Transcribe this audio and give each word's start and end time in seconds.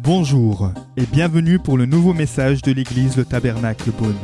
Bonjour 0.00 0.70
et 0.96 1.06
bienvenue 1.06 1.58
pour 1.58 1.76
le 1.76 1.86
nouveau 1.86 2.12
message 2.12 2.62
de 2.62 2.72
l'église 2.72 3.16
Le 3.16 3.24
Tabernacle 3.24 3.90
Beaune. 3.90 4.14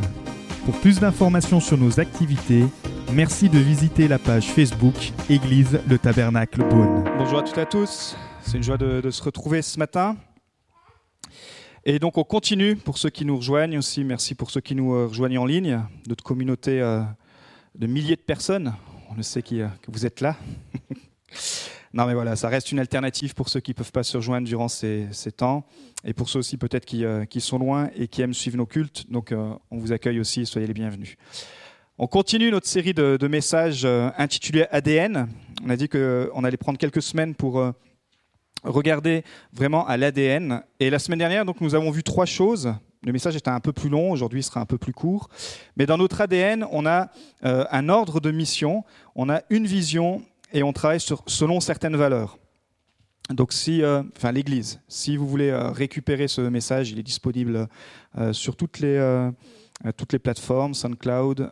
Pour 0.65 0.79
plus 0.81 1.01
d'informations 1.01 1.61
sur 1.61 1.79
nos 1.79 2.01
activités, 2.01 2.65
merci 3.13 3.49
de 3.49 3.59
visiter 3.59 4.07
la 4.07 4.19
page 4.19 4.47
Facebook 4.47 4.95
Église 5.29 5.81
Le 5.89 5.99
Tabernacle 5.99 6.63
Beaune. 6.69 7.05
Bonjour 7.19 7.39
à 7.39 7.43
toutes 7.43 7.59
et 7.59 7.63
à 7.63 7.67
tous, 7.67 8.17
c'est 8.43 8.57
une 8.57 8.63
joie 8.63 8.79
de, 8.79 9.01
de 9.01 9.11
se 9.11 9.23
retrouver 9.23 9.63
ce 9.63 9.79
matin. 9.79 10.17
Et 11.85 11.99
donc 11.99 12.19
on 12.19 12.25
continue 12.25 12.77
pour 12.77 12.99
ceux 12.99 13.11
qui 13.11 13.25
nous 13.25 13.37
rejoignent 13.37 13.79
aussi, 13.79 14.05
merci 14.05 14.35
pour 14.35 14.51
ceux 14.51 14.61
qui 14.61 14.75
nous 14.75 14.95
euh, 14.95 15.07
rejoignent 15.07 15.39
en 15.39 15.47
ligne, 15.47 15.83
notre 16.07 16.23
communauté 16.23 16.81
euh, 16.81 17.03
de 17.75 17.87
milliers 17.87 18.17
de 18.17 18.21
personnes, 18.21 18.75
on 19.11 19.15
le 19.15 19.23
sait 19.23 19.43
euh, 19.53 19.69
que 19.81 19.91
vous 19.91 20.05
êtes 20.05 20.21
là. 20.21 20.37
non 21.93 22.07
mais 22.07 22.15
voilà, 22.15 22.37
ça 22.37 22.49
reste 22.49 22.73
une 22.73 22.79
alternative 22.79 23.35
pour 23.35 23.49
ceux 23.49 23.61
qui 23.61 23.73
ne 23.73 23.75
peuvent 23.75 23.93
pas 23.93 24.03
se 24.03 24.17
rejoindre 24.17 24.47
durant 24.47 24.69
ces, 24.69 25.09
temps, 25.37 25.67
et 26.05 26.15
pour 26.15 26.29
ceux 26.29 26.39
aussi 26.39 26.57
peut-être 26.57 26.85
qui, 26.85 27.05
euh, 27.05 27.25
qui 27.25 27.41
sont 27.41 27.59
loin 27.59 27.91
et 27.97 28.09
qui 28.09 28.23
aiment 28.23 28.35
suivre 28.35 28.57
nos 28.57 28.67
cultes, 28.67 29.11
donc 29.11 29.33
euh, 29.33 29.53
on 29.71 29.79
vous 29.79 29.93
accueille 29.93 30.21
aussi, 30.21 30.47
soyez 30.47 30.67
les 30.67 30.75
bienvenus. 30.75 31.17
On 32.03 32.07
continue 32.07 32.51
notre 32.51 32.67
série 32.67 32.95
de, 32.95 33.29
messages 33.29 33.85
euh, 33.85 34.09
intitulée 34.17 34.65
ADN. 34.71 35.29
On 35.63 35.69
a 35.69 35.77
dit 35.77 35.87
qu'on 35.87 36.45
allait 36.45 36.57
prendre 36.57 36.79
quelques 36.79 37.03
semaines 37.03 37.35
pour 37.35 37.59
euh, 37.59 37.73
regarder 38.65 39.23
vraiment 39.53 39.87
à 39.87 39.99
l'ADN. 39.99 40.63
Et 40.81 40.89
la 40.89 40.99
semaine 40.99 41.19
dernière, 41.19 41.45
donc, 41.45 41.61
nous 41.61 41.75
avons 41.75 41.91
vu 41.91 42.03
trois 42.03 42.25
choses. 42.25 42.73
Le 43.05 43.13
message 43.13 43.37
était 43.37 43.51
un 43.51 43.61
peu 43.61 43.75
plus 43.75 43.91
long, 43.91 44.13
aujourd'hui 44.13 44.43
sera 44.43 44.61
un 44.61 44.65
peu 44.65 44.79
plus 44.79 44.95
court. 44.95 45.29
Mais 45.77 45.85
dans 45.85 45.99
notre 45.99 46.23
ADN, 46.23 46.67
on 46.73 46.87
a 46.87 47.11
euh, 47.45 47.67
un 47.71 47.91
ordre 47.91 48.19
de 48.19 48.31
mission, 48.31 48.83
on 49.15 49.29
a 49.29 49.43
une 49.51 49.67
vision 49.67 50.23
et 50.53 50.63
on 50.63 50.73
travaille 50.73 51.01
selon 51.01 51.61
certaines 51.61 51.97
valeurs. 51.97 52.39
Donc, 53.31 53.53
si, 53.53 53.83
euh, 53.83 54.03
enfin, 54.17 54.33
l'Église, 54.33 54.81
si 54.89 55.17
vous 55.17 55.27
voulez 55.27 55.51
euh, 55.51 55.71
récupérer 55.71 56.27
ce 56.27 56.41
message, 56.41 56.91
il 56.91 56.99
est 56.99 57.05
disponible 57.05 57.69
euh, 58.19 58.33
sur 58.33 58.57
toutes 58.57 58.81
les, 58.81 59.31
toutes 59.97 60.13
les 60.13 60.19
plateformes, 60.19 60.75
SoundCloud, 60.75 61.51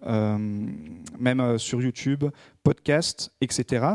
même 1.18 1.58
sur 1.58 1.80
YouTube, 1.80 2.24
podcast, 2.62 3.30
etc. 3.40 3.86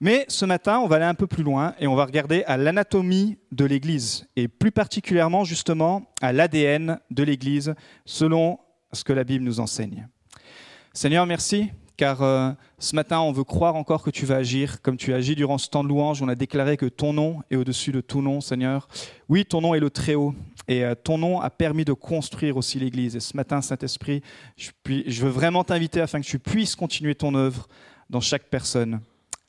Mais 0.00 0.24
ce 0.28 0.44
matin, 0.44 0.78
on 0.78 0.86
va 0.86 0.96
aller 0.96 1.04
un 1.04 1.14
peu 1.14 1.26
plus 1.26 1.42
loin 1.42 1.74
et 1.80 1.86
on 1.86 1.94
va 1.94 2.04
regarder 2.04 2.44
à 2.44 2.56
l'anatomie 2.56 3.38
de 3.50 3.64
l'Église 3.64 4.28
et 4.36 4.46
plus 4.46 4.70
particulièrement 4.70 5.44
justement 5.44 6.12
à 6.20 6.32
l'ADN 6.32 7.00
de 7.10 7.22
l'Église 7.24 7.74
selon 8.04 8.58
ce 8.92 9.02
que 9.02 9.12
la 9.12 9.24
Bible 9.24 9.44
nous 9.44 9.58
enseigne. 9.58 10.06
Seigneur, 10.92 11.26
merci 11.26 11.70
car 11.96 12.22
euh, 12.22 12.52
ce 12.78 12.94
matin, 12.94 13.20
on 13.20 13.32
veut 13.32 13.44
croire 13.44 13.74
encore 13.74 14.02
que 14.02 14.10
tu 14.10 14.26
vas 14.26 14.36
agir 14.36 14.82
comme 14.82 14.96
tu 14.96 15.12
as 15.12 15.16
agi 15.16 15.34
durant 15.34 15.58
ce 15.58 15.68
temps 15.68 15.82
de 15.82 15.88
louange. 15.88 16.22
On 16.22 16.28
a 16.28 16.34
déclaré 16.34 16.76
que 16.76 16.86
ton 16.86 17.12
nom 17.12 17.42
est 17.50 17.56
au-dessus 17.56 17.92
de 17.92 18.00
tout 18.00 18.20
nom, 18.20 18.40
Seigneur. 18.40 18.88
Oui, 19.28 19.44
ton 19.44 19.60
nom 19.60 19.74
est 19.74 19.80
le 19.80 19.90
Très-Haut 19.90 20.34
et 20.68 20.84
euh, 20.84 20.94
ton 20.94 21.18
nom 21.18 21.40
a 21.40 21.48
permis 21.48 21.84
de 21.84 21.92
construire 21.92 22.56
aussi 22.56 22.78
l'Église. 22.78 23.16
Et 23.16 23.20
ce 23.20 23.36
matin, 23.36 23.62
Saint-Esprit, 23.62 24.22
je 24.56 25.22
veux 25.22 25.30
vraiment 25.30 25.64
t'inviter 25.64 26.00
afin 26.00 26.20
que 26.20 26.26
tu 26.26 26.38
puisses 26.38 26.76
continuer 26.76 27.14
ton 27.14 27.34
œuvre 27.34 27.66
dans 28.10 28.20
chaque 28.20 28.44
personne. 28.44 29.00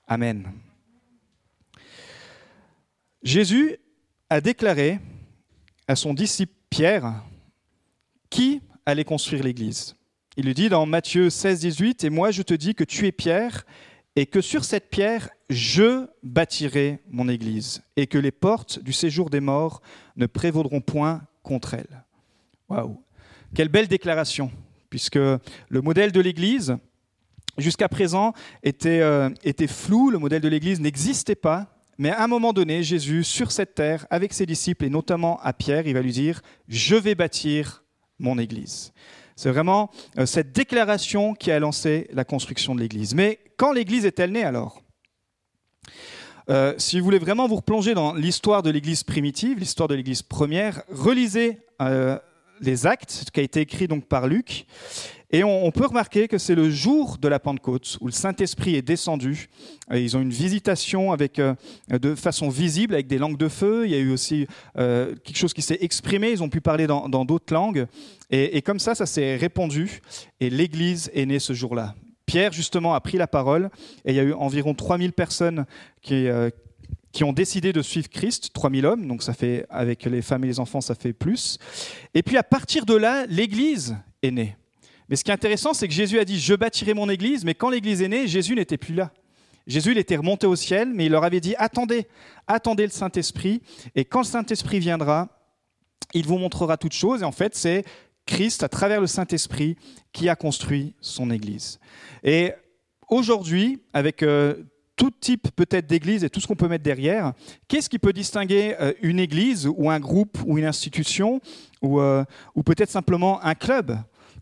Amen. 0.08 0.50
Jésus 3.24 3.78
a 4.30 4.40
déclaré 4.40 5.00
à 5.88 5.96
son 5.96 6.14
disciple 6.14 6.54
Pierre 6.70 7.24
qui 8.30 8.62
allait 8.86 9.04
construire 9.04 9.44
l'Église. 9.44 9.96
Il 10.40 10.46
lui 10.46 10.54
dit 10.54 10.70
dans 10.70 10.86
Matthieu 10.86 11.32
16, 11.32 11.62
18, 11.62 12.04
Et 12.04 12.12
moi 12.12 12.30
je 12.30 12.44
te 12.44 12.54
dis 12.54 12.76
que 12.76 12.84
tu 12.84 13.08
es 13.08 13.12
Pierre, 13.12 13.66
et 14.16 14.28
que 14.28 14.40
sur 14.40 14.66
cette 14.66 14.92
pierre 14.92 15.32
je 15.50 16.06
bâtirai 16.22 17.00
mon 17.10 17.28
Église, 17.28 17.82
et 17.96 18.06
que 18.06 18.20
les 18.20 18.30
portes 18.30 18.78
du 18.84 18.94
séjour 18.94 19.32
des 19.32 19.40
morts 19.40 19.82
ne 20.16 20.28
prévaudront 20.28 20.80
point 20.80 21.24
contre 21.42 21.74
elle. 21.74 22.04
Waouh 22.70 23.02
Quelle 23.56 23.70
belle 23.70 23.88
déclaration, 23.88 24.52
puisque 24.92 25.16
le 25.16 25.82
modèle 25.82 26.12
de 26.12 26.22
l'Église, 26.22 26.78
jusqu'à 27.58 27.90
présent, 27.90 28.34
était, 28.62 29.02
euh, 29.02 29.32
était 29.44 29.66
flou, 29.66 30.12
le 30.12 30.20
modèle 30.20 30.42
de 30.42 30.50
l'Église 30.50 30.80
n'existait 30.80 31.34
pas, 31.34 31.82
mais 31.98 32.12
à 32.12 32.24
un 32.24 32.28
moment 32.28 32.54
donné, 32.54 32.84
Jésus, 32.84 33.24
sur 33.24 33.52
cette 33.52 33.74
terre, 33.74 34.06
avec 34.12 34.34
ses 34.34 34.46
disciples, 34.46 34.86
et 34.86 34.90
notamment 34.92 35.40
à 35.42 35.52
Pierre, 35.52 35.88
il 35.88 35.96
va 35.96 36.04
lui 36.04 36.12
dire, 36.12 36.44
je 36.68 36.96
vais 36.96 37.16
bâtir 37.16 37.84
mon 38.20 38.38
Église. 38.38 38.94
C'est 39.38 39.52
vraiment 39.52 39.92
euh, 40.18 40.26
cette 40.26 40.52
déclaration 40.52 41.36
qui 41.36 41.52
a 41.52 41.60
lancé 41.60 42.10
la 42.12 42.26
construction 42.26 42.74
de 42.74 42.82
l'Église. 42.82 43.14
Mais 43.14 43.40
quand 43.56 43.72
l'Église 43.72 44.04
est-elle 44.06 44.32
née 44.32 44.44
alors? 44.44 44.82
Euh, 46.50 46.74
Si 46.80 46.98
vous 47.00 47.06
voulez 47.06 47.20
vraiment 47.20 47.48
vous 47.48 47.58
replonger 47.58 47.94
dans 47.94 48.16
l'histoire 48.16 48.64
de 48.64 48.72
l'Église 48.72 49.04
primitive, 49.04 49.60
l'histoire 49.60 49.88
de 49.88 49.94
l'Église 49.94 50.24
première, 50.24 50.82
relisez 50.90 51.60
euh, 51.84 52.18
les 52.62 52.88
actes, 52.88 53.12
ce 53.12 53.32
qui 53.32 53.40
a 53.40 53.44
été 53.44 53.62
écrit 53.62 53.88
donc 53.88 54.08
par 54.08 54.26
Luc, 54.28 54.66
et 55.30 55.44
on, 55.44 55.72
peut 55.72 55.86
remarquer 55.86 56.28
que 56.28 56.38
c'est 56.38 56.56
le 56.56 56.70
jour 56.70 57.18
de 57.18 57.28
la 57.28 57.40
Pentecôte 57.40 57.98
où 58.00 58.06
le 58.06 58.14
Saint-Esprit 58.14 58.76
est 58.76 58.82
descendu. 58.82 59.50
Ils 59.94 60.16
ont 60.16 60.22
une 60.22 60.32
visitation 60.32 61.12
avec, 61.12 61.40
euh, 61.40 61.54
de 61.90 62.16
façon 62.16 62.48
visible 62.48 62.94
avec 62.94 63.08
des 63.08 63.18
langues 63.18 63.38
de 63.38 63.50
feu. 63.50 63.86
Il 63.86 63.92
y 63.92 63.96
a 63.96 64.00
eu 64.00 64.12
aussi 64.12 64.48
euh, 64.78 65.14
quelque 65.26 65.38
chose 65.38 65.54
qui 65.54 65.62
s'est 65.62 65.80
exprimé. 65.82 66.32
Ils 66.32 66.44
ont 66.44 66.50
pu 66.50 66.62
parler 66.62 66.88
dans 66.88 67.26
d'autres 67.26 67.54
langues. 67.54 67.88
Et, 68.30 68.56
et 68.56 68.62
comme 68.62 68.80
ça, 68.80 68.96
ça 68.96 69.06
s'est 69.06 69.36
répandu. 69.36 70.02
Et 70.40 70.50
l'Église 70.50 71.12
est 71.14 71.26
née 71.26 71.40
ce 71.40 71.52
jour-là. 71.52 71.94
Pierre, 72.26 72.52
justement, 72.52 72.94
a 72.94 73.02
pris 73.02 73.18
la 73.18 73.28
parole. 73.28 73.70
Et 74.06 74.12
il 74.12 74.16
y 74.16 74.20
a 74.20 74.24
eu 74.24 74.34
environ 74.34 74.74
3000 74.74 75.12
personnes 75.14 75.66
qui, 76.02 76.28
euh, 76.28 76.50
qui 77.12 77.24
ont 77.24 77.34
décidé 77.34 77.74
de 77.74 77.82
suivre 77.82 78.10
Christ, 78.10 78.52
3000 78.54 78.86
hommes, 78.86 79.08
donc 79.08 79.24
ça 79.24 79.34
fait, 79.34 79.66
avec 79.70 80.06
les 80.06 80.22
femmes 80.22 80.44
et 80.44 80.48
les 80.48 80.60
enfants, 80.60 80.82
ça 80.82 80.94
fait 80.94 81.14
plus. 81.14 81.58
Et 82.14 82.22
puis 82.22 82.38
à 82.38 82.44
partir 82.44 82.86
de 82.86 82.94
là, 82.94 83.26
l'Église 83.28 83.98
est 84.22 84.32
née. 84.32 84.56
Mais 85.10 85.16
ce 85.16 85.24
qui 85.24 85.32
est 85.32 85.34
intéressant, 85.34 85.74
c'est 85.74 85.88
que 85.88 85.94
Jésus 85.94 86.20
a 86.20 86.26
dit, 86.26 86.40
je 86.40 86.54
bâtirai 86.54 86.94
mon 86.94 87.10
Église, 87.10 87.46
mais 87.46 87.54
quand 87.54 87.70
l'Église 87.70 88.02
est 88.02 88.08
née, 88.08 88.28
Jésus 88.28 88.56
n'était 88.56 88.78
plus 88.78 88.94
là. 88.94 89.12
Jésus, 89.66 89.92
il 89.92 89.98
était 89.98 90.16
remonté 90.16 90.48
au 90.48 90.56
ciel, 90.56 90.92
mais 90.94 91.06
il 91.06 91.12
leur 91.12 91.24
avait 91.24 91.42
dit, 91.42 91.56
attendez, 91.58 92.08
attendez 92.48 92.84
le 92.84 92.90
Saint-Esprit, 92.90 93.62
et 93.96 94.06
quand 94.06 94.20
le 94.20 94.26
Saint-Esprit 94.26 94.80
viendra, 94.80 95.28
il 96.14 96.26
vous 96.26 96.38
montrera 96.38 96.78
toutes 96.78 96.94
choses, 96.94 97.22
et 97.22 97.26
en 97.26 97.32
fait, 97.32 97.56
c'est 97.56 97.84
Christ, 98.26 98.64
à 98.64 98.70
travers 98.70 99.02
le 99.02 99.08
Saint-Esprit, 99.08 99.78
qui 100.14 100.30
a 100.30 100.36
construit 100.36 100.96
son 101.02 101.32
Église. 101.32 101.80
Et 102.24 102.54
aujourd'hui, 103.10 103.82
avec 103.94 104.24
euh, 104.24 104.64
tout 104.98 105.12
type 105.12 105.50
peut-être 105.56 105.88
d'église 105.88 106.24
et 106.24 106.30
tout 106.30 106.42
ce 106.42 106.48
qu'on 106.48 106.56
peut 106.56 106.68
mettre 106.68 106.84
derrière, 106.84 107.34
qu'est-ce 107.68 107.90
qui 107.90 108.00
peut 108.00 108.14
distinguer 108.14 108.76
euh, 108.82 108.94
une 109.02 109.20
église 109.20 109.68
ou 109.68 109.90
un 109.90 110.00
groupe 110.00 110.38
ou 110.46 110.58
une 110.58 110.66
institution 110.66 111.40
ou, 111.82 112.02
euh, 112.02 112.26
ou 112.56 112.64
peut-être 112.64 112.90
simplement 112.90 113.42
un 113.44 113.56
club? 113.56 113.98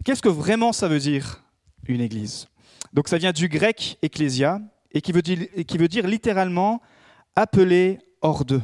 Qu'est-ce 0.05 0.21
que 0.21 0.29
vraiment 0.29 0.71
ça 0.71 0.87
veut 0.87 0.99
dire 0.99 1.43
une 1.87 1.99
église? 1.99 2.47
Donc 2.93 3.07
ça 3.07 3.17
vient 3.17 3.31
du 3.31 3.49
grec 3.49 3.97
ecclésia 4.03 4.61
et 4.91 5.01
qui 5.01 5.11
veut 5.11 5.23
dire, 5.23 6.07
littéralement 6.07 6.79
appelé 7.35 7.97
hors 8.21 8.45
d'eux. 8.45 8.61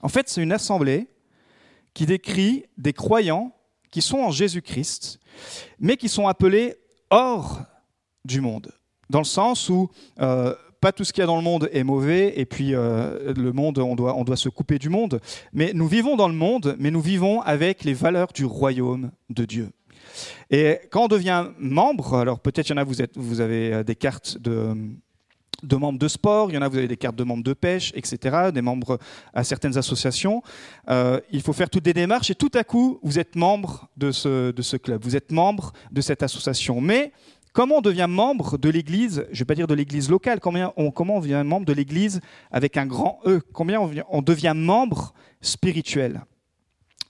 En 0.00 0.08
fait, 0.08 0.30
c'est 0.30 0.42
une 0.42 0.52
assemblée 0.52 1.06
qui 1.92 2.06
décrit 2.06 2.64
des 2.78 2.94
croyants 2.94 3.54
qui 3.90 4.00
sont 4.00 4.20
en 4.20 4.30
Jésus-Christ, 4.30 5.20
mais 5.78 5.98
qui 5.98 6.08
sont 6.08 6.26
appelés 6.26 6.76
hors 7.10 7.60
du 8.24 8.40
monde, 8.40 8.72
dans 9.10 9.18
le 9.18 9.24
sens 9.24 9.68
où 9.68 9.90
euh, 10.18 10.54
pas 10.80 10.92
tout 10.92 11.04
ce 11.04 11.12
qu'il 11.12 11.20
y 11.20 11.24
a 11.24 11.26
dans 11.26 11.36
le 11.36 11.42
monde 11.42 11.68
est 11.72 11.84
mauvais, 11.84 12.32
et 12.40 12.46
puis 12.46 12.74
euh, 12.74 13.34
le 13.34 13.52
monde, 13.52 13.78
on 13.78 13.94
doit, 13.94 14.16
on 14.16 14.24
doit 14.24 14.36
se 14.36 14.48
couper 14.48 14.78
du 14.78 14.88
monde, 14.88 15.20
mais 15.52 15.72
nous 15.74 15.86
vivons 15.86 16.16
dans 16.16 16.26
le 16.26 16.34
monde, 16.34 16.74
mais 16.78 16.90
nous 16.90 17.02
vivons 17.02 17.42
avec 17.42 17.84
les 17.84 17.94
valeurs 17.94 18.32
du 18.32 18.46
royaume 18.46 19.12
de 19.28 19.44
Dieu. 19.44 19.70
Et 20.50 20.80
quand 20.90 21.04
on 21.04 21.08
devient 21.08 21.46
membre, 21.58 22.14
alors 22.14 22.40
peut-être 22.40 22.68
il 22.68 22.72
y 22.72 22.74
en 22.74 22.78
a, 22.78 22.84
vous, 22.84 23.02
êtes, 23.02 23.16
vous 23.16 23.40
avez 23.40 23.72
euh, 23.72 23.82
des 23.82 23.94
cartes 23.94 24.38
de, 24.38 24.74
membres 25.76 25.98
de 25.98 26.08
sport, 26.08 26.50
il 26.50 26.54
y 26.54 26.58
en 26.58 26.62
a, 26.62 26.68
vous 26.68 26.78
avez 26.78 26.88
des 26.88 26.96
cartes 26.96 27.16
de 27.16 27.24
membres 27.24 27.44
de 27.44 27.52
pêche, 27.52 27.92
etc., 27.94 28.50
des 28.52 28.62
membres 28.62 28.98
à 29.32 29.44
certaines 29.44 29.78
associations. 29.78 30.42
Euh, 30.88 31.20
il 31.30 31.42
faut 31.42 31.52
faire 31.52 31.70
toutes 31.70 31.84
des 31.84 31.94
démarches 31.94 32.30
et 32.30 32.34
tout 32.34 32.50
à 32.54 32.64
coup, 32.64 32.98
vous 33.02 33.18
êtes 33.18 33.36
membre 33.36 33.88
de 33.96 34.12
ce, 34.12 34.50
de 34.50 34.62
ce 34.62 34.76
club, 34.76 35.02
vous 35.04 35.16
êtes 35.16 35.32
membre 35.32 35.72
de 35.90 36.00
cette 36.00 36.22
association. 36.22 36.80
Mais 36.80 37.12
comment 37.52 37.78
on 37.78 37.82
devient 37.82 38.08
membre 38.08 38.58
de 38.58 38.68
l'Église, 38.68 39.24
je 39.30 39.36
ne 39.36 39.38
vais 39.38 39.44
pas 39.44 39.54
dire 39.54 39.66
de 39.66 39.74
l'Église 39.74 40.10
locale, 40.10 40.40
combien 40.40 40.72
on, 40.76 40.90
comment 40.90 41.16
on 41.16 41.20
devient 41.20 41.42
membre 41.44 41.66
de 41.66 41.72
l'Église 41.72 42.20
avec 42.50 42.76
un 42.76 42.86
grand 42.86 43.20
E 43.26 43.40
Combien 43.52 43.80
on 44.10 44.22
devient 44.22 44.54
membre 44.56 45.14
spirituel? 45.40 46.22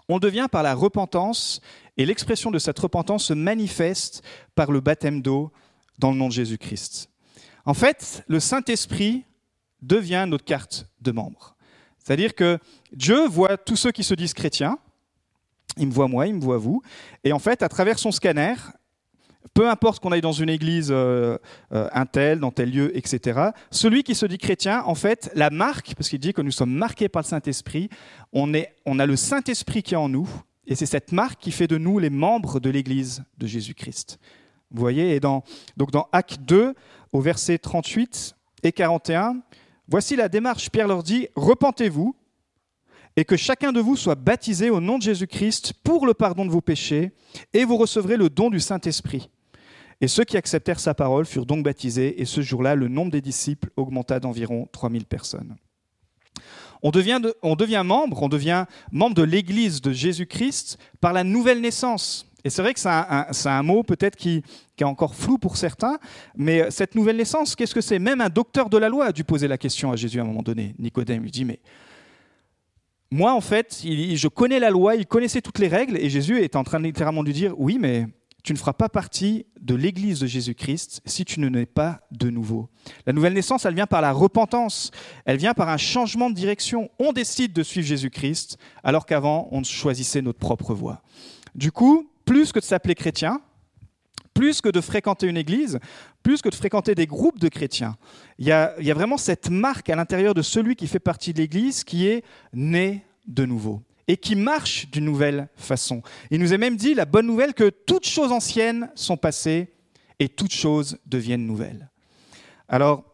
On 0.08 0.18
devient 0.18 0.46
par 0.50 0.62
la 0.62 0.74
repentance 0.74 1.60
et 1.96 2.06
l'expression 2.06 2.50
de 2.50 2.58
cette 2.58 2.78
repentance 2.78 3.26
se 3.26 3.34
manifeste 3.34 4.22
par 4.54 4.70
le 4.70 4.80
baptême 4.80 5.22
d'eau 5.22 5.52
dans 5.98 6.10
le 6.10 6.16
nom 6.16 6.28
de 6.28 6.32
Jésus-Christ. 6.32 7.10
En 7.64 7.74
fait, 7.74 8.24
le 8.26 8.40
Saint-Esprit 8.40 9.24
devient 9.80 10.24
notre 10.28 10.44
carte 10.44 10.86
de 11.00 11.12
membre. 11.12 11.56
C'est-à-dire 11.98 12.34
que 12.34 12.58
Dieu 12.92 13.26
voit 13.26 13.56
tous 13.56 13.76
ceux 13.76 13.92
qui 13.92 14.02
se 14.02 14.14
disent 14.14 14.34
chrétiens, 14.34 14.78
il 15.76 15.86
me 15.86 15.92
voit 15.92 16.08
moi, 16.08 16.26
il 16.26 16.34
me 16.34 16.40
voit 16.40 16.58
vous, 16.58 16.82
et 17.24 17.32
en 17.32 17.38
fait, 17.38 17.62
à 17.62 17.68
travers 17.68 17.98
son 17.98 18.10
scanner, 18.10 18.54
peu 19.54 19.68
importe 19.68 20.02
qu'on 20.02 20.12
aille 20.12 20.20
dans 20.20 20.32
une 20.32 20.48
église, 20.48 20.88
euh, 20.90 21.36
euh, 21.72 21.88
un 21.92 22.06
tel, 22.06 22.40
dans 22.40 22.50
tel 22.50 22.70
lieu, 22.70 22.96
etc. 22.96 23.50
Celui 23.70 24.02
qui 24.02 24.14
se 24.14 24.26
dit 24.26 24.38
chrétien, 24.38 24.82
en 24.86 24.94
fait, 24.94 25.30
la 25.34 25.50
marque, 25.50 25.94
parce 25.94 26.08
qu'il 26.08 26.18
dit 26.18 26.32
que 26.32 26.42
nous 26.42 26.50
sommes 26.50 26.72
marqués 26.72 27.08
par 27.08 27.22
le 27.22 27.26
Saint-Esprit, 27.26 27.88
on, 28.32 28.52
on 28.86 28.98
a 28.98 29.06
le 29.06 29.16
Saint-Esprit 29.16 29.82
qui 29.82 29.94
est 29.94 29.98
en 29.98 30.08
nous, 30.08 30.28
et 30.66 30.74
c'est 30.74 30.86
cette 30.86 31.12
marque 31.12 31.40
qui 31.40 31.50
fait 31.50 31.66
de 31.66 31.78
nous 31.78 31.98
les 31.98 32.10
membres 32.10 32.60
de 32.60 32.70
l'église 32.70 33.24
de 33.38 33.46
Jésus-Christ. 33.46 34.18
Vous 34.70 34.80
voyez, 34.80 35.14
et 35.14 35.20
donc 35.20 35.44
dans 35.90 36.08
Acte 36.12 36.40
2, 36.40 36.74
au 37.12 37.20
verset 37.20 37.58
38 37.58 38.34
et 38.62 38.72
41, 38.72 39.42
voici 39.88 40.16
la 40.16 40.28
démarche. 40.28 40.70
Pierre 40.70 40.88
leur 40.88 41.02
dit, 41.02 41.28
repentez-vous 41.36 42.16
et 43.16 43.24
que 43.24 43.36
chacun 43.36 43.72
de 43.72 43.80
vous 43.80 43.96
soit 43.96 44.14
baptisé 44.14 44.70
au 44.70 44.80
nom 44.80 44.98
de 44.98 45.02
Jésus-Christ 45.02 45.74
pour 45.84 46.06
le 46.06 46.14
pardon 46.14 46.44
de 46.44 46.50
vos 46.50 46.60
péchés, 46.60 47.12
et 47.52 47.64
vous 47.64 47.76
recevrez 47.76 48.16
le 48.16 48.30
don 48.30 48.50
du 48.50 48.60
Saint-Esprit. 48.60 49.30
Et 50.00 50.08
ceux 50.08 50.24
qui 50.24 50.36
acceptèrent 50.36 50.80
sa 50.80 50.94
parole 50.94 51.26
furent 51.26 51.46
donc 51.46 51.64
baptisés, 51.64 52.20
et 52.20 52.24
ce 52.24 52.40
jour-là, 52.40 52.74
le 52.74 52.88
nombre 52.88 53.12
des 53.12 53.20
disciples 53.20 53.70
augmenta 53.76 54.18
d'environ 54.18 54.68
3000 54.72 55.06
personnes. 55.06 55.56
On 56.82 56.90
devient, 56.90 57.20
membre, 57.84 58.22
on 58.22 58.28
devient 58.28 58.64
membre 58.90 59.14
de 59.14 59.22
l'Église 59.22 59.80
de 59.80 59.92
Jésus-Christ 59.92 60.78
par 61.00 61.12
la 61.12 61.22
nouvelle 61.22 61.60
naissance. 61.60 62.26
Et 62.44 62.50
c'est 62.50 62.60
vrai 62.60 62.74
que 62.74 62.80
c'est 62.80 63.48
un, 63.48 63.62
mot 63.62 63.84
peut-être 63.84 64.16
qui, 64.16 64.42
qui, 64.76 64.82
est 64.82 64.86
encore 64.86 65.14
flou 65.14 65.38
pour 65.38 65.56
certains, 65.56 65.98
mais 66.34 66.68
cette 66.72 66.96
nouvelle 66.96 67.16
naissance, 67.16 67.54
qu'est-ce 67.54 67.74
que 67.74 67.80
c'est? 67.80 68.00
Même 68.00 68.20
un 68.20 68.28
docteur 68.28 68.68
de 68.68 68.78
la 68.78 68.88
loi 68.88 69.06
a 69.06 69.12
dû 69.12 69.22
poser 69.22 69.46
la 69.46 69.58
question 69.58 69.92
à 69.92 69.96
Jésus 69.96 70.18
à 70.18 70.22
un 70.22 70.26
moment 70.26 70.42
donné. 70.42 70.74
Nicodème 70.80 71.22
lui 71.22 71.30
dit, 71.30 71.44
mais 71.44 71.60
moi, 73.12 73.34
en 73.34 73.42
fait, 73.42 73.82
je 73.84 74.28
connais 74.28 74.58
la 74.58 74.70
loi, 74.70 74.96
il 74.96 75.06
connaissait 75.06 75.42
toutes 75.42 75.58
les 75.58 75.68
règles, 75.68 75.98
et 75.98 76.08
Jésus 76.08 76.40
est 76.40 76.56
en 76.56 76.64
train 76.64 76.78
littéralement 76.78 77.22
de 77.22 77.26
lui 77.26 77.34
dire, 77.34 77.54
oui, 77.58 77.76
mais 77.78 78.06
tu 78.42 78.54
ne 78.54 78.58
feras 78.58 78.72
pas 78.72 78.88
partie 78.88 79.44
de 79.60 79.74
l'Église 79.74 80.20
de 80.20 80.26
Jésus-Christ 80.26 81.02
si 81.04 81.26
tu 81.26 81.38
ne 81.38 81.50
nais 81.50 81.66
pas 81.66 82.00
de 82.10 82.30
nouveau. 82.30 82.70
La 83.06 83.12
nouvelle 83.12 83.34
naissance, 83.34 83.66
elle 83.66 83.74
vient 83.74 83.86
par 83.86 84.00
la 84.00 84.12
repentance, 84.12 84.90
elle 85.26 85.36
vient 85.36 85.52
par 85.52 85.68
un 85.68 85.76
changement 85.76 86.30
de 86.30 86.34
direction. 86.34 86.90
On 86.98 87.12
décide 87.12 87.52
de 87.52 87.62
suivre 87.62 87.86
Jésus-Christ, 87.86 88.56
alors 88.82 89.04
qu'avant, 89.04 89.46
on 89.52 89.62
choisissait 89.62 90.22
notre 90.22 90.38
propre 90.38 90.72
voie. 90.72 91.02
Du 91.54 91.70
coup, 91.70 92.08
plus 92.24 92.50
que 92.50 92.60
de 92.60 92.64
s'appeler 92.64 92.94
chrétien, 92.94 93.42
plus 94.42 94.60
que 94.60 94.68
de 94.68 94.80
fréquenter 94.80 95.28
une 95.28 95.36
église, 95.36 95.78
plus 96.24 96.42
que 96.42 96.48
de 96.48 96.54
fréquenter 96.56 96.96
des 96.96 97.06
groupes 97.06 97.38
de 97.38 97.46
chrétiens. 97.46 97.96
Il 98.40 98.46
y 98.48 98.50
a, 98.50 98.74
vraiment 98.92 99.16
cette 99.16 99.50
marque 99.50 99.88
à 99.88 99.94
l'intérieur 99.94 100.34
de 100.34 100.42
celui 100.42 100.74
qui 100.74 100.88
fait 100.88 100.98
partie 100.98 101.32
de 101.32 101.38
l'église 101.38 101.84
qui 101.84 102.08
est 102.08 102.24
né 102.52 103.04
de 103.28 103.44
nouveau 103.44 103.82
et 104.08 104.16
qui 104.16 104.34
marche 104.34 104.90
d'une 104.90 105.04
nouvelle 105.04 105.48
façon. 105.54 106.02
Il 106.32 106.40
nous 106.40 106.52
est 106.52 106.58
même 106.58 106.74
dit 106.74 106.92
la 106.92 107.04
bonne 107.04 107.28
nouvelle 107.28 107.54
que 107.54 107.70
toutes 107.70 108.04
choses 108.04 108.32
anciennes 108.32 108.90
sont 108.96 109.16
passées 109.16 109.68
et 110.18 110.28
toutes 110.28 110.52
choses 110.52 110.98
deviennent 111.06 111.46
nouvelles. 111.46 111.88
Alors, 112.68 113.11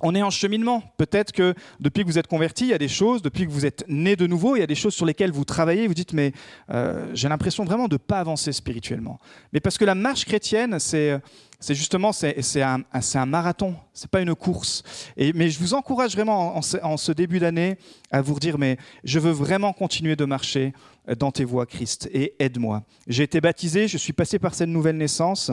on 0.00 0.14
est 0.14 0.22
en 0.22 0.30
cheminement. 0.30 0.82
Peut-être 0.98 1.32
que 1.32 1.54
depuis 1.80 2.02
que 2.02 2.08
vous 2.08 2.18
êtes 2.18 2.26
converti, 2.26 2.64
il 2.64 2.70
y 2.70 2.74
a 2.74 2.78
des 2.78 2.88
choses, 2.88 3.22
depuis 3.22 3.46
que 3.46 3.50
vous 3.50 3.66
êtes 3.66 3.84
né 3.88 4.16
de 4.16 4.26
nouveau, 4.26 4.56
il 4.56 4.60
y 4.60 4.62
a 4.62 4.66
des 4.66 4.74
choses 4.74 4.94
sur 4.94 5.06
lesquelles 5.06 5.32
vous 5.32 5.44
travaillez, 5.44 5.86
vous 5.86 5.94
dites, 5.94 6.12
mais 6.12 6.32
euh, 6.70 7.10
j'ai 7.14 7.28
l'impression 7.28 7.64
vraiment 7.64 7.88
de 7.88 7.94
ne 7.94 7.98
pas 7.98 8.18
avancer 8.18 8.52
spirituellement. 8.52 9.18
Mais 9.52 9.60
parce 9.60 9.78
que 9.78 9.84
la 9.84 9.94
marche 9.94 10.24
chrétienne, 10.24 10.78
c'est 10.78 11.20
justement 11.70 12.12
c'est 12.12 12.62
un, 12.62 12.82
un, 12.92 13.26
marathon, 13.26 13.74
c'est 13.92 14.10
pas 14.10 14.20
une 14.20 14.34
course. 14.34 14.82
Mais 15.16 15.48
je 15.48 15.58
vous 15.58 15.74
encourage 15.74 16.12
vraiment 16.12 16.56
en, 16.56 16.60
en 16.82 16.96
ce 16.96 17.12
début 17.12 17.38
d'année 17.38 17.78
à 18.10 18.20
vous 18.20 18.38
dire, 18.38 18.58
mais 18.58 18.76
je 19.04 19.18
veux 19.18 19.32
vraiment 19.32 19.72
continuer 19.72 20.16
de 20.16 20.24
marcher 20.24 20.72
dans 21.18 21.30
tes 21.30 21.44
voies, 21.44 21.66
Christ, 21.66 22.10
et 22.12 22.34
aide-moi. 22.38 22.82
J'ai 23.06 23.22
été 23.22 23.40
baptisé, 23.40 23.88
je 23.88 23.96
suis 23.96 24.12
passé 24.12 24.38
par 24.38 24.54
cette 24.54 24.68
nouvelle 24.68 24.96
naissance 24.96 25.52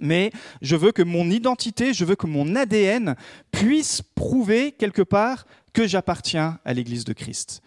mais 0.00 0.30
je 0.62 0.76
veux 0.76 0.92
que 0.92 1.02
mon 1.02 1.30
identité, 1.30 1.94
je 1.94 2.04
veux 2.04 2.16
que 2.16 2.26
mon 2.26 2.56
ADN 2.56 3.16
puisse 3.50 4.02
prouver 4.02 4.72
quelque 4.72 5.02
part 5.02 5.46
que 5.72 5.86
j'appartiens 5.86 6.58
à 6.64 6.72
l'Église 6.72 7.04
de 7.04 7.12
Christ. 7.12 7.62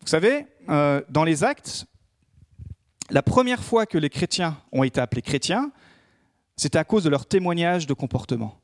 Vous 0.00 0.08
savez, 0.08 0.46
euh, 0.68 1.02
dans 1.08 1.24
les 1.24 1.44
actes, 1.44 1.86
la 3.10 3.22
première 3.22 3.62
fois 3.62 3.86
que 3.86 3.98
les 3.98 4.10
chrétiens 4.10 4.58
ont 4.72 4.84
été 4.84 5.00
appelés 5.00 5.22
chrétiens, 5.22 5.70
c'était 6.56 6.78
à 6.78 6.84
cause 6.84 7.04
de 7.04 7.10
leur 7.10 7.26
témoignage 7.26 7.86
de 7.86 7.94
comportement. 7.94 8.60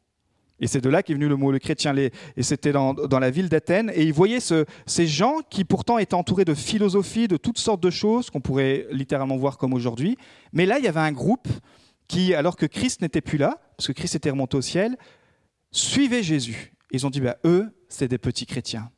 Et 0.61 0.67
c'est 0.67 0.81
de 0.81 0.89
là 0.89 1.03
qu'est 1.03 1.15
venu 1.15 1.29
le 1.29 1.37
mot 1.37 1.51
le 1.51 1.59
chrétien. 1.59 1.95
Et 1.97 2.43
c'était 2.43 2.73
dans, 2.73 2.95
la 2.95 3.31
ville 3.31 3.49
d'Athènes. 3.49 3.91
Et 3.95 4.05
ils 4.05 4.13
voyaient 4.13 4.39
ces 4.41 5.07
gens 5.07 5.39
qui 5.51 5.65
pourtant 5.65 5.99
étaient 5.99 6.15
entourés 6.15 6.45
de 6.45 6.55
philosophie, 6.55 7.29
de 7.29 7.37
toutes 7.37 7.59
sortes 7.59 7.83
de 7.83 7.91
choses 7.91 8.31
qu'on 8.31 8.41
pourrait 8.41 8.87
littéralement 8.91 9.37
voir 9.37 9.59
comme 9.59 9.75
aujourd'hui. 9.75 10.17
Mais 10.53 10.65
là, 10.65 10.79
il 10.79 10.85
y 10.85 10.89
avait 10.89 11.01
un 11.01 11.13
groupe 11.13 11.49
qui, 12.09 12.35
alors 12.35 12.57
que 12.57 12.67
Christ 12.67 13.01
n'était 13.03 13.21
plus 13.21 13.39
là, 13.39 13.61
parce 13.77 13.89
que 13.89 13.93
Christ 13.93 14.15
était 14.15 14.31
remonté 14.31 14.57
au 14.57 14.63
ciel, 14.63 14.97
suivaient 15.71 16.23
Jésus. 16.23 16.75
Ils 16.91 17.07
ont 17.07 17.11
dit, 17.11 17.21
bah, 17.21 17.37
eux, 17.45 17.71
c'est 17.89 18.09
des 18.09 18.19
petits 18.19 18.47
chrétiens. 18.47 18.91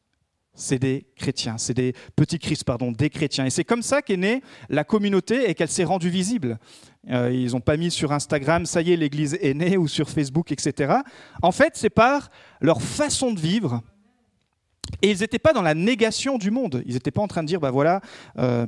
C'est 0.59 0.79
des 0.79 1.07
chrétiens, 1.17 1.59
c'est 1.59 1.75
des 1.75 1.95
petits 2.17 2.39
Christ, 2.39 2.65
pardon, 2.65 2.91
des 2.91 3.11
chrétiens. 3.11 3.45
Et 3.45 3.51
c'est 3.51 3.65
comme 3.65 3.83
ça 3.83 4.01
qu'est 4.01 4.17
née 4.17 4.43
la 4.71 4.85
communauté 4.85 5.51
et 5.51 5.55
qu'elle 5.55 5.69
s'est 5.69 5.85
rendue 5.85 6.09
visible. 6.09 6.59
Euh, 7.11 7.31
ils 7.31 7.53
n'ont 7.53 7.61
pas 7.61 7.77
mis 7.77 7.91
sur 7.91 8.11
Instagram, 8.11 8.65
ça 8.65 8.81
y 8.81 8.93
est, 8.93 8.97
l'Église 8.97 9.39
est 9.43 9.53
née, 9.53 9.77
ou 9.77 9.87
sur 9.87 10.09
Facebook, 10.09 10.53
etc. 10.53 10.95
En 11.43 11.53
fait, 11.53 11.73
c'est 11.75 11.91
par 11.91 12.31
leur 12.63 12.81
façon 12.81 13.33
de 13.33 13.39
vivre. 13.39 13.83
Et 15.03 15.11
ils 15.11 15.21
n'étaient 15.21 15.39
pas 15.39 15.53
dans 15.53 15.63
la 15.63 15.75
négation 15.75 16.39
du 16.39 16.51
monde. 16.51 16.83
Ils 16.87 16.95
n'étaient 16.95 17.11
pas 17.11 17.23
en 17.23 17.29
train 17.29 17.43
de 17.43 17.49
dire, 17.49 17.61
bah 17.61 17.71
voilà, 17.71 18.01
euh, 18.39 18.67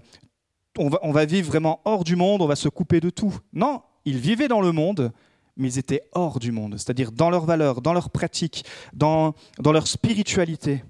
on, 0.76 0.90
va, 0.90 0.98
on 1.02 1.12
va 1.12 1.24
vivre 1.24 1.48
vraiment 1.48 1.80
hors 1.86 2.04
du 2.04 2.16
monde, 2.16 2.42
on 2.42 2.46
va 2.46 2.56
se 2.56 2.68
couper 2.68 3.00
de 3.00 3.08
tout. 3.08 3.34
Non, 3.54 3.82
ils 4.08 4.18
vivaient 4.18 4.48
dans 4.48 4.60
le 4.60 4.72
monde, 4.72 5.12
mais 5.56 5.72
ils 5.72 5.78
étaient 5.78 6.02
hors 6.12 6.38
du 6.38 6.52
monde, 6.52 6.74
c'est-à-dire 6.76 7.12
dans 7.12 7.30
leurs 7.30 7.44
valeurs, 7.44 7.82
dans 7.82 7.92
leurs 7.92 8.10
pratiques, 8.10 8.64
dans, 8.94 9.34
dans 9.58 9.72
leur 9.72 9.86
spiritualité. 9.86 10.84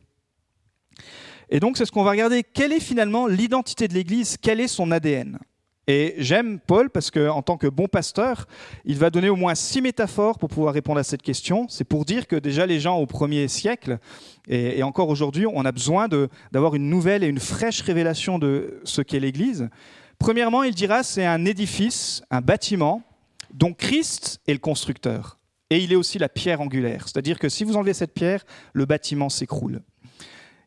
Et 1.50 1.61
donc 1.61 1.79
c'est 1.79 1.87
ce 1.87 1.93
qu'on 1.93 2.05
va 2.05 2.11
regarder. 2.11 2.43
Quelle 2.43 2.73
est 2.73 2.81
finalement 2.81 3.26
l'identité 3.26 3.88
de 3.88 3.94
l'Église? 3.94 4.37
Quel 4.37 4.61
est 4.61 4.69
son 4.69 4.91
ADN 4.91 5.38
Et 5.87 6.15
j'aime 6.19 6.61
Paul 6.61 6.91
parce 6.91 7.11
qu'en 7.11 7.41
tant 7.41 7.56
que 7.56 7.67
bon 7.67 7.87
pasteur, 7.87 8.47
il 8.85 8.99
va 8.99 9.09
donner 9.09 9.31
au 9.31 9.37
moins 9.37 9.55
six 9.55 9.81
métaphores 9.81 10.38
pour 10.38 10.50
pouvoir 10.50 10.75
répondre 10.75 11.00
à 11.00 11.05
cette 11.05 11.23
question. 11.23 11.67
C'est 11.70 11.85
pour 11.85 12.05
dire 12.05 12.26
que 12.26 12.37
déjà 12.37 12.67
les 12.67 12.81
gens 12.81 12.99
au 12.99 13.06
premier 13.06 13.49
siècle, 13.49 13.99
et, 14.47 14.79
et 14.79 14.82
encore 14.82 15.09
aujourd'hui, 15.09 15.47
on 15.47 15.65
a 15.65 15.73
besoin 15.73 16.06
d'avoir 16.53 16.75
une 16.75 16.91
nouvelle 16.91 17.25
et 17.25 17.29
une 17.29 17.41
fraîche 17.41 17.81
révélation 17.81 18.38
de 18.38 18.81
ce 18.85 19.00
qu'est 19.00 19.20
l'Église. 19.20 19.70
Premièrement, 20.19 20.62
il 20.65 20.75
dira 20.75 21.03
c'est 21.03 21.25
un 21.25 21.47
édifice, 21.47 22.23
un 22.31 22.43
bâtiment 22.43 23.03
dont 23.52 23.72
Christ 23.72 24.40
est 24.46 24.52
le 24.52 24.58
constructeur. 24.58 25.38
Et 25.70 25.82
il 25.82 25.92
est 25.92 25.96
aussi 25.96 26.18
la 26.18 26.28
pierre 26.28 26.60
angulaire. 26.60 27.08
C'est-à-dire 27.08 27.38
que 27.38 27.48
si 27.48 27.64
vous 27.64 27.76
enlevez 27.76 27.94
cette 27.94 28.14
pierre, 28.14 28.44
le 28.72 28.86
bâtiment 28.86 29.28
s'écroule. 29.28 29.82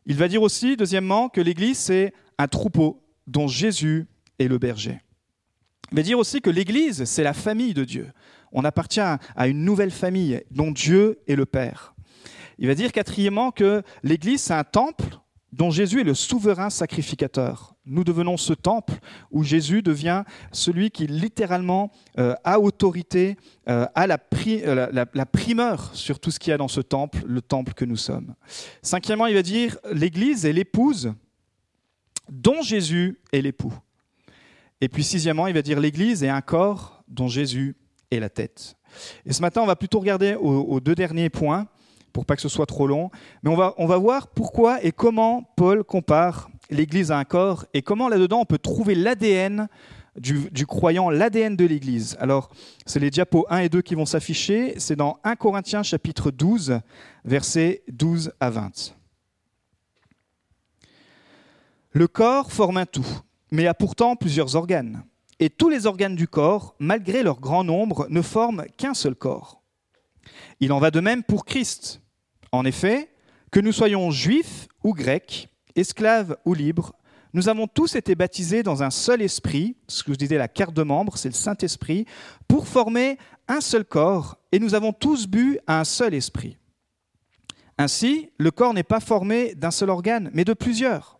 Il 0.06 0.16
va 0.16 0.28
dire 0.28 0.42
aussi, 0.42 0.76
deuxièmement, 0.76 1.28
que 1.28 1.40
l'Église, 1.40 1.78
c'est 1.78 2.12
un 2.38 2.48
troupeau 2.48 3.02
dont 3.26 3.48
Jésus 3.48 4.06
est 4.38 4.48
le 4.48 4.58
berger. 4.58 5.00
Il 5.90 5.96
va 5.96 6.02
dire 6.02 6.18
aussi 6.18 6.40
que 6.40 6.50
l'Église, 6.50 7.04
c'est 7.04 7.22
la 7.22 7.34
famille 7.34 7.74
de 7.74 7.84
Dieu. 7.84 8.10
On 8.52 8.64
appartient 8.64 9.00
à 9.00 9.46
une 9.46 9.64
nouvelle 9.64 9.90
famille 9.90 10.42
dont 10.50 10.70
Dieu 10.70 11.20
est 11.26 11.36
le 11.36 11.46
Père. 11.46 11.94
Il 12.58 12.66
va 12.66 12.74
dire 12.74 12.92
quatrièmement 12.92 13.50
que 13.50 13.82
l'Église, 14.02 14.42
c'est 14.42 14.54
un 14.54 14.64
temple 14.64 15.18
dont 15.52 15.70
Jésus 15.70 16.00
est 16.00 16.04
le 16.04 16.14
souverain 16.14 16.70
sacrificateur. 16.70 17.71
Nous 17.84 18.04
devenons 18.04 18.36
ce 18.36 18.52
temple 18.52 18.94
où 19.32 19.42
Jésus 19.42 19.82
devient 19.82 20.22
celui 20.52 20.90
qui 20.90 21.08
littéralement 21.08 21.90
euh, 22.18 22.34
a 22.44 22.60
autorité, 22.60 23.36
euh, 23.68 23.86
a 23.94 24.06
euh, 24.06 25.04
la, 25.12 25.26
primeur 25.26 25.90
sur 25.94 26.20
tout 26.20 26.30
ce 26.30 26.38
qu'il 26.38 26.52
y 26.52 26.54
a 26.54 26.58
dans 26.58 26.68
ce 26.68 26.80
temple, 26.80 27.18
le 27.26 27.42
temple 27.42 27.74
que 27.74 27.84
nous 27.84 27.96
sommes. 27.96 28.34
Cinquièmement, 28.82 29.26
il 29.26 29.34
va 29.34 29.42
dire 29.42 29.78
l'Église 29.92 30.46
est 30.46 30.52
l'épouse 30.52 31.12
dont 32.28 32.62
Jésus 32.62 33.18
est 33.32 33.42
l'époux. 33.42 33.74
Et 34.80 34.88
puis 34.88 35.02
sixièmement, 35.02 35.48
il 35.48 35.54
va 35.54 35.62
dire 35.62 35.80
l'Église 35.80 36.22
est 36.22 36.28
un 36.28 36.40
corps 36.40 37.02
dont 37.08 37.28
Jésus 37.28 37.76
est 38.12 38.20
la 38.20 38.30
tête. 38.30 38.76
Et 39.26 39.32
ce 39.32 39.42
matin, 39.42 39.60
on 39.60 39.66
va 39.66 39.76
plutôt 39.76 39.98
regarder 39.98 40.34
aux 40.34 40.78
deux 40.80 40.94
derniers 40.94 41.30
points 41.30 41.66
pour 42.12 42.26
pas 42.26 42.36
que 42.36 42.42
ce 42.42 42.48
soit 42.48 42.66
trop 42.66 42.86
long. 42.86 43.10
Mais 43.42 43.50
on 43.50 43.56
va, 43.56 43.74
on 43.78 43.86
va 43.86 43.96
voir 43.96 44.28
pourquoi 44.28 44.82
et 44.84 44.92
comment 44.92 45.42
Paul 45.56 45.82
compare 45.82 46.50
l'Église 46.72 47.10
à 47.10 47.18
un 47.18 47.24
corps 47.24 47.66
et 47.74 47.82
comment 47.82 48.08
là-dedans 48.08 48.40
on 48.40 48.44
peut 48.44 48.58
trouver 48.58 48.94
l'ADN 48.94 49.68
du, 50.16 50.50
du, 50.50 50.66
croyant, 50.66 51.08
l'ADN 51.08 51.56
de 51.56 51.64
l'Église. 51.64 52.16
Alors, 52.20 52.50
c'est 52.84 53.00
les 53.00 53.10
diapos 53.10 53.46
1 53.48 53.58
et 53.58 53.68
2 53.68 53.80
qui 53.80 53.94
vont 53.94 54.04
s'afficher. 54.04 54.74
C'est 54.78 54.96
dans 54.96 55.18
1 55.24 55.36
Corinthiens 55.36 55.82
chapitre 55.82 56.30
12, 56.30 56.80
versets 57.24 57.82
12 57.88 58.32
à 58.40 58.50
20. 58.50 58.94
Le 61.92 62.08
corps 62.08 62.52
forme 62.52 62.78
un 62.78 62.86
tout, 62.86 63.06
mais 63.50 63.66
a 63.66 63.74
pourtant 63.74 64.16
plusieurs 64.16 64.56
organes. 64.56 65.02
Et 65.40 65.50
tous 65.50 65.68
les 65.68 65.86
organes 65.86 66.14
du 66.14 66.28
corps, 66.28 66.74
malgré 66.78 67.22
leur 67.22 67.40
grand 67.40 67.64
nombre, 67.64 68.06
ne 68.08 68.22
forment 68.22 68.64
qu'un 68.76 68.94
seul 68.94 69.14
corps. 69.14 69.62
Il 70.60 70.72
en 70.72 70.78
va 70.78 70.90
de 70.90 71.00
même 71.00 71.22
pour 71.22 71.44
Christ. 71.44 72.00
En 72.52 72.64
effet, 72.64 73.10
que 73.50 73.60
nous 73.60 73.72
soyons 73.72 74.10
juifs 74.10 74.68
ou 74.84 74.94
grecs, 74.94 75.48
esclaves 75.76 76.36
ou 76.44 76.54
libres, 76.54 76.92
nous 77.34 77.48
avons 77.48 77.66
tous 77.66 77.94
été 77.96 78.14
baptisés 78.14 78.62
dans 78.62 78.82
un 78.82 78.90
seul 78.90 79.22
esprit, 79.22 79.76
ce 79.88 80.02
que 80.02 80.12
je 80.12 80.18
disais 80.18 80.36
la 80.36 80.48
carte 80.48 80.74
de 80.74 80.82
membre, 80.82 81.16
c'est 81.16 81.28
le 81.30 81.34
Saint-Esprit, 81.34 82.04
pour 82.46 82.68
former 82.68 83.16
un 83.48 83.60
seul 83.60 83.84
corps, 83.84 84.36
et 84.52 84.58
nous 84.58 84.74
avons 84.74 84.92
tous 84.92 85.26
bu 85.26 85.58
à 85.66 85.80
un 85.80 85.84
seul 85.84 86.12
esprit. 86.12 86.58
Ainsi, 87.78 88.30
le 88.38 88.50
corps 88.50 88.74
n'est 88.74 88.82
pas 88.82 89.00
formé 89.00 89.54
d'un 89.54 89.70
seul 89.70 89.88
organe, 89.88 90.30
mais 90.34 90.44
de 90.44 90.52
plusieurs. 90.52 91.18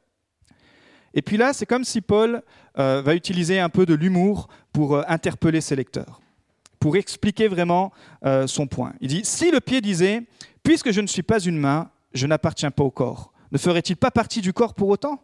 Et 1.15 1.23
puis 1.23 1.37
là, 1.37 1.53
c'est 1.53 1.67
comme 1.67 1.85
si 1.85 2.01
Paul 2.01 2.43
euh, 2.79 3.03
va 3.03 3.15
utiliser 3.15 3.59
un 3.59 3.69
peu 3.69 3.87
de 3.87 3.95
l'humour 3.95 4.49
pour 4.73 4.97
euh, 4.97 5.03
interpeller 5.09 5.61
ses 5.61 5.77
lecteurs, 5.77 6.21
pour 6.79 6.97
expliquer 6.97 7.49
vraiment 7.49 7.93
euh, 8.25 8.47
son 8.47 8.67
point. 8.67 8.93
Il 9.01 9.09
dit, 9.09 9.23
si 9.25 9.51
le 9.51 9.61
pied 9.61 9.81
disait, 9.81 10.23
puisque 10.63 10.91
je 10.91 11.01
ne 11.01 11.07
suis 11.07 11.23
pas 11.23 11.41
une 11.41 11.59
main, 11.59 11.91
je 12.15 12.27
n'appartiens 12.27 12.71
pas 12.71 12.85
au 12.85 12.91
corps, 12.91 13.32
ne 13.53 13.59
ferait-il 13.59 13.97
pas 13.97 14.11
partie 14.11 14.41
du 14.41 14.53
corps 14.53 14.75
pour 14.75 14.89
autant? 14.89 15.23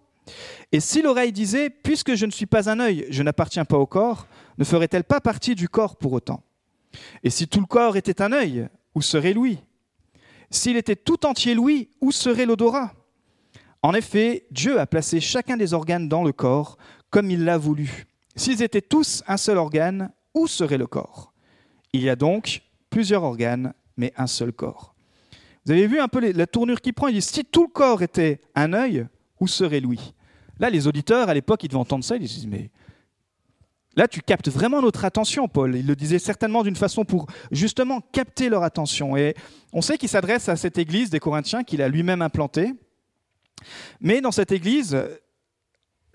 Et 0.70 0.80
si 0.80 1.00
l'oreille 1.00 1.32
disait, 1.32 1.70
puisque 1.70 2.14
je 2.14 2.26
ne 2.26 2.30
suis 2.30 2.46
pas 2.46 2.70
un 2.70 2.78
œil, 2.78 3.06
je 3.08 3.22
n'appartiens 3.22 3.64
pas 3.64 3.78
au 3.78 3.86
corps, 3.86 4.26
ne 4.58 4.64
ferait-elle 4.64 5.04
pas 5.04 5.20
partie 5.20 5.54
du 5.54 5.68
corps 5.68 5.96
pour 5.96 6.12
autant? 6.12 6.42
Et 7.22 7.30
si 7.30 7.48
tout 7.48 7.60
le 7.60 7.66
corps 7.66 7.96
était 7.96 8.20
un 8.20 8.32
œil, 8.32 8.68
où 8.94 9.00
serait 9.00 9.32
l'ouïe 9.32 9.58
S'il 10.50 10.76
était 10.76 10.96
tout 10.96 11.24
entier 11.24 11.54
l'ouïe, 11.54 11.88
où 12.00 12.12
serait 12.12 12.46
l'odorat? 12.46 12.92
En 13.82 13.94
effet, 13.94 14.46
Dieu 14.50 14.78
a 14.78 14.86
placé 14.86 15.20
chacun 15.20 15.56
des 15.56 15.72
organes 15.72 16.08
dans 16.08 16.24
le 16.24 16.32
corps 16.32 16.76
comme 17.10 17.30
il 17.30 17.44
l'a 17.44 17.56
voulu. 17.56 18.06
S'ils 18.36 18.62
étaient 18.62 18.82
tous 18.82 19.22
un 19.26 19.36
seul 19.36 19.56
organe, 19.56 20.12
où 20.34 20.46
serait 20.46 20.78
le 20.78 20.86
corps? 20.86 21.32
Il 21.92 22.02
y 22.02 22.10
a 22.10 22.16
donc 22.16 22.62
plusieurs 22.90 23.22
organes, 23.22 23.72
mais 23.96 24.12
un 24.16 24.26
seul 24.26 24.52
corps. 24.52 24.94
Vous 25.66 25.72
avez 25.72 25.86
vu 25.86 26.00
un 26.00 26.08
peu 26.08 26.32
la 26.32 26.46
tournure 26.46 26.80
qu'il 26.80 26.94
prend 26.94 27.08
Il 27.08 27.14
dit 27.14 27.22
si 27.22 27.44
tout 27.44 27.62
le 27.62 27.72
corps 27.72 28.02
était 28.02 28.40
un 28.54 28.72
œil, 28.72 29.06
où 29.40 29.46
serait 29.46 29.80
l'ouïe 29.80 30.14
Là, 30.58 30.70
les 30.70 30.86
auditeurs, 30.86 31.28
à 31.28 31.34
l'époque, 31.34 31.62
ils 31.62 31.68
devaient 31.68 31.78
entendre 31.78 32.04
ça, 32.04 32.16
ils 32.16 32.22
disent 32.22 32.46
mais 32.46 32.70
Là, 33.96 34.06
tu 34.06 34.20
captes 34.20 34.48
vraiment 34.48 34.80
notre 34.80 35.04
attention, 35.04 35.48
Paul. 35.48 35.74
Il 35.74 35.84
le 35.84 35.96
disait 35.96 36.20
certainement 36.20 36.62
d'une 36.62 36.76
façon 36.76 37.04
pour 37.04 37.26
justement 37.50 38.00
capter 38.12 38.48
leur 38.48 38.62
attention. 38.62 39.16
Et 39.16 39.34
on 39.72 39.82
sait 39.82 39.98
qu'il 39.98 40.08
s'adresse 40.08 40.48
à 40.48 40.54
cette 40.54 40.78
église 40.78 41.10
des 41.10 41.18
Corinthiens 41.18 41.64
qu'il 41.64 41.82
a 41.82 41.88
lui-même 41.88 42.22
implantée. 42.22 42.74
Mais 44.00 44.20
dans 44.20 44.30
cette 44.30 44.52
église, 44.52 44.96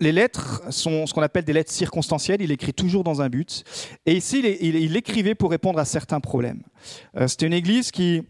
les 0.00 0.12
lettres 0.12 0.62
sont 0.70 1.06
ce 1.06 1.12
qu'on 1.12 1.20
appelle 1.20 1.44
des 1.44 1.52
lettres 1.52 1.72
circonstancielles. 1.72 2.40
Il 2.40 2.52
écrit 2.52 2.72
toujours 2.72 3.04
dans 3.04 3.20
un 3.20 3.28
but. 3.28 3.64
Et 4.06 4.16
ici, 4.16 4.38
il, 4.60 4.96
écrivait 4.96 5.34
pour 5.34 5.50
répondre 5.50 5.78
à 5.78 5.84
certains 5.84 6.20
problèmes. 6.20 6.62
Euh, 7.16 7.28
c'était 7.28 7.46
une 7.46 7.52
église 7.52 7.90
qui 7.90 8.22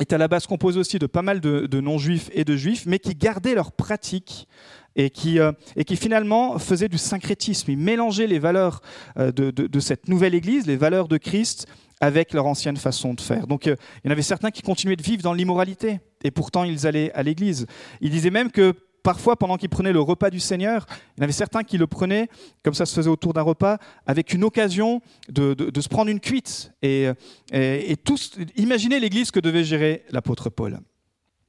est 0.00 0.12
à 0.12 0.18
la 0.18 0.28
base 0.28 0.46
composée 0.46 0.80
aussi 0.80 0.98
de 0.98 1.06
pas 1.06 1.22
mal 1.22 1.40
de, 1.40 1.80
non-juifs 1.80 2.30
et 2.32 2.44
de 2.44 2.56
juifs, 2.56 2.84
mais 2.86 2.98
qui 2.98 3.14
gardaient 3.14 3.54
leurs 3.54 3.72
pratiques 3.72 4.48
et 4.96 5.10
qui, 5.10 5.38
euh, 5.38 5.52
et 5.76 5.84
qui 5.84 5.96
finalement 5.96 6.58
faisaient 6.58 6.88
du 6.88 6.98
syncrétisme. 6.98 7.70
Ils 7.70 7.78
mélangeaient 7.78 8.26
les 8.26 8.38
valeurs 8.38 8.80
euh, 9.18 9.30
de, 9.30 9.80
cette 9.80 10.08
nouvelle 10.08 10.34
église, 10.34 10.66
les 10.66 10.76
valeurs 10.76 11.06
de 11.06 11.16
Christ, 11.16 11.66
avec 12.00 12.32
leur 12.32 12.46
ancienne 12.46 12.76
façon 12.76 13.14
de 13.14 13.20
faire. 13.20 13.46
Donc 13.46 13.66
il 13.66 13.76
y 14.04 14.08
en 14.08 14.10
avait 14.10 14.22
certains 14.22 14.50
qui 14.50 14.62
continuaient 14.62 14.96
de 14.96 15.02
vivre 15.02 15.22
dans 15.22 15.34
l'immoralité, 15.34 16.00
et 16.24 16.30
pourtant 16.30 16.64
ils 16.64 16.86
allaient 16.86 17.12
à 17.12 17.22
l'église. 17.22 17.66
Il 18.00 18.10
disait 18.10 18.30
même 18.30 18.50
que 18.50 18.74
parfois, 19.02 19.36
pendant 19.36 19.56
qu'ils 19.56 19.68
prenaient 19.68 19.92
le 19.92 20.00
repas 20.00 20.30
du 20.30 20.40
Seigneur, 20.40 20.86
il 21.16 21.20
y 21.20 21.22
en 21.22 21.24
avait 21.24 21.32
certains 21.32 21.62
qui 21.62 21.78
le 21.78 21.86
prenaient, 21.86 22.28
comme 22.62 22.74
ça 22.74 22.86
se 22.86 22.94
faisait 22.94 23.10
autour 23.10 23.32
d'un 23.32 23.42
repas, 23.42 23.78
avec 24.06 24.32
une 24.32 24.44
occasion 24.44 25.00
de, 25.28 25.54
se 25.80 25.88
prendre 25.88 26.10
une 26.10 26.20
cuite. 26.20 26.72
Et, 26.82 27.08
et, 27.52 27.96
tous, 27.96 28.32
imaginez 28.56 29.00
l'église 29.00 29.30
que 29.30 29.40
devait 29.40 29.64
gérer 29.64 30.04
l'apôtre 30.10 30.50
Paul. 30.50 30.80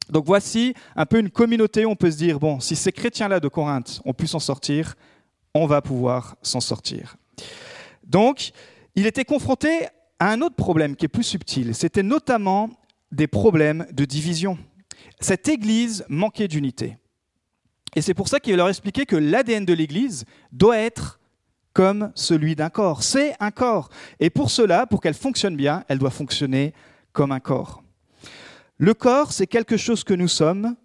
Donc 0.09 0.25
voici 0.25 0.73
un 0.95 1.05
peu 1.05 1.19
une 1.19 1.29
communauté, 1.29 1.85
on 1.85 1.95
peut 1.95 2.11
se 2.11 2.17
dire, 2.17 2.39
bon, 2.39 2.59
si 2.59 2.75
ces 2.75 2.91
chrétiens-là 2.91 3.39
de 3.39 3.47
Corinthe 3.47 4.01
ont 4.05 4.13
pu 4.13 4.27
s'en 4.27 4.39
sortir, 4.39 4.95
on 5.53 5.65
va 5.65 5.81
pouvoir 5.81 6.35
s'en 6.41 6.59
sortir. 6.59 7.15
Donc, 8.03 8.51
il 8.95 9.05
était 9.05 9.25
confronté 9.25 9.87
à 10.19 10.31
un 10.31 10.41
autre 10.41 10.55
problème 10.55 10.95
qui 10.95 11.05
est 11.05 11.09
plus 11.09 11.23
subtil. 11.23 11.73
C'était 11.73 12.03
notamment 12.03 12.69
des 13.11 13.27
problèmes 13.27 13.85
de 13.91 14.05
division. 14.05 14.57
Cette 15.19 15.47
Église 15.47 16.05
manquait 16.09 16.47
d'unité. 16.47 16.97
Et 17.95 18.01
c'est 18.01 18.13
pour 18.13 18.27
ça 18.27 18.39
qu'il 18.39 18.53
va 18.53 18.57
leur 18.57 18.69
expliquer 18.69 19.05
que 19.05 19.15
l'ADN 19.15 19.65
de 19.65 19.73
l'Église 19.73 20.25
doit 20.51 20.77
être 20.77 21.19
comme 21.73 22.11
celui 22.15 22.55
d'un 22.55 22.69
corps. 22.69 23.03
C'est 23.03 23.35
un 23.39 23.51
corps. 23.51 23.89
Et 24.19 24.29
pour 24.29 24.49
cela, 24.49 24.85
pour 24.85 25.01
qu'elle 25.01 25.13
fonctionne 25.13 25.55
bien, 25.55 25.83
elle 25.87 25.99
doit 25.99 26.09
fonctionner 26.09 26.73
comme 27.13 27.31
un 27.31 27.39
corps. 27.39 27.83
Le 28.77 28.93
corps, 28.93 29.31
c'est 29.31 29.47
quelque 29.47 29.77
chose 29.77 30.03
que 30.03 30.13
nous 30.13 30.27
sommes 30.27 30.75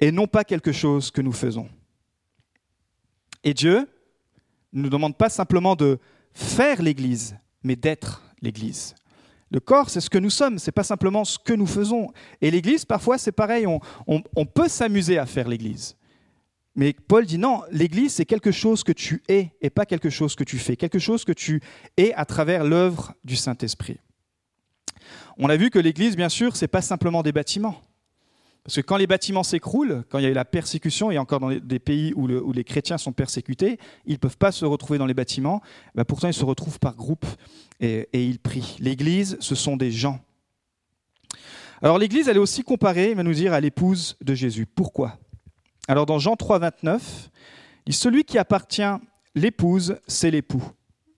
et 0.00 0.10
non 0.10 0.26
pas 0.26 0.44
quelque 0.44 0.72
chose 0.72 1.10
que 1.10 1.20
nous 1.20 1.32
faisons. 1.32 1.68
Et 3.44 3.54
Dieu 3.54 3.88
ne 4.72 4.82
nous 4.82 4.90
demande 4.90 5.16
pas 5.16 5.28
simplement 5.28 5.76
de 5.76 5.98
faire 6.32 6.82
l'Église, 6.82 7.36
mais 7.62 7.76
d'être 7.76 8.22
l'Église. 8.42 8.94
Le 9.50 9.60
corps, 9.60 9.88
c'est 9.88 10.00
ce 10.00 10.10
que 10.10 10.18
nous 10.18 10.30
sommes, 10.30 10.58
c'est 10.58 10.72
pas 10.72 10.82
simplement 10.82 11.24
ce 11.24 11.38
que 11.38 11.54
nous 11.54 11.66
faisons. 11.66 12.12
Et 12.40 12.50
l'Église, 12.50 12.84
parfois, 12.84 13.16
c'est 13.16 13.32
pareil, 13.32 13.66
on, 13.66 13.80
on 14.06 14.46
peut 14.46 14.68
s'amuser 14.68 15.18
à 15.18 15.24
faire 15.24 15.48
l'Église. 15.48 15.96
Mais 16.78 16.92
Paul 16.92 17.26
dit 17.26 17.38
non, 17.38 17.62
l'Église, 17.72 18.14
c'est 18.14 18.24
quelque 18.24 18.52
chose 18.52 18.84
que 18.84 18.92
tu 18.92 19.20
es 19.26 19.50
et 19.60 19.68
pas 19.68 19.84
quelque 19.84 20.10
chose 20.10 20.36
que 20.36 20.44
tu 20.44 20.58
fais, 20.58 20.76
quelque 20.76 21.00
chose 21.00 21.24
que 21.24 21.32
tu 21.32 21.60
es 21.96 22.14
à 22.14 22.24
travers 22.24 22.62
l'œuvre 22.62 23.14
du 23.24 23.34
Saint-Esprit. 23.34 23.98
On 25.38 25.48
a 25.48 25.56
vu 25.56 25.70
que 25.70 25.80
l'Église, 25.80 26.14
bien 26.14 26.28
sûr, 26.28 26.54
c'est 26.54 26.68
pas 26.68 26.80
simplement 26.80 27.24
des 27.24 27.32
bâtiments. 27.32 27.82
Parce 28.62 28.76
que 28.76 28.80
quand 28.80 28.96
les 28.96 29.08
bâtiments 29.08 29.42
s'écroulent, 29.42 30.04
quand 30.08 30.20
il 30.20 30.22
y 30.22 30.26
a 30.28 30.30
eu 30.30 30.34
la 30.34 30.44
persécution, 30.44 31.10
et 31.10 31.18
encore 31.18 31.40
dans 31.40 31.50
des 31.50 31.80
pays 31.80 32.12
où, 32.14 32.28
les 32.28 32.64
chrétiens 32.64 32.96
sont 32.96 33.12
persécutés, 33.12 33.80
ils 34.06 34.12
ne 34.12 34.18
peuvent 34.18 34.38
pas 34.38 34.52
se 34.52 34.64
retrouver 34.64 35.00
dans 35.00 35.06
les 35.06 35.14
bâtiments, 35.14 35.60
bah, 35.96 36.04
pourtant 36.04 36.28
ils 36.28 36.34
se 36.34 36.44
retrouvent 36.44 36.78
par 36.78 36.94
groupe 36.94 37.26
et, 37.80 38.08
et 38.12 38.24
ils 38.24 38.38
prient. 38.38 38.76
L'Église, 38.78 39.36
ce 39.40 39.56
sont 39.56 39.76
des 39.76 39.90
gens. 39.90 40.20
Alors 41.82 41.98
l'Église, 41.98 42.28
elle 42.28 42.36
est 42.36 42.40
aussi 42.40 42.62
comparée, 42.62 43.10
il 43.10 43.16
va 43.16 43.24
nous 43.24 43.34
dire, 43.34 43.52
à 43.52 43.58
l'épouse 43.60 44.16
de 44.20 44.36
Jésus. 44.36 44.64
Pourquoi? 44.64 45.18
Alors 45.88 46.04
dans 46.04 46.18
Jean 46.18 46.36
3, 46.36 46.58
29, 46.58 47.30
il 47.86 47.94
celui 47.94 48.24
qui 48.24 48.36
appartient 48.38 48.82
l'épouse, 49.34 49.96
c'est 50.06 50.30
l'époux. 50.30 50.62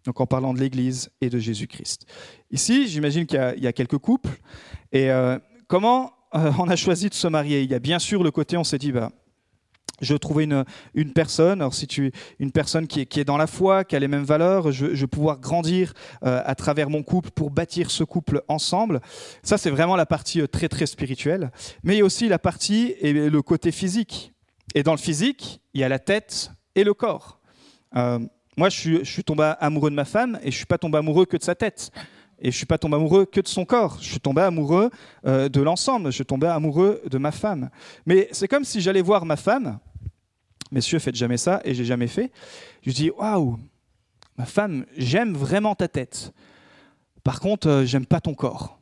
Donc 0.05 0.21
en 0.21 0.27
parlant 0.27 0.55
de 0.55 0.61
l'Église 0.61 1.11
et 1.21 1.29
de 1.29 1.39
Jésus-Christ. 1.39 2.07
Ici, 2.53 2.89
j'imagine 2.89 3.27
qu'il 3.27 3.55
y, 3.59 3.67
a 3.67 3.73
quelques 3.73 3.99
couples. 3.99 4.31
Et 4.93 5.11
euh, 5.11 5.39
comment 5.67 6.13
euh, 6.35 6.53
on 6.59 6.69
a 6.69 6.77
choisi 6.77 7.09
de 7.09 7.15
se 7.15 7.27
marier? 7.27 7.63
Il 7.63 7.71
y 7.71 7.75
a 7.75 7.81
bien 7.81 7.99
sûr 7.99 8.23
le 8.23 8.31
côté, 8.31 8.57
on 8.57 8.65
s'est 8.65 8.79
dit, 8.79 8.93
bah, 8.93 9.11
je 10.01 10.15
trouver 10.15 10.45
une, 10.45 10.65
une 10.95 11.13
personne, 11.13 11.61
alors 11.61 11.75
si 11.75 11.87
tu 11.87 12.07
es 12.07 12.13
une 12.39 12.53
personne 12.53 12.87
qui 12.87 13.01
est, 13.01 13.07
qui 13.07 13.21
est, 13.21 13.25
dans 13.25 13.37
la 13.37 13.47
foi, 13.47 13.85
qui 13.85 13.97
a 13.97 13.99
les 13.99 14.09
mêmes 14.09 14.25
valeurs, 14.25 14.73
je, 14.73 14.95
je 14.95 15.01
vais 15.03 15.07
pouvoir 15.07 15.39
grandir 15.39 15.93
euh, 16.25 16.41
à 16.47 16.55
travers 16.55 16.89
mon 16.89 17.03
couple 17.03 17.31
pour 17.31 17.51
bâtir 17.51 17.91
ce 17.91 18.05
couple 18.05 18.43
ensemble. 18.49 19.01
Ça, 19.43 19.59
c'est 19.59 19.71
vraiment 19.71 19.97
la 19.97 20.07
partie 20.07 20.49
très 20.49 20.69
très 20.69 20.87
spirituelle. 20.87 21.51
Mais 21.83 21.97
il 21.97 21.99
y 21.99 22.03
a 22.03 22.05
aussi 22.05 22.29
la 22.29 22.39
partie 22.39 22.95
et 23.01 23.13
le 23.13 23.43
côté 23.43 23.73
physique. 23.73 24.33
Et 24.75 24.83
dans 24.83 24.93
le 24.93 24.99
physique, 24.99 25.61
il 25.75 25.81
y 25.81 25.85
a 25.85 25.89
la 25.89 25.99
tête 25.99 26.53
et 26.75 26.85
le 26.85 26.95
corps. 26.95 27.41
Euh, 27.97 28.21
moi, 28.57 28.69
je 28.69 29.05
suis, 29.05 29.25
tombé 29.25 29.53
amoureux 29.61 29.91
de 29.91 29.95
ma 29.95 30.05
femme 30.05 30.39
et 30.43 30.51
je 30.51 30.57
suis 30.57 30.67
pas 30.67 30.79
tombé 30.79 30.99
amoureux 30.99 31.27
que 31.27 31.37
de 31.37 31.43
sa 31.43 31.55
tête. 31.55 31.91
Et 32.39 32.51
je 32.51 32.57
suis 32.57 32.67
pas 32.67 32.79
tombé 32.79 32.97
amoureux 32.97 33.27
que 33.27 33.41
de 33.41 33.49
son 33.49 33.65
corps. 33.65 33.99
Je 34.01 34.09
suis 34.09 34.21
tombé 34.21 34.43
amoureux 34.43 34.91
euh, 35.27 35.49
de 35.49 35.61
l'ensemble. 35.61 36.07
Je 36.07 36.17
suis 36.17 36.25
tombé 36.25 36.47
amoureux 36.47 37.03
de 37.09 37.19
ma 37.19 37.33
femme. 37.33 37.71
Mais 38.07 38.29
c'est 38.33 38.49
comme 38.49 38.65
si 38.65 38.81
j'allais 38.81 39.03
voir 39.03 39.25
ma 39.25 39.37
femme. 39.37 39.79
Messieurs, 40.73 40.99
faites 41.01 41.17
jamais 41.17 41.37
ça 41.37 41.61
et 41.65 41.75
j'ai 41.75 41.85
jamais 41.85 42.07
fait. 42.07 42.31
Je 42.83 42.93
dis 42.93 43.11
waouh, 43.11 43.59
ma 44.39 44.47
femme, 44.47 44.87
j'aime 44.97 45.35
vraiment 45.35 45.75
ta 45.75 45.89
tête. 45.89 46.33
Par 47.25 47.41
contre, 47.41 47.69
euh, 47.69 47.85
j'aime 47.85 48.07
pas 48.07 48.21
ton 48.21 48.35
corps 48.35 48.80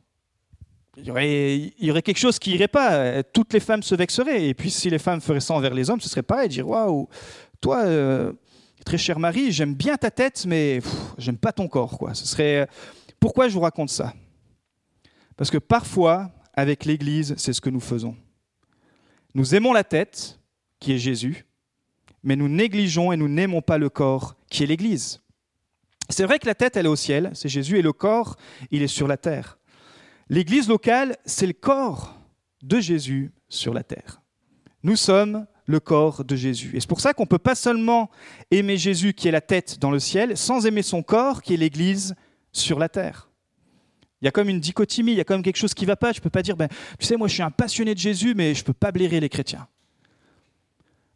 il 1.01 1.07
y, 1.79 1.91
aurait, 1.91 2.01
quelque 2.01 2.17
chose 2.17 2.39
qui 2.39 2.51
irait 2.51 2.67
pas. 2.67 3.23
Toutes 3.23 3.53
les 3.53 3.59
femmes 3.59 3.83
se 3.83 3.95
vexeraient. 3.95 4.47
Et 4.47 4.53
puis, 4.53 4.69
si 4.69 4.89
les 4.89 4.99
femmes 4.99 5.21
feraient 5.21 5.39
ça 5.39 5.53
envers 5.53 5.73
les 5.73 5.89
hommes, 5.89 6.01
ce 6.01 6.09
serait 6.09 6.23
pareil. 6.23 6.49
Dire 6.49 6.67
Waouh, 6.67 7.07
toi, 7.61 7.83
euh, 7.85 8.33
très 8.85 8.97
cher 8.97 9.19
mari, 9.19 9.51
j'aime 9.51 9.75
bien 9.75 9.97
ta 9.97 10.11
tête, 10.11 10.45
mais 10.47 10.81
j'aime 11.17 11.37
pas 11.37 11.51
ton 11.51 11.67
corps. 11.67 11.97
Quoi. 11.97 12.13
Ce 12.13 12.25
serait. 12.25 12.67
Pourquoi 13.19 13.47
je 13.47 13.53
vous 13.53 13.59
raconte 13.59 13.89
ça? 13.89 14.13
Parce 15.35 15.49
que 15.49 15.57
parfois, 15.57 16.31
avec 16.53 16.85
l'Église, 16.85 17.35
c'est 17.37 17.53
ce 17.53 17.61
que 17.61 17.69
nous 17.69 17.79
faisons. 17.79 18.15
Nous 19.35 19.55
aimons 19.55 19.73
la 19.73 19.83
tête, 19.83 20.39
qui 20.79 20.93
est 20.93 20.97
Jésus, 20.97 21.45
mais 22.23 22.35
nous 22.35 22.49
négligeons 22.49 23.11
et 23.11 23.17
nous 23.17 23.27
n'aimons 23.27 23.61
pas 23.61 23.77
le 23.77 23.89
corps, 23.89 24.35
qui 24.49 24.63
est 24.63 24.65
l'Église. 24.65 25.21
C'est 26.09 26.25
vrai 26.25 26.39
que 26.39 26.47
la 26.47 26.55
tête, 26.55 26.75
elle 26.75 26.87
est 26.87 26.89
au 26.89 26.95
ciel, 26.95 27.29
c'est 27.33 27.49
Jésus, 27.49 27.77
et 27.77 27.81
le 27.81 27.93
corps, 27.93 28.35
il 28.71 28.81
est 28.81 28.87
sur 28.87 29.07
la 29.07 29.17
terre. 29.17 29.58
L'Église 30.29 30.67
locale, 30.67 31.17
c'est 31.25 31.47
le 31.47 31.53
corps 31.53 32.15
de 32.61 32.79
Jésus 32.79 33.31
sur 33.47 33.73
la 33.73 33.83
terre. 33.83 34.21
Nous 34.83 34.95
sommes 34.95 35.45
le 35.65 35.79
corps 35.79 36.23
de 36.23 36.35
Jésus. 36.35 36.75
Et 36.75 36.79
c'est 36.79 36.89
pour 36.89 37.01
ça 37.01 37.13
qu'on 37.13 37.23
ne 37.23 37.27
peut 37.27 37.37
pas 37.37 37.55
seulement 37.55 38.09
aimer 38.51 38.77
Jésus 38.77 39.13
qui 39.13 39.27
est 39.27 39.31
la 39.31 39.41
tête 39.41 39.79
dans 39.79 39.91
le 39.91 39.99
ciel, 39.99 40.37
sans 40.37 40.65
aimer 40.65 40.81
son 40.81 41.03
corps 41.03 41.41
qui 41.41 41.53
est 41.53 41.57
l'Église 41.57 42.15
sur 42.51 42.79
la 42.79 42.89
terre. 42.89 43.29
Il 44.21 44.25
y 44.25 44.27
a 44.27 44.31
comme 44.31 44.49
une 44.49 44.59
dichotomie, 44.59 45.13
il 45.13 45.17
y 45.17 45.21
a 45.21 45.25
comme 45.25 45.43
quelque 45.43 45.57
chose 45.57 45.73
qui 45.73 45.85
ne 45.85 45.87
va 45.87 45.95
pas. 45.95 46.11
Je 46.11 46.19
ne 46.19 46.23
peux 46.23 46.29
pas 46.29 46.41
dire, 46.41 46.57
ben, 46.57 46.67
tu 46.99 47.05
sais, 47.05 47.15
moi 47.15 47.27
je 47.27 47.33
suis 47.33 47.43
un 47.43 47.51
passionné 47.51 47.93
de 47.93 47.99
Jésus, 47.99 48.33
mais 48.35 48.53
je 48.53 48.61
ne 48.61 48.65
peux 48.65 48.73
pas 48.73 48.91
blairer 48.91 49.19
les 49.19 49.29
chrétiens. 49.29 49.67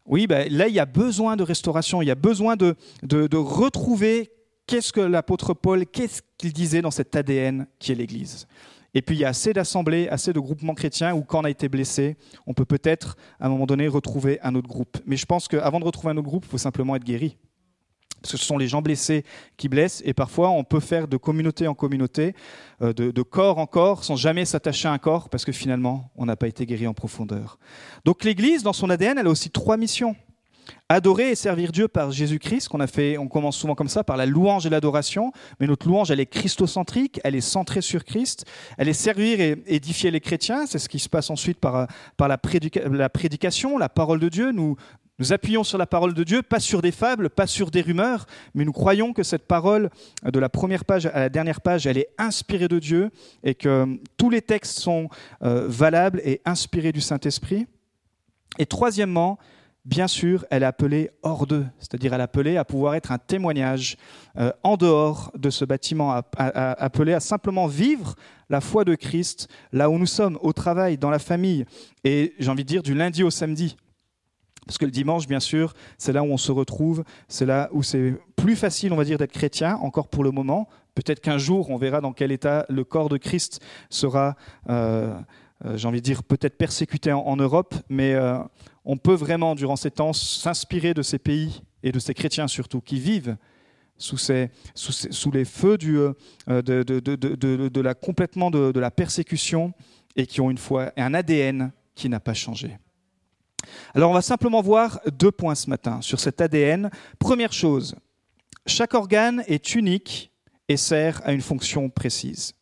Oui, 0.06 0.28
ben, 0.28 0.52
là, 0.52 0.68
il 0.68 0.74
y 0.74 0.80
a 0.80 0.86
besoin 0.86 1.36
de 1.36 1.44
restauration, 1.44 2.02
il 2.02 2.08
y 2.08 2.12
a 2.12 2.16
besoin 2.16 2.56
de, 2.56 2.76
de, 3.04 3.38
retrouver 3.38 4.32
qu'est-ce 4.68 4.94
que 4.94 5.02
l'apôtre 5.02 5.54
Paul, 5.54 5.86
qu'est-ce 5.86 6.22
qu'il 6.38 6.54
disait 6.54 6.82
dans 6.82 6.92
cet 6.92 7.16
ADN 7.16 7.68
qui 7.80 7.92
est 7.92 7.96
l'Église? 7.96 8.48
Et 8.94 9.02
puis 9.02 9.16
il 9.16 9.20
y 9.20 9.26
a 9.26 9.30
assez 9.30 9.54
d'assemblées, 9.54 10.08
assez 10.10 10.34
de 10.34 10.40
groupements 10.40 10.76
chrétiens 10.76 11.16
où 11.16 11.24
quand 11.24 11.42
on 11.42 11.46
a 11.46 11.50
été 11.50 11.68
blessé, 11.68 12.16
on 12.46 12.54
peut 12.54 12.66
peut-être 12.66 13.18
à 13.40 13.48
un 13.48 13.50
moment 13.50 13.66
donné 13.66 13.88
retrouver 13.88 14.40
un 14.42 14.54
autre 14.56 14.68
groupe. 14.68 14.98
Mais 15.06 15.18
je 15.18 15.26
pense 15.26 15.48
qu'avant 15.48 15.80
de 15.80 15.86
retrouver 15.86 16.12
un 16.12 16.18
autre 16.18 16.28
groupe, 16.28 16.46
il 16.46 16.52
faut 16.52 16.58
simplement 16.58 16.96
être 16.96 17.04
guéri. 17.04 17.38
Parce 18.22 18.34
que 18.34 18.38
ce 18.38 18.46
sont 18.46 18.58
les 18.58 18.70
gens 18.70 18.82
blessés 18.82 19.26
qui 19.58 19.68
blessent, 19.68 20.02
et 20.06 20.14
parfois 20.14 20.50
on 20.50 20.64
peut 20.64 20.80
faire 20.80 21.10
de 21.10 21.18
communauté 21.18 21.68
en 21.68 21.74
communauté, 21.74 22.36
euh, 22.82 22.94
de, 22.94 23.22
corps 23.22 23.58
en 23.58 23.66
corps, 23.66 24.06
sans 24.06 24.16
jamais 24.16 24.46
s'attacher 24.46 24.88
à 24.88 24.94
un 24.94 24.98
corps, 24.98 25.28
parce 25.28 25.44
que 25.44 25.52
finalement 25.52 26.10
on 26.16 26.26
n'a 26.26 26.38
pas 26.38 26.48
été 26.48 26.66
guéri 26.66 26.88
en 26.88 26.94
profondeur. 26.94 27.60
Donc 28.06 28.24
l'Église, 28.24 28.64
dans 28.64 28.72
son 28.72 28.90
ADN, 28.90 29.18
elle 29.18 29.28
a 29.28 29.30
aussi 29.30 29.50
trois 29.50 29.76
missions. 29.76 30.16
Adorer 30.90 31.32
et 31.32 31.36
servir 31.36 31.72
Dieu 31.72 31.88
par 31.88 32.12
Jésus-Christ, 32.12 32.68
qu'on 32.68 32.80
a 32.80 32.88
fait, 32.88 33.18
on 33.18 33.28
commence 33.28 33.58
souvent 33.58 33.76
comme 33.76 33.88
ça, 33.88 34.04
par 34.04 34.18
la 34.18 34.26
louange 34.26 34.66
et 34.66 34.70
l'adoration, 34.70 35.32
mais 35.60 35.68
notre 35.68 35.88
louange, 35.88 36.12
elle 36.12 36.20
est 36.20 36.26
christocentrique, 36.26 37.20
elle 37.24 37.36
est 37.36 37.42
centrée 37.42 37.82
sur 37.82 38.04
Christ, 38.04 38.46
elle 38.78 38.90
est 38.90 38.94
servir 38.94 39.40
et 39.40 39.64
édifier 39.66 40.12
les 40.12 40.20
chrétiens, 40.20 40.66
c'est 40.66 40.80
ce 40.80 40.90
qui 40.90 41.00
se 41.00 41.10
passe 41.10 41.30
ensuite 41.30 41.60
par, 41.60 41.88
par 42.18 42.28
la, 42.28 42.38
prédication, 42.38 43.78
la 43.78 43.90
parole 43.90 44.20
de 44.20 44.30
Dieu, 44.30 44.52
nous, 44.52 44.76
nous 45.20 45.32
appuyons 45.32 45.64
sur 45.64 45.78
la 45.78 45.86
parole 45.86 46.14
de 46.14 46.24
Dieu, 46.24 46.42
pas 46.42 46.60
sur 46.60 46.82
des 46.82 46.92
fables, 46.92 47.30
pas 47.30 47.48
sur 47.48 47.70
des 47.70 47.82
rumeurs, 47.82 48.26
mais 48.54 48.66
nous 48.66 48.72
croyons 48.72 49.14
que 49.14 49.24
cette 49.24 49.48
parole, 49.48 49.90
de 50.24 50.40
la 50.40 50.50
première 50.50 50.86
page 50.86 51.06
à 51.06 51.20
la 51.20 51.30
dernière 51.30 51.62
page, 51.62 51.86
elle 51.86 51.98
est 51.98 52.10
inspirée 52.18 52.68
de 52.68 52.80
Dieu 52.80 53.12
et 53.44 53.54
que 53.54 54.00
tous 54.18 54.30
les 54.30 54.42
textes 54.42 54.80
sont 54.80 55.10
euh, 55.44 55.68
valables 55.68 56.20
et 56.26 56.42
inspirés 56.46 56.92
du 56.92 57.02
Saint-Esprit. 57.02 57.68
Et 58.58 58.66
troisièmement, 58.66 59.38
bien 59.86 60.08
sûr, 60.08 60.46
elle 60.50 60.64
est 60.64 60.68
appelée 60.68 61.12
hors 61.24 61.46
d'eux, 61.46 61.66
c'est-à-dire 61.80 62.14
elle 62.14 62.22
est 62.22 62.24
appelée 62.24 62.58
à 62.58 62.66
pouvoir 62.66 62.96
être 62.96 63.12
un 63.12 63.18
témoignage 63.18 63.98
euh, 64.38 64.52
en 64.64 64.78
dehors 64.78 65.32
de 65.38 65.50
ce 65.50 65.66
bâtiment, 65.66 66.22
appelée 66.38 67.14
à 67.14 67.20
simplement 67.20 67.68
vivre 67.68 68.16
la 68.50 68.62
foi 68.62 68.86
de 68.86 68.96
Christ 68.96 69.48
là 69.72 69.90
où 69.90 69.98
nous 69.98 70.06
sommes, 70.06 70.38
au 70.42 70.54
travail, 70.54 70.98
dans 70.98 71.10
la 71.10 71.20
famille, 71.20 71.66
et 72.04 72.34
j'ai 72.40 72.50
envie 72.50 72.64
de 72.64 72.70
dire 72.70 72.84
du 72.84 72.94
lundi 72.94 73.24
au 73.24 73.30
samedi. 73.30 73.76
Parce 74.66 74.78
que 74.78 74.86
le 74.86 74.92
dimanche, 74.92 75.28
bien 75.28 75.40
sûr, 75.40 75.74
c'est 75.98 76.14
là 76.14 76.24
où 76.24 76.28
on 76.28 76.38
se 76.38 76.52
retrouve, 76.52 77.04
c'est 77.28 77.46
là 77.46 77.70
où 77.74 77.84
c'est 77.84 78.16
plus 78.38 78.56
facile, 78.56 78.94
on 78.94 78.96
va 78.96 79.04
dire, 79.04 79.18
d'être 79.18 79.32
chrétien, 79.32 79.76
encore 79.78 80.08
pour 80.08 80.24
le 80.24 80.32
moment. 80.32 80.70
Peut-être 80.96 81.20
qu'un 81.20 81.38
jour, 81.38 81.70
on 81.70 81.78
verra 81.78 82.02
dans 82.02 82.14
quel 82.14 82.32
état 82.32 82.66
le 82.70 82.84
corps 82.84 83.10
de 83.10 83.18
Christ 83.18 83.62
sera, 83.90 84.36
euh, 84.70 85.14
j'ai 85.76 85.88
envie 85.88 86.00
de 86.00 86.06
dire, 86.06 86.24
peut-être 86.24 86.58
persécuté 86.58 87.12
en, 87.12 87.36
Europe, 87.36 87.76
mais 87.90 88.14
euh, 88.14 88.38
on 88.86 88.98
peut 88.98 89.14
vraiment, 89.14 89.56
durant 89.56 89.76
ces 89.76 89.92
temps, 89.92 90.14
s'inspirer 90.14 90.94
de 90.94 91.02
ces 91.02 91.20
pays 91.20 91.62
et 91.84 91.92
de 91.92 92.00
ces 92.00 92.14
chrétiens 92.14 92.48
surtout, 92.48 92.82
qui 92.82 93.00
vivent 93.00 93.38
sous, 93.98 94.18
les 95.32 95.46
feux 95.46 95.78
de, 95.78 96.16
de, 96.48 97.82
la, 97.82 97.94
complètement 97.94 98.52
de 98.52 98.80
la 98.80 98.92
persécution 98.92 99.74
et 100.16 100.26
qui 100.26 100.42
ont 100.42 100.52
une 100.52 100.58
foi 100.58 100.92
et 100.98 101.02
un 101.02 101.14
ADN 101.14 101.72
qui 101.96 102.10
n'a 102.10 102.20
pas 102.20 102.34
changé. 102.34 102.78
Alors 103.94 104.12
on 104.12 104.14
va 104.14 104.22
simplement 104.22 104.62
voir 104.62 105.00
deux 105.12 105.32
points 105.32 105.56
ce 105.56 105.70
matin 105.70 106.02
sur 106.02 106.20
cet 106.20 106.42
ADN. 106.42 106.90
Première 107.20 107.54
chose, 107.54 107.96
chaque 108.66 108.94
organe 108.94 109.44
est 109.48 109.76
unique 109.76 110.32
et 110.68 110.78
sert 110.78 111.22
à 111.24 111.34
une 111.34 111.42
fonction 111.42 111.90
précise. 111.90 112.54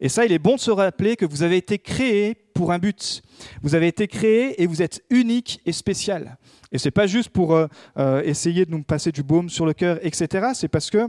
Et 0.00 0.08
ça, 0.08 0.24
il 0.24 0.32
est 0.32 0.38
bon 0.38 0.54
de 0.54 0.60
se 0.60 0.70
rappeler 0.70 1.16
que 1.16 1.26
vous 1.26 1.42
avez 1.42 1.58
été 1.58 1.78
créé 1.78 2.34
pour 2.34 2.72
un 2.72 2.78
but. 2.78 3.22
Vous 3.62 3.74
avez 3.74 3.86
été 3.86 4.08
créé 4.08 4.62
et 4.62 4.66
vous 4.66 4.80
êtes 4.80 5.02
unique 5.10 5.60
et 5.66 5.72
spécial. 5.72 6.38
Et 6.72 6.78
ce 6.78 6.88
n'est 6.88 6.92
pas 6.92 7.06
juste 7.06 7.28
pour 7.28 7.54
euh, 7.54 7.66
euh, 7.98 8.22
essayer 8.22 8.64
de 8.64 8.70
nous 8.70 8.82
passer 8.82 9.12
du 9.12 9.22
baume 9.22 9.50
sur 9.50 9.66
le 9.66 9.74
cœur, 9.74 9.98
etc. 10.02 10.48
C'est 10.54 10.68
parce 10.68 10.90
que 10.90 11.08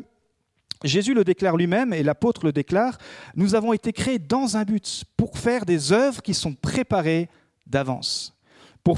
Jésus 0.84 1.14
le 1.14 1.24
déclare 1.24 1.56
lui-même 1.56 1.94
et 1.94 2.04
l'apôtre 2.04 2.46
le 2.46 2.52
déclare, 2.52 2.98
nous 3.36 3.56
avons 3.56 3.72
été 3.72 3.94
créés 3.94 4.20
dans 4.20 4.58
un 4.58 4.64
but, 4.64 5.06
pour 5.16 5.38
faire 5.38 5.66
des 5.66 5.94
œuvres 5.94 6.22
qui 6.22 6.34
sont 6.34 6.54
préparées 6.54 7.30
d'avance 7.68 8.36
pour 8.84 8.98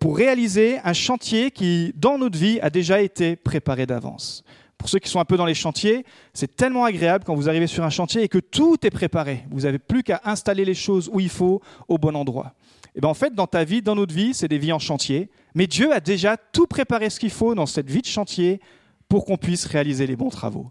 pour 0.00 0.16
réaliser 0.16 0.80
un 0.82 0.92
chantier 0.92 1.50
qui, 1.50 1.92
dans 1.96 2.18
notre 2.18 2.38
vie, 2.38 2.58
a 2.60 2.70
déjà 2.70 3.00
été 3.00 3.36
préparé 3.36 3.86
d'avance. 3.86 4.42
Pour 4.78 4.88
ceux 4.88 4.98
qui 4.98 5.08
sont 5.08 5.20
un 5.20 5.24
peu 5.24 5.36
dans 5.36 5.46
les 5.46 5.54
chantiers, 5.54 6.04
c'est 6.32 6.56
tellement 6.56 6.84
agréable 6.84 7.24
quand 7.24 7.34
vous 7.34 7.48
arrivez 7.48 7.66
sur 7.66 7.84
un 7.84 7.90
chantier 7.90 8.22
et 8.22 8.28
que 8.28 8.38
tout 8.38 8.76
est 8.84 8.90
préparé. 8.90 9.44
Vous 9.50 9.62
n'avez 9.62 9.78
plus 9.78 10.02
qu'à 10.02 10.20
installer 10.24 10.64
les 10.64 10.74
choses 10.74 11.08
où 11.12 11.20
il 11.20 11.30
faut, 11.30 11.62
au 11.88 11.98
bon 11.98 12.14
endroit. 12.16 12.54
Et 12.94 13.00
bien 13.00 13.10
en 13.10 13.14
fait, 13.14 13.34
dans 13.34 13.46
ta 13.46 13.64
vie, 13.64 13.82
dans 13.82 13.94
notre 13.94 14.14
vie, 14.14 14.34
c'est 14.34 14.48
des 14.48 14.58
vies 14.58 14.72
en 14.72 14.78
chantier. 14.78 15.30
Mais 15.54 15.66
Dieu 15.66 15.92
a 15.92 16.00
déjà 16.00 16.36
tout 16.36 16.66
préparé 16.66 17.10
ce 17.10 17.18
qu'il 17.18 17.30
faut 17.30 17.54
dans 17.54 17.66
cette 17.66 17.90
vie 17.90 18.02
de 18.02 18.06
chantier 18.06 18.60
pour 19.08 19.24
qu'on 19.24 19.36
puisse 19.36 19.66
réaliser 19.66 20.06
les 20.06 20.16
bons 20.16 20.30
travaux. 20.30 20.70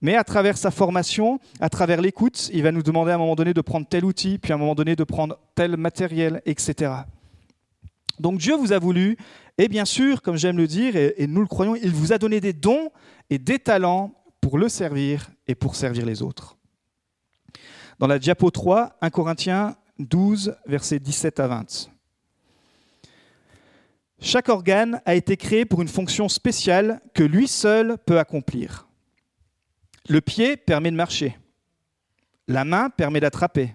Mais 0.00 0.16
à 0.16 0.24
travers 0.24 0.58
sa 0.58 0.70
formation, 0.70 1.38
à 1.60 1.68
travers 1.68 2.00
l'écoute, 2.00 2.50
il 2.52 2.62
va 2.62 2.72
nous 2.72 2.82
demander 2.82 3.12
à 3.12 3.14
un 3.14 3.18
moment 3.18 3.36
donné 3.36 3.54
de 3.54 3.60
prendre 3.60 3.86
tel 3.86 4.04
outil, 4.04 4.38
puis 4.38 4.52
à 4.52 4.56
un 4.56 4.58
moment 4.58 4.74
donné 4.74 4.96
de 4.96 5.04
prendre 5.04 5.38
tel 5.54 5.76
matériel, 5.76 6.42
etc. 6.44 6.92
Donc 8.18 8.38
Dieu 8.38 8.56
vous 8.56 8.72
a 8.72 8.78
voulu, 8.78 9.16
et 9.58 9.68
bien 9.68 9.84
sûr, 9.84 10.20
comme 10.22 10.36
j'aime 10.36 10.56
le 10.56 10.66
dire, 10.66 10.96
et, 10.96 11.26
nous 11.28 11.40
le 11.40 11.46
croyons, 11.46 11.76
il 11.76 11.90
vous 11.92 12.12
a 12.12 12.18
donné 12.18 12.40
des 12.40 12.52
dons 12.52 12.90
et 13.32 13.38
des 13.38 13.58
talents 13.58 14.12
pour 14.42 14.58
le 14.58 14.68
servir 14.68 15.30
et 15.46 15.54
pour 15.54 15.74
servir 15.74 16.04
les 16.04 16.20
autres. 16.20 16.58
Dans 17.98 18.06
la 18.06 18.18
diapo 18.18 18.50
3, 18.50 18.98
1 19.00 19.08
Corinthiens 19.08 19.74
12, 19.98 20.54
versets 20.66 20.98
17 20.98 21.40
à 21.40 21.46
20. 21.46 21.90
Chaque 24.20 24.50
organe 24.50 25.00
a 25.06 25.14
été 25.14 25.38
créé 25.38 25.64
pour 25.64 25.80
une 25.80 25.88
fonction 25.88 26.28
spéciale 26.28 27.00
que 27.14 27.22
lui 27.22 27.48
seul 27.48 27.96
peut 28.04 28.18
accomplir. 28.18 28.86
Le 30.10 30.20
pied 30.20 30.58
permet 30.58 30.90
de 30.90 30.96
marcher. 30.96 31.38
La 32.48 32.66
main 32.66 32.90
permet 32.90 33.20
d'attraper. 33.20 33.74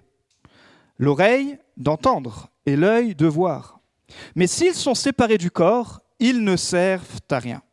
L'oreille 1.00 1.58
d'entendre 1.78 2.52
et 2.67 2.76
l'œil 2.76 3.15
de 3.15 3.26
voir. 3.26 3.80
Mais 4.36 4.46
s'ils 4.46 4.76
sont 4.76 4.93
séparés 4.93 5.39
du 5.39 5.50
corps, 5.50 6.02
ils 6.20 6.43
ne 6.43 6.56
servent 6.56 7.22
à 7.32 7.39
rien. 7.39 7.63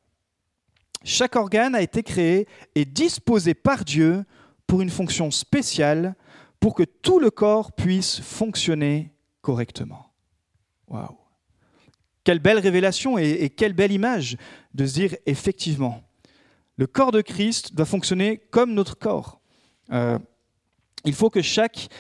Chaque 1.05 1.37
organe 1.37 1.75
a 1.75 1.83
été 1.83 2.03
créé 2.03 2.49
et 2.75 2.87
disposé 2.87 3.53
par 3.53 3.85
Dieu 3.85 4.25
pour 4.67 4.81
une 4.81 4.90
fonction 4.90 5.31
spéciale 5.31 6.17
pour 6.59 6.75
que 6.75 6.83
tout 6.83 7.21
le 7.21 7.31
corps 7.31 7.73
puisse 7.73 8.21
fonctionner 8.21 9.12
correctement. 9.43 10.11
Waouh! 10.88 11.19
Quelle 12.25 12.38
belle 12.38 12.59
révélation 12.59 13.19
et, 13.19 13.51
quelle 13.51 13.75
belle 13.75 13.93
image 13.93 14.38
de 14.73 14.87
se 14.87 14.95
dire 14.95 15.14
effectivement, 15.27 16.03
le 16.79 16.87
corps 16.87 17.12
de 17.12 17.21
Christ 17.21 17.75
doit 17.75 17.85
fonctionner 17.85 18.38
comme 18.51 18.73
notre 18.73 18.97
corps. 18.97 19.40
Euh, 19.93 20.19
il 21.05 21.12
faut 21.12 21.29
que 21.29 21.43
chaque, 21.43 21.90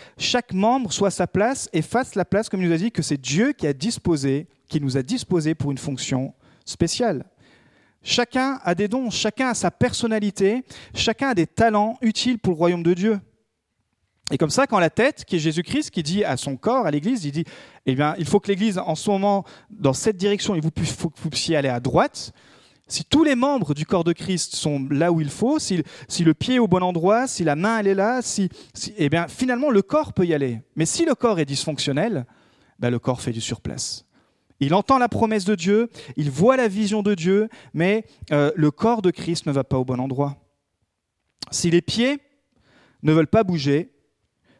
membre 0.54 0.90
soit 0.90 1.08
à 1.08 1.10
sa 1.10 1.26
place 1.26 1.68
et 1.74 1.82
fasse 1.82 2.14
la 2.14 2.24
place, 2.24 2.48
comme 2.48 2.62
il 2.62 2.68
nous 2.68 2.74
a 2.74 2.78
dit, 2.78 2.90
que 2.90 3.02
c'est 3.02 3.20
Dieu 3.20 3.52
qui 3.52 3.66
a 3.66 3.74
disposé, 3.74 4.48
qui 4.68 4.80
nous 4.80 4.96
a 4.96 5.02
disposé 5.02 5.54
pour 5.54 5.70
une 5.70 5.78
fonction 5.78 6.32
spéciale. 6.64 7.26
Chacun 8.04 8.60
a 8.62 8.74
des 8.74 8.86
dons, 8.86 9.10
chacun 9.10 9.48
a 9.48 9.54
sa 9.54 9.70
personnalité, 9.70 10.62
chacun 10.94 11.30
a 11.30 11.34
des 11.34 11.46
talents 11.46 11.98
utiles 12.02 12.38
pour 12.38 12.52
le 12.52 12.58
royaume 12.58 12.82
de 12.82 12.94
Dieu. 12.94 13.20
Et 14.30 14.38
comme 14.38 14.50
ça, 14.50 14.66
quand 14.66 14.78
la 14.78 14.90
tête, 14.90 15.24
qui 15.24 15.36
est 15.36 15.38
Jésus-Christ, 15.38 15.90
qui 15.90 16.02
dit 16.02 16.24
à 16.24 16.36
son 16.36 16.56
corps, 16.56 16.86
à 16.86 16.90
l'Église, 16.90 17.24
il 17.24 17.32
dit, 17.32 17.44
eh 17.86 17.94
bien, 17.94 18.14
il 18.18 18.26
faut 18.26 18.40
que 18.40 18.48
l'Église, 18.48 18.78
en 18.78 18.94
ce 18.94 19.10
moment, 19.10 19.44
dans 19.70 19.92
cette 19.92 20.16
direction, 20.16 20.54
il 20.54 20.62
faut 20.62 21.10
que 21.10 21.20
vous 21.20 21.30
puissiez 21.30 21.56
aller 21.56 21.68
à 21.68 21.80
droite, 21.80 22.32
si 22.86 23.04
tous 23.04 23.24
les 23.24 23.34
membres 23.34 23.74
du 23.74 23.86
corps 23.86 24.04
de 24.04 24.12
Christ 24.12 24.54
sont 24.54 24.86
là 24.90 25.10
où 25.10 25.20
il 25.20 25.30
faut, 25.30 25.58
si, 25.58 25.82
le 26.20 26.34
pied 26.34 26.56
est 26.56 26.58
au 26.58 26.68
bon 26.68 26.82
endroit, 26.82 27.26
si 27.26 27.42
la 27.42 27.56
main 27.56 27.78
elle 27.78 27.86
est 27.86 27.94
là, 27.94 28.20
si, 28.20 28.50
eh 28.98 29.08
bien 29.08 29.26
finalement 29.26 29.70
le 29.70 29.82
corps 29.82 30.12
peut 30.12 30.26
y 30.26 30.34
aller. 30.34 30.60
Mais 30.76 30.84
si 30.84 31.04
le 31.04 31.14
corps 31.14 31.38
est 31.38 31.46
dysfonctionnel, 31.46 32.26
ben, 32.78 32.90
le 32.90 32.98
corps 32.98 33.22
fait 33.22 33.32
du 33.32 33.40
surplace. 33.40 34.04
Il 34.64 34.74
entend 34.74 34.98
la 34.98 35.08
promesse 35.08 35.44
de 35.44 35.54
Dieu, 35.54 35.90
il 36.16 36.30
voit 36.30 36.56
la 36.56 36.68
vision 36.68 37.02
de 37.02 37.14
Dieu, 37.14 37.48
mais 37.72 38.06
euh, 38.32 38.50
le 38.56 38.70
corps 38.70 39.02
de 39.02 39.10
Christ 39.10 39.46
ne 39.46 39.52
va 39.52 39.64
pas 39.64 39.78
au 39.78 39.84
bon 39.84 40.00
endroit. 40.00 40.36
Si 41.50 41.70
les 41.70 41.82
pieds 41.82 42.18
ne 43.02 43.12
veulent 43.12 43.26
pas 43.26 43.44
bouger, 43.44 43.90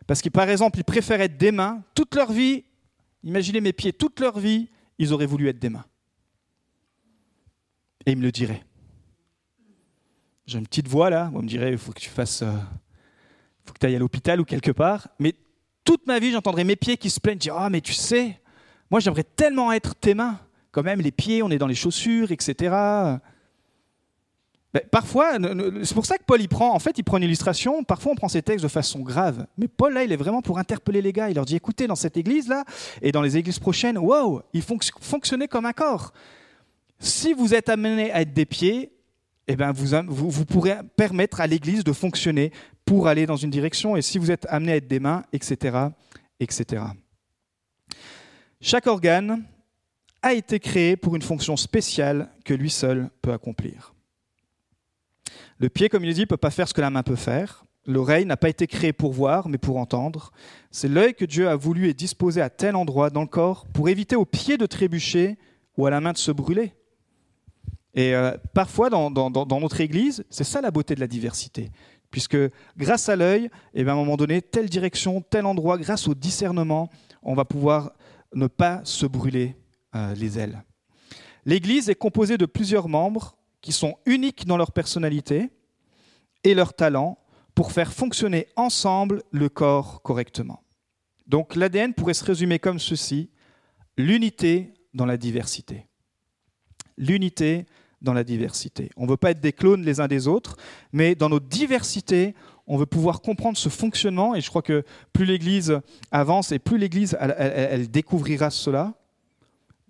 parce 0.07 0.21
que 0.21 0.29
par 0.29 0.49
exemple 0.51 0.79
ils 0.79 0.85
préfèrent 0.85 1.21
être 1.21 1.39
des 1.39 1.53
mains, 1.53 1.83
toute 1.95 2.15
leur 2.15 2.33
vie, 2.33 2.65
imaginez 3.23 3.61
mes 3.61 3.73
pieds, 3.73 3.93
toute 3.93 4.21
leur 4.21 4.39
vie, 4.39 4.69
ils 4.99 5.13
auraient 5.13 5.27
voulu 5.27 5.49
être 5.49 5.59
des 5.59 5.71
mains 5.71 5.85
et 8.07 8.13
il 8.13 8.19
me 8.19 8.23
le 8.23 8.33
dirait. 8.33 8.63
J'ai 10.47 10.59
une 10.59 10.67
petite 10.67 10.89
voix 10.89 11.11
là, 11.11 11.31
on 11.35 11.43
me 11.43 11.49
dirait, 11.49 11.73
il 11.73 11.79
faut 11.79 11.93
que 11.93 12.01
tu 12.01 12.11
fasses, 12.11 12.43
euh, 12.43 12.53
faut 13.65 13.73
que 13.73 13.79
tu 13.79 13.87
ailles 13.87 13.97
à 13.97 13.99
l'hôpital 13.99 14.41
ou 14.41 14.45
quelque 14.45 14.71
part. 14.71 15.09
Mais 15.19 15.35
toute 15.85 16.07
ma 16.07 16.19
vie, 16.19 16.33
j'entendrais 16.33 16.65
mes 16.65 16.77
pieds 16.77 16.97
qui 16.97 17.09
se 17.09 17.19
plaignent, 17.19 17.39
dire, 17.39 17.57
ah 17.57 17.71
mais 17.71 17.81
tu 17.81 17.95
sais, 17.95 18.41
moi 18.95 19.01
j'aimerais 19.01 19.25
tellement 19.25 19.73
être 19.73 19.97
tes 19.97 20.15
mains. 20.15 20.39
Quand 20.71 20.85
même, 20.85 21.01
les 21.01 21.11
pieds, 21.11 21.43
on 21.43 21.51
est 21.51 21.59
dans 21.59 21.67
les 21.67 21.75
chaussures, 21.75 22.31
etc. 22.31 22.55
Ben, 24.73 24.83
parfois, 24.89 25.33
c'est 25.83 25.95
pour 25.95 26.07
ça 26.07 26.17
que 26.17 26.23
Paul 26.23 26.41
y 26.41 26.47
prend, 26.47 26.73
en 26.73 26.79
fait, 26.79 26.97
il 26.97 27.03
prend 27.03 27.17
une 27.17 27.25
illustration. 27.25 27.83
Parfois, 27.83 28.13
on 28.13 28.15
prend 28.15 28.29
ces 28.29 28.41
textes 28.43 28.63
de 28.63 28.69
façon 28.69 29.01
grave. 29.01 29.49
Mais 29.59 29.67
Paul, 29.67 29.95
là, 29.95 30.05
il 30.05 30.13
est 30.13 30.17
vraiment 30.17 30.43
pour 30.43 30.61
interpeller 30.61 31.03
les 31.03 31.13
gars. 31.13 31.29
Il 31.29 31.35
leur 31.35 31.45
dit 31.45 31.57
écoutez, 31.57 31.89
dans 31.89 31.97
cette 31.97 32.17
église-là 32.17 32.63
et 33.03 33.11
dans 33.11 33.21
les 33.21 33.37
églises 33.37 33.59
prochaines, 33.59 33.99
wow, 33.99 34.43
il 34.53 34.63
fonctionnait 34.63 35.49
comme 35.49 35.67
un 35.67 35.73
corps. 35.73 36.13
Si 37.01 37.33
vous 37.33 37.53
êtes 37.53 37.71
amené 37.71 38.13
à 38.13 38.21
être 38.21 38.33
des 38.33 38.47
pieds, 38.47 38.93
eh 39.49 39.57
ben 39.57 39.73
vous, 39.73 39.89
vous, 40.07 40.31
vous 40.31 40.45
pourrez 40.45 40.77
permettre 40.97 41.41
à 41.41 41.49
l'église 41.49 41.83
de 41.83 41.93
fonctionner 41.93 42.53
pour 42.85 43.09
aller 43.09 43.27
dans 43.27 43.35
une 43.35 43.51
direction. 43.51 43.97
Et 43.97 44.03
si 44.03 44.19
vous 44.19 44.31
êtes 44.31 44.47
amené 44.49 44.71
à 44.71 44.77
être 44.77 44.87
des 44.87 45.01
mains, 45.01 45.25
etc., 45.33 45.89
etc. 46.39 46.85
Chaque 48.67 48.87
organe 48.87 49.45
a 50.23 50.33
été 50.33 50.59
créé 50.59 50.97
pour 50.97 51.15
une 51.15 51.21
fonction 51.21 51.55
spéciale 51.55 52.31
que 52.47 52.55
lui 52.55 52.71
seul 52.71 53.11
peut 53.21 53.35
accomplir. 53.35 53.93
Le 55.59 55.69
pied, 55.69 55.91
comme 55.91 56.03
il 56.03 56.15
dit, 56.15 56.23
ne 56.23 56.25
peut 56.25 56.39
pas 56.39 56.51
faire 56.51 56.67
ce 56.67 56.73
que 56.73 56.81
la 56.81 56.89
main 56.89 57.03
peut 57.03 57.15
faire. 57.15 57.67
L'oreille 57.85 58.25
n'a 58.25 58.39
pas 58.39 58.49
été 58.49 58.67
créée 58.67 58.95
pour 58.95 59.13
voir, 59.13 59.51
mais 59.51 59.59
pour 59.59 59.77
entendre. 59.77 60.33
C'est 60.71 60.89
l'œil 60.89 61.13
que 61.13 61.27
Dieu 61.27 61.47
a 61.47 61.57
voulu 61.57 61.91
et 61.91 61.93
disposé 61.93 62.41
à 62.41 62.49
tel 62.49 62.75
endroit 62.75 63.11
dans 63.11 63.21
le 63.21 63.27
corps 63.27 63.67
pour 63.67 63.91
éviter 63.91 64.17
au 64.17 64.25
pied 64.25 64.57
de 64.57 64.65
trébucher 64.65 65.37
ou 65.77 65.85
à 65.85 65.91
la 65.91 66.01
main 66.01 66.13
de 66.13 66.19
se 66.19 66.33
brûler. 66.33 66.73
Et 67.93 68.15
euh, 68.15 68.35
parfois, 68.55 68.89
dans, 68.89 69.11
notre 69.11 69.83
Église, 69.83 70.25
c'est 70.31 70.43
ça 70.43 70.63
la 70.63 70.71
beauté 70.71 70.95
de 70.95 71.01
la 71.01 71.07
diversité. 71.07 71.71
Puisque 72.11 72.39
grâce 72.79 73.11
à 73.11 73.17
l'œil, 73.17 73.51
eh 73.75 73.85
ben, 73.85 73.91
à 73.91 73.93
un 73.93 73.99
moment 73.99 74.17
donné, 74.17 74.41
telle 74.41 74.71
direction, 74.71 75.21
tel 75.21 75.45
endroit, 75.45 75.77
grâce 75.77 76.09
au 76.09 76.15
discernement, 76.15 76.89
on 77.23 77.35
va 77.35 77.45
pouvoir 77.45 77.93
ne 78.35 78.47
pas 78.47 78.81
se 78.85 79.07
brûler 79.07 79.57
euh, 79.95 80.15
les 80.15 80.39
ailes. 80.39 80.65
L'Église 81.47 81.89
est 81.91 81.95
composée 81.95 82.39
de 82.39 82.47
plusieurs 82.47 82.89
membres 82.89 83.37
qui 83.61 83.73
sont 83.73 83.97
uniques 84.07 84.47
dans 84.47 84.57
leur 84.57 84.73
personnalité 84.73 85.51
et 86.43 86.55
leur 86.55 86.75
talent 86.75 87.19
pour 87.55 87.73
faire 87.73 87.93
fonctionner 87.93 88.49
ensemble 88.57 89.23
le 89.31 89.49
corps 89.49 90.03
correctement. 90.03 90.63
Donc 91.27 91.57
l'ADN 91.57 91.95
pourrait 91.95 92.15
se 92.15 92.25
résumer 92.25 92.59
comme 92.59 92.79
ceci, 92.79 93.31
l'unité 93.97 94.75
dans 94.93 95.07
la 95.07 95.17
diversité. 95.17 95.87
L'unité 96.97 97.67
dans 98.03 98.13
la 98.13 98.25
diversité. 98.25 98.91
On 98.97 99.05
ne 99.05 99.11
veut 99.11 99.17
pas 99.17 99.31
être 99.31 99.41
des 99.41 99.53
clones 99.53 99.83
les 99.83 100.01
uns 100.01 100.09
des 100.09 100.29
autres, 100.29 100.57
mais 100.93 101.15
dans 101.15 101.31
notre 101.31 101.47
diversité, 101.47 102.35
on 102.67 102.77
veut 102.77 102.87
pouvoir 102.87 103.21
comprendre 103.21 103.59
ce 103.59 103.69
fonctionnement, 103.69 104.35
et 104.35 104.41
je 104.41 104.49
crois 104.49 104.63
que 104.63 104.85
plus 105.13 105.25
l'Église 105.25 105.81
avance 106.11 106.53
et 106.53 106.59
plus 106.59 106.79
l'Église, 106.79 107.17
elle, 107.21 107.91
découvrira 107.91 108.51
cela, 108.51 108.95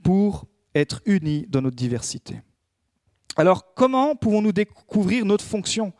pour 0.03 0.47
être 0.75 1.01
unie 1.07 1.47
dans 1.49 1.63
notre 1.63 1.77
diversité. 1.77 2.41
Alors 3.37 3.75
comment 3.75 4.17
pouvons-nous 4.17 4.53
découvrir 4.53 5.25
notre 5.25 5.45
fonction, 5.45 5.93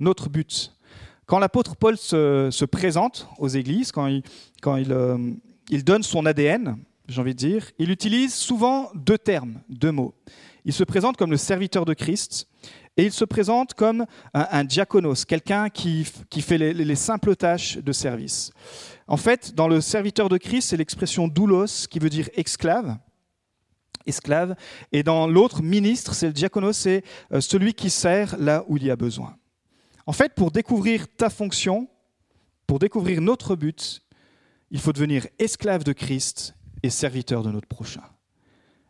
notre 0.00 0.28
but? 0.28 0.74
Quand 1.26 1.38
l'apôtre 1.38 1.76
Paul 1.76 1.96
se, 1.96 2.64
présente 2.64 3.28
aux 3.38 3.48
églises, 3.48 3.92
quand, 3.92 4.10
euh, 4.66 5.32
il, 5.70 5.84
donne 5.84 6.02
son 6.02 6.26
ADN, 6.26 6.76
j'ai 7.08 7.20
envie 7.20 7.34
de 7.34 7.38
dire, 7.38 7.70
il 7.78 7.90
utilise 7.90 8.34
souvent 8.34 8.90
deux 8.94 9.16
termes, 9.16 9.60
deux 9.68 9.92
mots. 9.92 10.14
Il 10.66 10.72
se 10.72 10.84
présente 10.84 11.16
comme 11.16 11.30
le 11.30 11.36
serviteur 11.36 11.84
de 11.84 11.94
Christ 11.94 12.48
et 12.96 13.04
il 13.04 13.12
se 13.12 13.24
présente 13.24 13.74
comme 13.74 14.06
un, 14.32 14.64
diaconos, 14.64 15.24
quelqu'un 15.24 15.68
qui, 15.68 16.04
fait 16.04 16.58
les, 16.58 16.72
les, 16.72 16.94
simples 16.94 17.34
tâches 17.34 17.78
de 17.78 17.92
service. 17.92 18.52
En 19.08 19.16
fait, 19.16 19.54
dans 19.54 19.68
le 19.68 19.80
serviteur 19.80 20.28
de 20.28 20.36
Christ, 20.36 20.68
c'est 20.68 20.76
l'expression 20.76 21.26
doulos 21.26 21.88
qui 21.90 21.98
veut 21.98 22.10
dire 22.10 22.28
esclave 22.34 22.96
esclave. 24.06 24.54
Et 24.92 25.02
dans 25.02 25.26
l'autre, 25.26 25.62
ministre, 25.62 26.14
c'est 26.14 26.26
le 26.26 26.32
diaconos, 26.32 26.72
c'est 26.72 27.04
euh, 27.32 27.40
celui 27.40 27.74
qui 27.74 27.90
sert 27.90 28.36
là 28.38 28.64
où 28.68 28.76
il 28.76 28.84
y 28.84 28.90
a 28.90 28.96
besoin. 28.96 29.36
En 30.06 30.12
fait, 30.12 30.34
pour 30.34 30.50
découvrir 30.50 31.06
ta 31.16 31.30
fonction, 31.30 31.88
pour 32.66 32.78
découvrir 32.78 33.20
notre 33.20 33.56
but, 33.56 34.02
il 34.70 34.80
faut 34.80 34.92
devenir 34.92 35.26
esclave 35.38 35.84
de 35.84 35.92
Christ 35.92 36.54
et 36.82 36.90
serviteur 36.90 37.42
de 37.42 37.50
notre 37.50 37.68
prochain. 37.68 38.02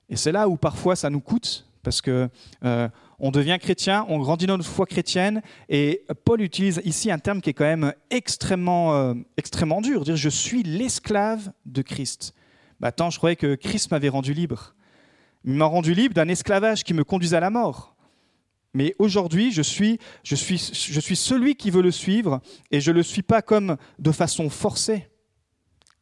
Et 0.08 0.16
c'est 0.16 0.32
là 0.32 0.48
où 0.48 0.56
parfois 0.56 0.96
ça 0.96 1.10
nous 1.10 1.20
coûte, 1.20 1.66
parce 1.82 2.00
que 2.00 2.28
euh, 2.64 2.88
on 3.18 3.30
devient 3.30 3.58
chrétien, 3.60 4.04
on 4.08 4.18
grandit 4.18 4.46
dans 4.46 4.56
notre 4.56 4.68
foi 4.68 4.86
chrétienne, 4.86 5.42
et 5.68 6.04
Paul 6.24 6.40
utilise 6.40 6.80
ici 6.84 7.10
un 7.10 7.18
terme 7.18 7.40
qui 7.40 7.50
est 7.50 7.54
quand 7.54 7.64
même 7.64 7.92
extrêmement, 8.10 8.94
euh, 8.94 9.14
extrêmement 9.36 9.80
dur, 9.80 10.04
dire 10.04 10.16
je 10.16 10.28
suis 10.28 10.62
l'esclave 10.62 11.52
de 11.66 11.82
Christ. 11.82 12.34
Bah, 12.80 12.88
attends, 12.88 13.10
je 13.10 13.18
croyais 13.18 13.36
que 13.36 13.54
Christ 13.54 13.90
m'avait 13.90 14.08
rendu 14.08 14.34
libre. 14.34 14.74
Il 15.44 15.54
m'a 15.54 15.66
rendu 15.66 15.94
libre 15.94 16.14
d'un 16.14 16.28
esclavage 16.28 16.84
qui 16.84 16.94
me 16.94 17.04
conduisait 17.04 17.36
à 17.36 17.40
la 17.40 17.50
mort. 17.50 17.94
Mais 18.72 18.94
aujourd'hui, 18.98 19.52
je 19.52 19.62
suis, 19.62 20.00
je, 20.24 20.34
suis, 20.34 20.58
je 20.58 21.00
suis 21.00 21.16
celui 21.16 21.54
qui 21.54 21.70
veut 21.70 21.82
le 21.82 21.92
suivre 21.92 22.40
et 22.72 22.80
je 22.80 22.90
ne 22.90 22.96
le 22.96 23.02
suis 23.04 23.22
pas 23.22 23.40
comme 23.40 23.76
de 24.00 24.10
façon 24.10 24.50
forcée. 24.50 25.08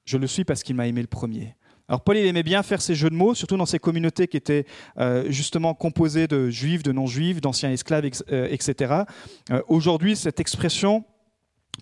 Je 0.04 0.16
le 0.16 0.26
suis 0.26 0.44
parce 0.44 0.62
qu'il 0.62 0.74
m'a 0.74 0.86
aimé 0.86 1.02
le 1.02 1.06
premier. 1.06 1.54
Alors 1.88 2.02
Paul 2.02 2.16
il 2.16 2.26
aimait 2.26 2.42
bien 2.42 2.62
faire 2.62 2.80
ces 2.80 2.94
jeux 2.94 3.10
de 3.10 3.14
mots, 3.14 3.34
surtout 3.34 3.56
dans 3.56 3.66
ces 3.66 3.78
communautés 3.78 4.28
qui 4.28 4.36
étaient 4.36 4.66
euh, 4.98 5.30
justement 5.30 5.74
composées 5.74 6.26
de 6.26 6.48
juifs, 6.48 6.82
de 6.82 6.92
non-juifs, 6.92 7.40
d'anciens 7.40 7.70
esclaves, 7.70 8.04
etc. 8.06 8.24
Euh, 8.30 9.04
euh, 9.50 9.62
aujourd'hui, 9.68 10.16
cette 10.16 10.40
expression, 10.40 11.04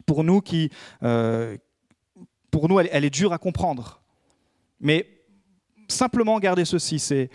pour 0.06 0.24
nous, 0.24 0.40
qui, 0.40 0.70
pour 1.00 2.68
nous 2.68 2.80
elle, 2.80 2.88
elle, 2.92 3.04
est 3.04 3.10
dure 3.10 3.32
à 3.32 3.38
comprendre. 3.38 4.02
Mais 4.80 5.06
simplement 5.88 6.38
garder 6.38 6.64
ceci, 6.64 6.98
c'est 6.98 7.30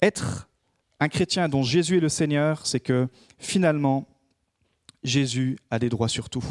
être 0.00 0.48
un 1.00 1.08
chrétien 1.08 1.48
dont 1.48 1.62
Jésus 1.62 1.98
est 1.98 2.00
le 2.00 2.08
Seigneur, 2.08 2.66
c'est 2.66 2.80
que 2.80 3.08
finalement, 3.38 4.06
Jésus 5.02 5.58
a 5.70 5.78
des 5.78 5.88
droits 5.88 6.08
sur 6.08 6.28
tout. 6.28 6.44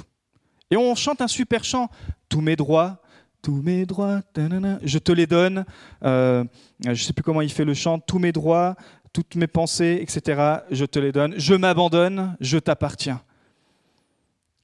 Et 0.72 0.78
on 0.78 0.96
chante 0.96 1.22
un 1.22 1.28
super 1.28 1.64
chant, 1.64 1.90
tous 2.30 2.42
mes 2.42 2.56
droits, 2.56 3.02
tous 3.42 3.62
mes 3.62 3.86
droits, 3.86 4.22
je 4.36 4.98
te 4.98 5.12
les 5.12 5.28
donne. 5.28 5.66
Euh, 6.04 6.44
je 6.84 6.90
ne 6.90 6.96
sais 6.96 7.14
plus 7.14 7.24
comment 7.24 7.42
il 7.42 7.52
fait 7.52 7.66
le 7.66 7.74
chant, 7.74 8.00
tous 8.00 8.20
mes 8.20 8.32
droits, 8.32 8.76
toutes 9.14 9.36
mes 9.36 9.48
pensées, 9.48 10.00
etc. 10.02 10.60
Je 10.72 10.86
te 10.86 11.00
les 11.00 11.12
donne. 11.12 11.36
Je 11.38 11.54
m'abandonne, 11.54 12.36
je 12.40 12.58
t'appartiens. 12.58 13.22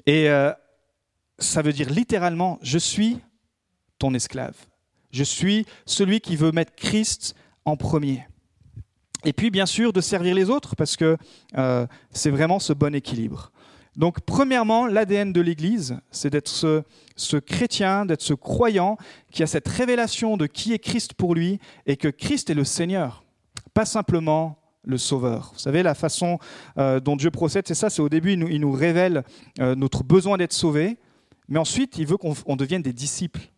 Et 0.05 0.29
euh, 0.29 0.51
ça 1.39 1.62
veut 1.62 1.73
dire 1.73 1.89
littéralement, 1.89 2.59
je 2.62 2.77
suis 2.77 3.19
ton 3.99 4.13
esclave. 4.13 4.55
Je 5.12 5.23
suis 5.23 5.65
celui 5.86 6.19
qui 6.19 6.36
veut 6.36 6.51
mettre 6.51 6.75
Christ 6.75 7.36
en 7.65 7.77
premier. 7.77 8.27
Et 9.25 9.31
puis, 9.31 9.49
bien 9.49 9.65
sûr, 9.65 9.93
de 9.93 10.01
servir 10.01 10.36
les 10.36 10.49
autres, 10.49 10.75
parce 10.75 10.97
que 10.97 11.17
euh, 11.57 11.88
c'est 12.12 12.29
vraiment 12.29 12.59
ce 12.59 12.73
bon 12.73 12.93
équilibre. 12.93 13.53
Donc, 13.95 14.21
premièrement, 14.21 14.88
l'ADN 14.88 15.34
de 15.34 15.41
l'Église, 15.41 15.99
c'est 16.12 16.32
d'être 16.32 16.47
ce, 16.47 17.38
chrétien, 17.38 18.06
d'être 18.06 18.21
ce 18.21 18.34
croyant 18.34 18.97
qui 19.32 19.43
a 19.43 19.47
cette 19.47 19.67
révélation 19.67 20.36
de 20.36 20.47
qui 20.47 20.73
est 20.73 20.79
Christ 20.79 21.13
pour 21.13 21.36
lui 21.36 21.60
et 21.86 21.95
que 21.95 22.08
Christ 22.08 22.49
est 22.49 22.56
le 22.56 22.63
Seigneur, 22.63 23.23
pas 23.73 23.86
simplement 23.86 24.58
le 24.84 24.97
Sauveur. 24.97 25.51
Vous 25.53 25.60
savez, 25.60 25.84
la 25.84 25.93
façon 25.93 26.39
euh, 26.77 26.99
dont 26.99 27.15
Dieu 27.15 27.29
procède, 27.29 27.67
c'est 27.67 27.75
ça, 27.75 27.89
c'est 27.89 28.01
au 28.01 28.10
début, 28.10 28.34
il 28.34 28.60
nous, 28.60 28.71
révèle 28.71 29.23
euh, 29.60 29.75
notre 29.75 30.03
besoin 30.03 30.38
d'être 30.38 30.53
sauvé, 30.53 30.97
mais 31.47 31.60
ensuite, 31.60 31.97
il 31.97 32.08
veut 32.08 32.17
qu'on 32.17 32.56
devienne 32.56 32.82
des 32.82 32.93
disciples. 32.93 33.51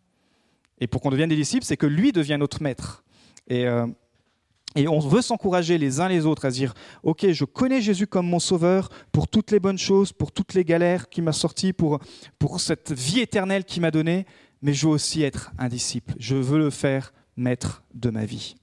Et 0.80 0.86
pour 0.86 1.00
qu'on 1.00 1.10
devienne 1.10 1.30
des 1.30 1.36
disciples, 1.36 1.64
c'est 1.64 1.78
que 1.78 1.86
lui 1.86 2.12
devient 2.12 2.36
notre 2.38 2.62
maître. 2.62 3.04
Et 3.48 3.64
et 4.76 4.88
on 4.88 4.98
veut 4.98 5.22
s'encourager 5.22 5.78
les 5.78 6.00
uns 6.00 6.08
les 6.08 6.26
autres 6.26 6.44
à 6.44 6.50
dire, 6.50 6.74
OK, 7.02 7.26
je 7.30 7.44
connais 7.44 7.80
Jésus 7.80 8.06
comme 8.06 8.28
mon 8.28 8.38
sauveur 8.38 8.90
pour 9.10 9.26
toutes 9.26 9.50
les 9.50 9.58
bonnes 9.58 9.78
choses, 9.78 10.12
pour 10.12 10.32
toutes 10.32 10.52
les 10.52 10.64
galères 10.64 11.08
qu'il 11.08 11.24
m'a 11.24 11.32
sorties, 11.32 11.72
pour, 11.72 11.98
pour 12.38 12.60
cette 12.60 12.92
vie 12.92 13.20
éternelle 13.20 13.64
qu'il 13.64 13.80
m'a 13.80 13.90
donnée, 13.90 14.26
mais 14.60 14.74
je 14.74 14.86
veux 14.86 14.92
aussi 14.92 15.22
être 15.22 15.50
un 15.58 15.68
disciple. 15.68 16.14
Je 16.18 16.36
veux 16.36 16.58
le 16.58 16.70
faire 16.70 17.12
maître 17.36 17.82
de 17.94 18.10
ma 18.10 18.26
vie. 18.26 18.54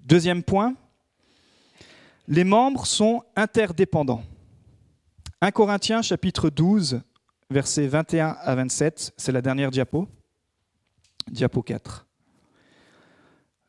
Deuxième 0.00 0.42
point, 0.42 0.74
les 2.28 2.44
membres 2.44 2.86
sont 2.86 3.22
interdépendants. 3.36 4.22
1 5.40 5.50
Corinthiens 5.50 6.02
chapitre 6.02 6.50
12, 6.50 7.00
versets 7.50 7.86
21 7.86 8.36
à 8.40 8.54
27, 8.54 9.14
c'est 9.16 9.32
la 9.32 9.40
dernière 9.42 9.70
diapo. 9.70 10.08
Diapo 11.30 11.62
4. 11.62 12.06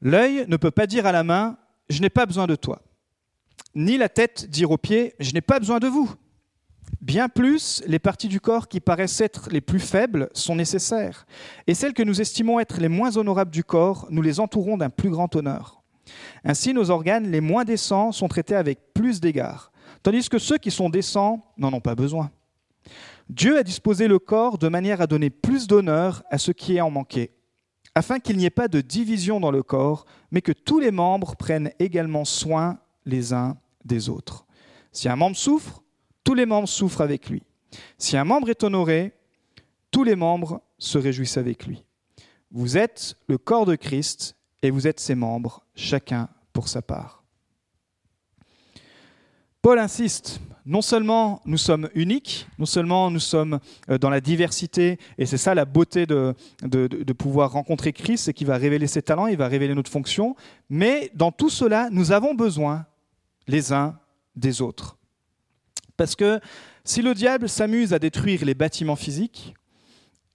L'œil 0.04 0.46
ne 0.50 0.58
peut 0.58 0.70
pas 0.70 0.86
dire 0.86 1.06
à 1.06 1.14
la 1.14 1.24
main, 1.24 1.58
je 1.90 2.02
n'ai 2.02 2.10
pas 2.10 2.26
besoin 2.26 2.46
de 2.46 2.58
toi. 2.58 2.82
Ni 3.74 3.98
la 3.98 4.10
tête 4.10 4.50
dire 4.50 4.70
aux 4.70 4.78
pieds, 4.78 5.16
je 5.18 5.32
n'ai 5.32 5.40
pas 5.40 5.60
besoin 5.60 5.80
de 5.80 5.88
vous. 5.88 6.14
Bien 7.00 7.30
plus, 7.30 7.82
les 7.88 8.00
parties 8.00 8.28
du 8.28 8.42
corps 8.42 8.68
qui 8.68 8.82
paraissent 8.82 9.22
être 9.22 9.48
les 9.50 9.62
plus 9.62 9.80
faibles 9.80 10.30
sont 10.34 10.58
nécessaires, 10.58 11.26
et 11.68 11.74
celles 11.74 11.94
que 11.94 12.04
nous 12.04 12.20
estimons 12.20 12.60
être 12.60 12.82
les 12.82 12.90
moins 12.90 13.16
honorables 13.16 13.52
du 13.52 13.64
corps, 13.64 14.06
nous 14.10 14.22
les 14.22 14.42
entourons 14.42 14.76
d'un 14.76 14.90
plus 14.90 15.10
grand 15.10 15.34
honneur. 15.38 15.82
Ainsi, 16.44 16.74
nos 16.74 16.90
organes 16.90 17.32
les 17.32 17.42
moins 17.42 17.64
décents 17.64 18.12
sont 18.12 18.28
traités 18.28 18.56
avec 18.56 18.94
plus 18.94 19.22
d'égard, 19.22 19.72
tandis 20.04 20.28
que 20.28 20.38
ceux 20.38 20.58
qui 20.58 20.70
sont 20.70 20.90
décents 20.90 21.42
n'en 21.58 21.72
ont 21.72 21.80
pas 21.80 21.96
besoin. 21.96 22.30
Dieu 23.30 23.58
a 23.58 23.64
disposé 23.64 24.10
le 24.10 24.20
corps 24.20 24.58
de 24.58 24.68
manière 24.68 25.00
à 25.00 25.08
donner 25.08 25.30
plus 25.30 25.66
d'honneur 25.66 26.24
à 26.30 26.38
ce 26.38 26.52
qui 26.52 26.76
est 26.76 26.82
en 26.82 26.92
manqué, 26.92 27.32
afin 27.96 28.20
qu'il 28.20 28.38
n'y 28.38 28.46
ait 28.46 28.50
pas 28.50 28.68
de 28.68 28.82
division 28.82 29.40
dans 29.40 29.52
le 29.52 29.64
corps, 29.64 30.06
mais 30.32 30.42
que 30.42 30.52
tous 30.52 30.80
les 30.80 30.92
membres 30.92 31.36
prennent 31.36 31.72
également 31.80 32.26
soin 32.26 32.80
les 33.06 33.34
uns 33.34 33.58
des 33.86 34.10
autres. 34.10 34.46
Si 34.92 35.10
un 35.10 35.16
membre 35.16 35.36
souffre, 35.36 35.84
tous 36.24 36.34
les 36.34 36.46
membres 36.46 36.68
souffrent 36.68 37.02
avec 37.02 37.30
lui. 37.30 37.44
Si 37.98 38.18
un 38.18 38.24
membre 38.24 38.50
est 38.50 38.64
honoré, 38.64 39.14
tous 39.92 40.04
les 40.04 40.16
membres 40.16 40.62
se 40.78 40.98
réjouissent 40.98 41.38
avec 41.38 41.66
lui. 41.66 41.84
Vous 42.52 42.78
êtes 42.78 43.16
le 43.28 43.38
corps 43.38 43.66
de 43.66 43.76
Christ 43.76 44.36
et 44.62 44.72
vous 44.72 44.88
êtes 44.88 45.00
ses 45.00 45.16
membres, 45.16 45.66
chacun 45.76 46.30
pour 46.54 46.68
sa 46.68 46.82
part. 46.82 47.24
Paul 49.62 49.80
insiste, 49.80 50.40
non 50.66 50.82
seulement 50.82 51.42
nous 51.46 51.58
sommes 51.58 51.90
uniques, 51.94 52.48
non 52.58 52.66
seulement 52.66 53.12
nous 53.12 53.20
sommes 53.20 53.60
euh, 53.90 53.98
dans 53.98 54.10
la 54.10 54.22
diversité, 54.22 54.98
et 55.18 55.26
c'est 55.26 55.38
ça 55.38 55.54
la 55.54 55.66
beauté 55.66 56.06
de, 56.06 56.34
de, 56.62 57.14
pouvoir 57.14 57.52
rencontrer 57.52 57.94
Christ, 57.94 58.26
c'est 58.26 58.34
qu'il 58.34 58.48
va 58.48 58.58
révéler 58.58 58.88
ses 58.88 59.02
talents, 59.02 59.28
il 59.28 59.38
va 59.38 59.48
révéler 59.48 59.76
notre 59.76 59.92
fonction, 59.92 60.36
mais 60.70 61.12
dans 61.14 61.32
tout 61.32 61.50
cela, 61.50 61.90
nous 61.92 62.12
avons 62.12 62.34
besoin 62.34 62.86
les 63.48 63.74
uns 63.74 64.00
des 64.36 64.62
autres. 64.62 64.98
Parce 65.98 66.16
que 66.16 66.40
si 66.86 67.02
le 67.02 67.14
diable 67.14 67.50
s'amuse 67.50 67.94
à 67.94 68.00
détruire 68.00 68.44
les 68.46 68.56
bâtiments 68.56 68.96
physiques, 68.96 69.54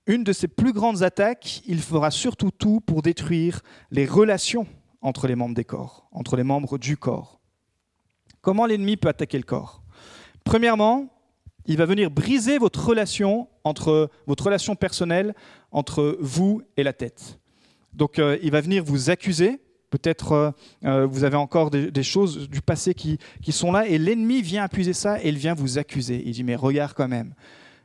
une 0.07 0.25
de 0.25 0.33
ses 0.33 0.49
plus 0.49 0.73
grandes 0.73 1.03
attaques, 1.03 1.63
il 1.67 1.81
fera 1.81 2.11
surtout 2.11 2.51
tout 2.51 2.81
pour 2.81 3.03
détruire 3.03 3.61
les 3.91 4.07
relations 4.07 4.67
entre 5.03 5.27
les 5.27 5.35
membres 5.35 5.55
des 5.55 5.65
corps, 5.65 6.09
entre 6.13 6.37
les 6.37 6.45
membres 6.45 6.79
du 6.79 6.97
corps. 6.97 7.41
Comment 8.41 8.67
l'ennemi 8.67 8.97
peut 8.97 9.09
attaquer 9.09 9.37
le 9.37 9.45
corps? 9.45 9.83
Premièrement, 10.49 11.11
il 11.67 11.77
va 11.77 11.85
venir 11.85 12.11
briser 12.11 12.57
votre 12.57 12.83
relation 12.83 13.49
entre 13.65 14.09
votre 14.27 14.45
relation 14.45 14.77
personnelle 14.77 15.35
entre 15.73 16.17
vous 16.23 16.63
et 16.79 16.83
la 16.83 16.95
tête. 16.95 17.39
Donc 17.93 18.19
euh, 18.19 18.39
il 18.43 18.51
va 18.51 18.63
venir 18.63 18.83
vous 18.83 19.11
accuser. 19.11 19.61
Peut-être 19.91 20.33
euh, 20.33 20.51
euh, 20.87 21.05
vous 21.05 21.25
avez 21.25 21.37
encore 21.37 21.71
des, 21.71 22.03
choses 22.03 22.49
du 22.49 22.63
passé 22.63 22.95
qui, 22.95 23.19
qui 23.43 23.53
sont 23.53 23.73
là 23.73 23.87
et 23.87 23.99
l'ennemi 23.99 24.41
vient 24.41 24.65
appuyer 24.65 24.95
ça 24.95 25.23
et 25.23 25.29
il 25.29 25.37
vient 25.37 25.53
vous 25.53 25.77
accuser. 25.77 26.23
Il 26.25 26.33
dit 26.33 26.45
mais 26.45 26.57
regarde 26.57 26.95
quand 26.95 27.09
même. 27.09 27.35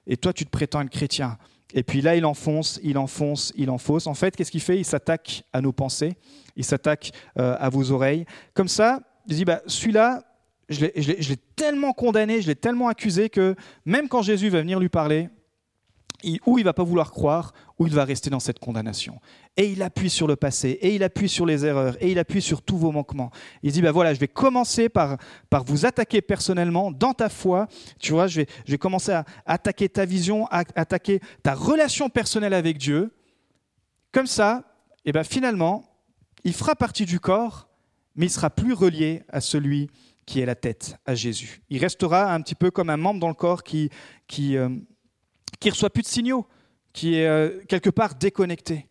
Et 0.08 0.16
toi 0.16 0.32
tu 0.32 0.46
te 0.46 0.50
prétends 0.50 0.80
être 0.80 0.90
chrétien. 0.90 1.38
Et 1.74 1.84
puis 1.84 2.00
là, 2.00 2.16
il 2.16 2.24
enfonce, 2.24 2.80
il 2.82 2.98
enfonce, 2.98 3.52
il 3.58 3.70
enfonce. 3.72 4.08
En 4.08 4.14
fait, 4.14 4.36
qu'est-ce 4.36 4.52
qu'il 4.52 4.62
fait? 4.62 4.78
Il 4.78 4.86
s'attaque 4.86 5.44
à 5.52 5.60
nos 5.60 5.72
pensées, 5.74 6.14
il 6.56 6.64
s'attaque 6.64 7.12
euh, 7.40 7.58
à 7.60 7.70
vos 7.70 7.92
oreilles. 7.92 8.26
Comme 8.54 8.68
ça, 8.68 9.00
il 9.28 9.36
dit, 9.38 9.44
bah, 9.44 9.62
celui-là, 9.66 10.24
je 10.70 10.86
l'ai 10.86 11.38
tellement 11.56 11.94
condamné, 11.94 12.42
je 12.42 12.48
l'ai 12.48 12.56
tellement 12.56 12.88
accusé 12.88 13.30
que 13.30 13.56
même 13.86 14.08
quand 14.08 14.22
Jésus 14.22 14.50
va 14.50 14.62
venir 14.62 14.80
lui 14.80 14.90
parler, 14.90 15.30
ou 16.46 16.58
il 16.58 16.64
va 16.64 16.74
pas 16.74 16.84
vouloir 16.84 17.12
croire, 17.12 17.54
ou 17.78 17.88
il 17.88 17.94
va 17.94 18.06
rester 18.06 18.30
dans 18.30 18.40
cette 18.40 18.60
condamnation. 18.60 19.20
Et 19.58 19.68
il 19.68 19.82
appuie 19.84 20.10
sur 20.10 20.28
le 20.28 20.36
passé, 20.36 20.70
et 20.82 20.96
il 20.96 21.04
appuie 21.04 21.30
sur 21.30 21.46
les 21.46 21.66
erreurs, 21.66 21.98
et 22.02 22.12
il 22.12 22.20
appuie 22.20 22.42
sur 22.42 22.62
tous 22.62 22.78
vos 22.78 22.92
manquements. 22.92 23.32
Il 23.62 23.72
dit, 23.72 23.82
ben 23.82 23.92
voilà, 23.92 24.14
je 24.14 24.20
vais 24.20 24.28
commencer 24.28 24.90
par, 24.90 25.18
par 25.50 25.64
vous 25.64 25.86
attaquer 25.86 26.22
personnellement 26.22 26.92
dans 26.92 27.14
ta 27.14 27.30
foi. 27.30 27.68
Tu 28.00 28.14
vois, 28.14 28.28
je 28.28 28.42
vais, 28.42 28.48
je 28.66 28.72
vais 28.72 28.78
commencer 28.78 29.12
à 29.12 29.26
attaquer 29.46 29.90
ta 29.90 30.06
vision, 30.06 30.48
à 30.48 30.64
attaquer 30.76 31.20
ta 31.42 31.54
relation 31.54 32.10
personnelle 32.10 32.54
avec 32.54 32.78
Dieu. 32.78 33.14
Comme 34.12 34.28
ça, 34.28 34.64
et 35.06 35.12
ben 35.12 35.24
finalement, 35.24 35.84
il 36.44 36.54
fera 36.54 36.76
partie 36.76 37.06
du 37.06 37.20
corps, 37.20 37.68
mais 38.16 38.28
il 38.28 38.30
sera 38.30 38.50
plus 38.50 38.74
relié 38.74 39.24
à 39.30 39.42
celui 39.42 39.90
qui 40.26 40.40
est 40.40 40.46
la 40.46 40.56
tête, 40.56 40.98
à 41.06 41.16
Jésus. 41.16 41.62
Il 41.70 41.80
restera 41.80 42.34
un 42.34 42.42
petit 42.42 42.56
peu 42.56 42.72
comme 42.72 42.90
un 42.90 42.98
membre 42.98 43.20
dans 43.20 43.28
le 43.28 43.34
corps 43.34 43.64
qui, 43.64 43.90
qui, 44.28 44.58
euh, 44.58 44.70
qui 45.60 45.70
reçoit 45.70 45.90
plus 45.90 46.04
de 46.04 46.08
signaux, 46.08 46.48
qui 46.94 47.16
est 47.16 47.28
euh, 47.28 47.60
quelque 47.68 47.90
part 47.90 48.16
déconnecté. 48.16 48.88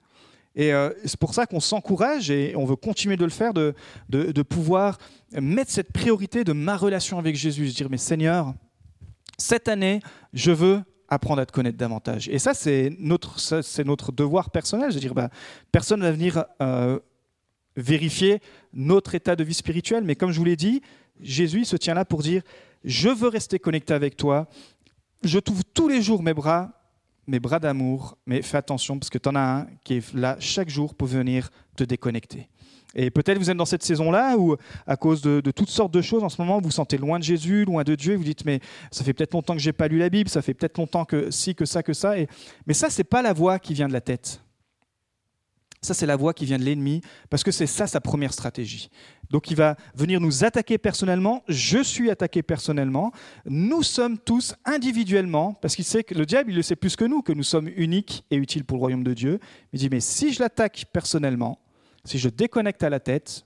Et 0.55 0.75
euh, 0.75 0.91
c'est 1.05 1.19
pour 1.19 1.33
ça 1.33 1.47
qu'on 1.47 1.61
s'encourage 1.61 2.31
et 2.31 2.55
on 2.57 2.67
veut 2.67 2.77
continuer 2.77 3.17
de 3.17 3.25
le 3.25 3.31
faire, 3.31 3.55
de, 3.55 3.75
de, 4.11 4.43
pouvoir 4.43 4.99
mettre 5.33 5.71
cette 5.71 5.93
priorité 5.93 6.45
de 6.45 6.53
ma 6.53 6.77
relation 6.77 7.19
avec 7.19 7.37
Jésus. 7.37 7.69
Je 7.69 7.75
dire, 7.75 7.89
mais 7.89 7.97
Seigneur, 7.97 8.53
cette 9.39 9.69
année, 9.69 10.01
je 10.35 10.53
veux 10.53 10.83
apprendre 11.09 11.41
à 11.41 11.47
te 11.47 11.53
connaître 11.53 11.79
davantage. 11.79 12.29
Et 12.29 12.39
ça, 12.39 12.53
c'est 12.53 12.95
notre, 12.99 13.39
c'est 13.63 13.85
notre 13.85 14.13
devoir 14.13 14.51
personnel. 14.51 14.93
Je 14.93 14.99
dire, 14.99 15.15
bah, 15.15 15.31
personne 15.71 16.01
ne 16.01 16.05
va 16.05 16.13
venir 16.13 16.45
vérifier 17.77 18.41
notre 18.73 19.15
état 19.15 19.37
de 19.37 19.45
vie 19.45 19.55
spirituelle, 19.55 20.05
mais 20.05 20.17
comme 20.17 20.33
je 20.33 20.39
vous 20.39 20.45
l'ai 20.45 20.57
dit, 20.57 20.83
Jésus 21.23 21.65
se 21.65 21.77
tient 21.77 21.95
là 21.95 22.05
pour 22.05 22.23
dire, 22.23 22.43
je 22.85 23.09
veux 23.09 23.29
rester 23.29 23.59
connecté 23.59 23.95
avec 23.95 24.17
toi, 24.17 24.49
je 25.23 25.39
t'ouvre 25.39 25.63
tous 25.73 25.89
les 25.89 26.03
jours 26.03 26.23
mes 26.23 26.35
bras, 26.35 26.71
mes 27.27 27.39
bras 27.39 27.59
d'amour, 27.59 28.19
mais 28.27 28.43
fais 28.43 28.57
attention 28.57 28.99
parce 28.99 29.11
que 29.11 29.19
tu 29.19 29.29
en 29.29 29.37
as 29.37 29.41
un 29.41 29.67
qui 29.85 29.95
est 29.95 30.15
là 30.15 30.37
chaque 30.41 30.69
jour 30.69 30.95
pour 30.95 31.09
venir 31.09 31.51
te 31.77 31.85
déconnecter. 31.85 32.49
Et 32.95 33.11
peut-être 33.11 33.39
vous 33.39 33.51
êtes 33.51 33.57
dans 33.57 33.65
cette 33.65 33.83
saison-là 33.83 34.37
où, 34.37 34.57
à 34.87 34.97
cause 34.97 35.23
de, 35.23 35.41
toutes 35.51 35.71
sortes 35.71 35.95
de 35.95 36.03
choses, 36.03 36.23
en 36.23 36.29
ce 36.29 36.41
moment, 36.41 36.59
vous 36.59 36.65
vous 36.65 36.71
sentez 36.71 36.99
loin 36.99 37.19
de 37.19 37.25
Jésus, 37.25 37.65
loin 37.65 37.85
de 37.85 37.95
Dieu. 37.95 38.17
Vous 38.17 38.25
dites, 38.25 38.45
mais 38.45 38.61
ça 38.91 39.03
fait 39.03 39.15
peut-être 39.15 39.33
longtemps 39.33 39.55
que 39.55 39.61
j'ai 39.61 39.73
pas 39.73 39.89
lu 39.89 39.99
la 39.99 40.11
Bible, 40.11 40.29
ça 40.29 40.43
fait 40.43 40.53
peut-être 40.53 40.77
longtemps 40.77 41.05
que 41.05 41.31
si, 41.31 41.55
que 41.55 41.65
ça, 41.65 41.83
que 41.83 41.95
ça. 41.95 42.19
Et... 42.19 42.29
Mais 42.67 42.75
ça, 42.75 42.91
c'est 42.91 43.05
pas 43.05 43.23
la 43.23 43.33
voix 43.33 43.59
qui 43.59 43.73
vient 43.73 43.89
de 43.89 43.95
la 43.95 44.03
tête. 44.03 44.42
Ça, 45.85 45.95
c'est 45.95 46.07
la 46.07 46.15
voix 46.15 46.33
qui 46.33 46.45
vient 46.45 46.59
de 46.59 46.63
l'ennemi, 46.63 47.01
parce 47.29 47.43
que 47.43 47.51
c'est 47.51 47.67
ça 47.67 47.89
sa 47.89 48.01
première 48.01 48.33
stratégie. 48.33 48.89
Donc 49.31 49.51
il 49.51 49.57
va 49.57 49.77
venir 49.97 50.21
nous 50.21 50.45
attaquer 50.45 50.79
personnellement, 50.79 51.43
je 51.49 51.83
suis 51.83 52.09
attaqué 52.09 52.43
personnellement, 52.43 53.11
nous 53.47 53.83
sommes 53.83 54.19
tous 54.19 54.55
individuellement, 54.65 55.55
parce 55.55 55.75
qu'il 55.75 55.85
sait 55.85 56.05
que 56.05 56.15
le 56.15 56.25
diable, 56.25 56.53
il 56.53 56.57
le 56.57 56.63
sait 56.63 56.77
plus 56.77 56.95
que 56.95 57.05
nous, 57.05 57.23
que 57.23 57.33
nous 57.33 57.43
sommes 57.43 57.69
uniques 57.75 58.25
et 58.31 58.37
utiles 58.37 58.65
pour 58.65 58.77
le 58.77 58.81
royaume 58.81 59.03
de 59.03 59.13
Dieu. 59.13 59.41
Il 59.73 59.81
dit, 59.81 59.89
mais 59.91 60.01
si 60.01 60.33
je 60.33 60.41
l'attaque 60.41 60.85
personnellement, 60.93 61.59
si 62.05 62.19
je 62.19 62.29
déconnecte 62.29 62.85
à 62.85 62.91
la 62.91 63.01
tête, 63.01 63.45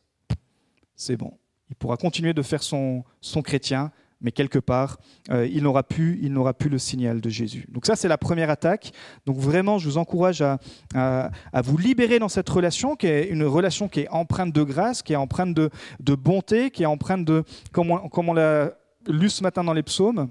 c'est 0.94 1.16
bon. 1.16 1.33
Il 1.70 1.77
pourra 1.77 1.96
continuer 1.96 2.35
de 2.35 2.42
faire 2.42 2.62
son, 2.62 3.05
son 3.20 3.40
chrétien, 3.40 3.92
mais 4.27 4.33
quelque 4.33 4.59
part, 4.59 4.99
euh, 5.31 5.47
il 5.47 5.62
n'aura 5.62 5.85
plus, 5.85 6.19
il 6.21 6.33
n'aura 6.33 6.53
plus 6.53 6.69
le 6.69 6.79
signal 6.79 7.21
de 7.21 7.31
Jésus. 7.31 7.65
Donc 7.69 7.87
ça, 7.87 7.95
c'est 7.95 8.09
la 8.09 8.19
première 8.19 8.51
attaque. 8.51 8.91
Donc 9.25 9.37
vraiment, 9.37 9.79
je 9.79 9.89
vous 9.89 9.99
encourage 9.99 10.43
à, 10.43 11.31
vous 11.62 11.79
libérer 11.79 12.19
dans 12.19 12.29
cette 12.29 12.49
relation, 12.49 12.97
qui 12.97 13.07
est 13.07 13.29
une 13.29 13.45
relation 13.45 13.87
qui 13.87 14.01
est 14.01 14.09
empreinte 14.09 14.53
de 14.53 14.65
grâce, 14.65 15.05
qui 15.05 15.12
est 15.12 15.17
empreinte 15.17 15.55
de, 15.55 15.71
bonté, 16.17 16.73
qui 16.73 16.83
est 16.83 16.87
empreinte 16.87 17.25
de, 17.25 17.45
comme 17.71 17.93
on 17.93 18.33
l'a 18.33 18.73
lu 19.07 19.31
ce 19.31 19.45
matin 19.45 19.62
dans 19.62 19.75
les 19.75 19.85
psaumes, 19.85 20.29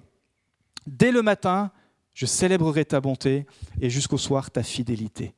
dès 0.85 1.13
le 1.13 1.21
matin, 1.21 1.71
je 2.13 2.25
célébrerai 2.25 2.83
ta 2.83 2.99
bonté, 2.99 3.45
et 3.79 3.89
jusqu'au 3.89 4.17
soir, 4.17 4.51
ta 4.51 4.61
fidélité. 4.61 5.33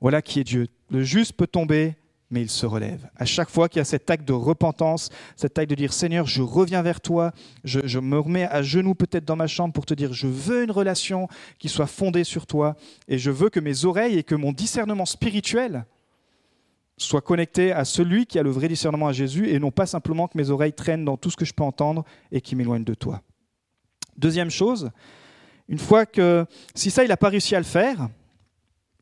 Voilà 0.00 0.22
qui 0.22 0.40
est 0.40 0.44
Dieu. 0.44 0.68
Le 0.90 1.02
juste 1.02 1.34
peut 1.34 1.46
tomber, 1.46 1.96
mais 2.30 2.42
il 2.42 2.50
se 2.50 2.64
relève. 2.64 3.10
À 3.16 3.24
chaque 3.24 3.50
fois 3.50 3.68
qu'il 3.68 3.80
y 3.80 3.82
a 3.82 3.84
cet 3.84 4.08
acte 4.08 4.26
de 4.26 4.32
repentance, 4.32 5.10
cet 5.36 5.58
acte 5.58 5.70
de 5.70 5.74
dire 5.74 5.92
Seigneur, 5.92 6.26
je 6.26 6.42
reviens 6.42 6.82
vers 6.82 7.00
toi, 7.00 7.32
je, 7.64 7.98
me 7.98 8.18
remets 8.18 8.44
à 8.44 8.62
genoux 8.62 8.94
peut-être 8.94 9.24
dans 9.24 9.36
ma 9.36 9.48
chambre 9.48 9.74
pour 9.74 9.84
te 9.84 9.94
dire 9.94 10.12
je 10.12 10.28
veux 10.28 10.62
une 10.62 10.70
relation 10.70 11.28
qui 11.58 11.68
soit 11.68 11.86
fondée 11.86 12.24
sur 12.24 12.46
toi 12.46 12.76
et 13.08 13.18
je 13.18 13.30
veux 13.30 13.50
que 13.50 13.60
mes 13.60 13.84
oreilles 13.84 14.16
et 14.18 14.22
que 14.22 14.34
mon 14.34 14.52
discernement 14.52 15.06
spirituel 15.06 15.84
soient 16.96 17.20
connectés 17.20 17.72
à 17.72 17.84
celui 17.84 18.26
qui 18.26 18.38
a 18.38 18.42
le 18.42 18.50
vrai 18.50 18.68
discernement 18.68 19.08
à 19.08 19.12
Jésus 19.12 19.48
et 19.48 19.58
non 19.58 19.70
pas 19.70 19.86
simplement 19.86 20.28
que 20.28 20.38
mes 20.38 20.50
oreilles 20.50 20.72
traînent 20.72 21.04
dans 21.04 21.16
tout 21.16 21.30
ce 21.30 21.36
que 21.36 21.44
je 21.44 21.54
peux 21.54 21.64
entendre 21.64 22.04
et 22.30 22.40
qui 22.40 22.54
m'éloignent 22.54 22.84
de 22.84 22.94
toi. 22.94 23.22
Deuxième 24.16 24.50
chose, 24.50 24.90
une 25.68 25.78
fois 25.78 26.04
que 26.04 26.46
si 26.74 26.90
ça 26.90 27.02
il 27.02 27.08
n'a 27.08 27.16
pas 27.16 27.30
réussi 27.30 27.56
à 27.56 27.58
le 27.58 27.64
faire, 27.64 28.08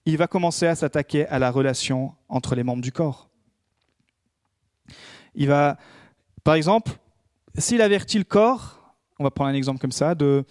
il 0.08 0.16
va 0.16 0.26
commencer 0.26 0.66
à 0.66 0.74
s'attaquer 0.74 1.26
à 1.26 1.38
la 1.38 1.50
relation 1.50 2.14
entre 2.30 2.54
les 2.54 2.64
membres 2.64 2.80
du 2.82 2.92
corps. 2.92 3.28
Il 5.34 5.48
va, 5.48 5.76
par 6.44 6.54
exemple, 6.54 6.92
s'il 7.58 7.82
avertit 7.82 8.16
le 8.16 8.24
corps, 8.24 8.94
on 9.18 9.24
va 9.24 9.30
prendre 9.30 9.50
un 9.50 9.54
exemple 9.54 9.80
comme 9.80 9.92
ça, 9.92 10.14
de, 10.14 10.46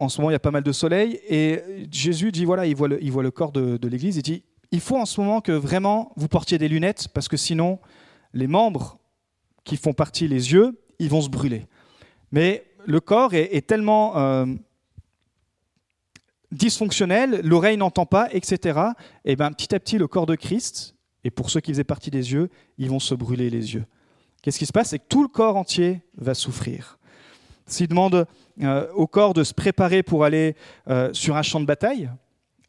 en 0.00 0.08
ce 0.08 0.20
moment 0.20 0.30
il 0.30 0.32
y 0.32 0.36
a 0.36 0.40
pas 0.40 0.50
mal 0.50 0.64
de 0.64 0.72
soleil, 0.72 1.20
et 1.28 1.62
Jésus 1.92 2.32
dit, 2.32 2.44
voilà, 2.44 2.66
il 2.66 2.74
voit 2.74 2.88
le, 2.88 3.30
corps 3.30 3.52
de, 3.52 3.76
de 3.76 3.88
l'Église, 3.88 4.16
il 4.16 4.22
dit, 4.22 4.42
il 4.72 4.80
faut 4.80 4.96
en 4.96 5.06
ce 5.06 5.20
moment 5.20 5.40
que 5.40 5.52
vraiment 5.52 6.12
vous 6.16 6.26
portiez 6.26 6.58
des 6.58 6.66
lunettes, 6.66 7.06
parce 7.14 7.28
que 7.28 7.36
sinon, 7.36 7.78
les 8.34 8.48
membres 8.48 8.98
qui 9.62 9.76
font 9.76 9.92
partie, 9.92 10.26
les 10.26 10.52
yeux, 10.52 10.76
ils 10.98 11.08
vont 11.08 11.20
se 11.20 11.28
brûler. 11.28 11.68
Mais 12.32 12.64
le 12.84 12.98
corps 12.98 13.32
est, 13.32 13.64
tellement... 13.64 14.18
Euh, 14.18 14.46
dysfonctionnel, 16.52 17.40
l'oreille 17.42 17.76
n'entend 17.76 18.06
pas, 18.06 18.28
etc. 18.30 18.78
Et 19.24 19.34
ben 19.34 19.50
petit 19.52 19.74
à 19.74 19.80
petit, 19.80 19.98
le 19.98 20.06
corps 20.06 20.26
de 20.26 20.36
Christ, 20.36 20.94
et 21.24 21.30
pour 21.30 21.50
ceux 21.50 21.60
qui 21.60 21.72
faisaient 21.72 21.84
partie 21.84 22.10
des 22.10 22.32
yeux, 22.32 22.50
ils 22.78 22.90
vont 22.90 23.00
se 23.00 23.14
brûler 23.14 23.50
les 23.50 23.74
yeux. 23.74 23.84
Qu'est-ce 24.42 24.58
qui 24.58 24.66
se 24.66 24.72
passe? 24.72 24.90
C'est 24.90 24.98
que 24.98 25.08
tout 25.08 25.22
le 25.22 25.28
corps 25.28 25.56
entier 25.56 26.02
va 26.16 26.34
souffrir. 26.34 26.98
S'il 27.66 27.88
demande 27.88 28.26
euh, 28.60 28.86
au 28.94 29.06
corps 29.06 29.34
de 29.34 29.44
se 29.44 29.54
préparer 29.54 30.02
pour 30.02 30.24
aller 30.24 30.56
euh, 30.88 31.10
sur 31.12 31.36
un 31.36 31.42
champ 31.42 31.60
de 31.60 31.66
bataille, 31.66 32.10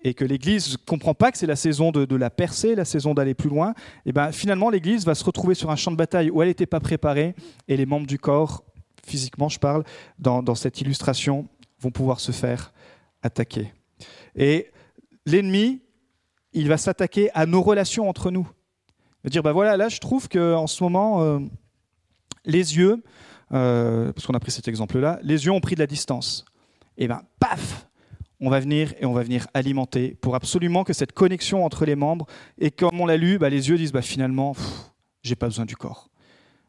et 0.06 0.13
que 0.13 0.26
l'Église 0.26 0.74
ne 0.74 0.78
comprend 0.86 1.13
pas 1.13 1.32
que 1.32 1.38
c'est 1.38 1.48
la 1.48 1.56
saison 1.56 1.91
de, 1.91 2.15
la 2.15 2.30
percer, 2.30 2.76
la 2.76 2.84
saison 2.86 3.13
d'aller 3.13 3.34
plus 3.34 3.50
loin, 3.50 3.74
et 4.06 4.12
ben 4.12 4.34
finalement 4.34 4.69
l'Église 4.69 5.06
va 5.06 5.15
se 5.15 5.24
retrouver 5.24 5.56
sur 5.56 5.72
un 5.72 5.78
champ 5.78 5.91
de 5.91 5.96
bataille 5.96 6.30
où 6.30 6.41
elle 6.41 6.50
n'était 6.50 6.65
pas 6.65 6.82
préparée, 6.82 7.36
et 7.69 7.78
les 7.78 7.86
membres 7.86 8.06
du 8.06 8.19
corps, 8.19 8.65
physiquement 9.06 9.48
je 9.48 9.60
parle, 9.60 9.86
dans 10.19 10.56
cette 10.56 10.82
illustration, 10.82 11.48
vont 11.80 11.91
pouvoir 11.91 12.19
se 12.19 12.34
faire 12.34 12.74
attaquer. 13.24 13.74
Et 14.36 14.72
l'ennemi, 15.26 15.82
il 16.54 16.68
va 16.68 16.78
s'attaquer 16.78 17.32
à 17.34 17.46
nos 17.46 17.62
relations 17.62 18.08
entre 18.08 18.30
nous. 18.32 18.48
Il 19.24 19.28
va 19.28 19.30
dire, 19.30 19.44
ben 19.44 19.52
voilà, 19.52 19.78
là, 19.78 19.90
je 19.90 20.00
trouve 20.00 20.30
qu'en 20.30 20.68
ce 20.68 20.84
moment, 20.84 21.24
euh, 21.24 21.40
les 22.46 22.78
yeux, 22.78 23.02
euh, 23.54 24.12
parce 24.12 24.28
qu'on 24.28 24.34
a 24.34 24.40
pris 24.40 24.52
cet 24.52 24.68
exemple-là, 24.68 25.20
les 25.24 25.46
yeux 25.46 25.52
ont 25.52 25.62
pris 25.62 25.76
de 25.76 25.80
la 25.80 25.88
distance. 25.88 26.46
Et 26.98 27.08
bien, 27.08 27.24
paf 27.40 27.88
on 28.46 28.50
va 28.50 28.60
venir 28.60 28.94
et 29.00 29.06
on 29.06 29.14
va 29.14 29.24
venir 29.24 29.48
alimenter 29.54 30.18
pour 30.20 30.36
absolument 30.36 30.84
que 30.84 30.92
cette 30.92 31.14
connexion 31.14 31.64
entre 31.64 31.86
les 31.86 31.96
membres, 31.96 32.26
et 32.60 32.72
comme 32.72 33.00
on 33.00 33.06
l'a 33.06 33.16
lu, 33.16 33.38
bah, 33.38 33.50
les 33.50 33.70
yeux 33.70 33.78
disent 33.78 33.94
bah, 33.94 34.02
finalement, 34.02 34.54
j'ai 35.22 35.36
pas 35.36 35.46
besoin 35.46 35.64
du 35.64 35.78
corps. 35.78 36.10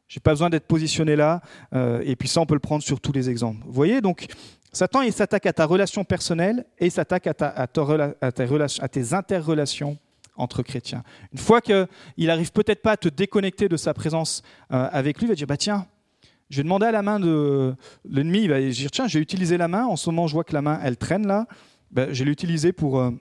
J'ai 0.07 0.21
pas 0.21 0.31
besoin 0.31 0.51
d'être 0.51 0.69
positionné 0.69 1.17
là. 1.17 1.41
Euh, 1.75 2.01
et 2.05 2.15
puis 2.15 2.29
ça, 2.29 2.41
on 2.41 2.47
peut 2.47 2.55
le 2.55 2.61
prendre 2.61 2.85
sur 2.85 3.01
tous 3.01 3.11
les 3.11 3.29
exemples. 3.29 3.65
Vous 3.67 3.73
voyez, 3.73 4.01
donc 4.01 4.27
Satan, 4.75 5.03
il 5.03 5.13
s'attaque 5.13 5.47
à 5.47 5.53
ta 5.53 5.67
relation 5.67 6.05
personnelle 6.05 6.67
et 6.81 6.87
il 6.87 6.91
s'attaque 6.91 7.29
à, 7.29 7.35
à, 7.41 7.63
à, 7.63 8.89
tes 8.89 9.15
interrelations 9.15 9.99
entre 10.37 10.63
chrétiens. 10.63 11.05
Une 11.33 11.39
fois 11.39 11.61
qu'il 11.61 11.87
n'arrive 12.19 12.51
peut-être 12.51 12.83
pas 12.83 12.93
à 12.93 12.97
te 12.97 13.09
déconnecter 13.09 13.69
de 13.69 13.77
sa 13.77 13.95
présence 13.95 14.43
euh, 14.73 14.89
avec 14.91 15.19
lui, 15.19 15.27
il 15.27 15.29
va 15.29 15.37
dire, 15.37 15.47
bah 15.47 15.57
tiens, 15.57 15.87
je 16.51 16.57
vais 16.57 16.65
demander 16.65 16.87
à 16.87 16.93
la 16.93 17.03
main 17.03 17.21
de 17.21 17.75
l'ennemi, 18.05 18.43
il 18.43 18.51
va 18.51 18.61
dire, 18.61 18.91
tiens, 18.91 19.07
j'ai 19.07 19.21
utilisé 19.21 19.57
la 19.57 19.69
main, 19.69 19.85
en 19.85 19.95
ce 19.95 20.11
moment 20.11 20.27
je 20.27 20.35
vois 20.35 20.43
que 20.43 20.53
la 20.53 20.63
main, 20.63 20.81
elle 20.83 20.97
traîne 20.97 21.27
là, 21.27 21.47
bah, 21.93 22.13
je 22.13 22.25
l'ai 22.25 22.33
utilisée 22.33 22.73
pour, 22.73 22.99
euh, 22.99 23.13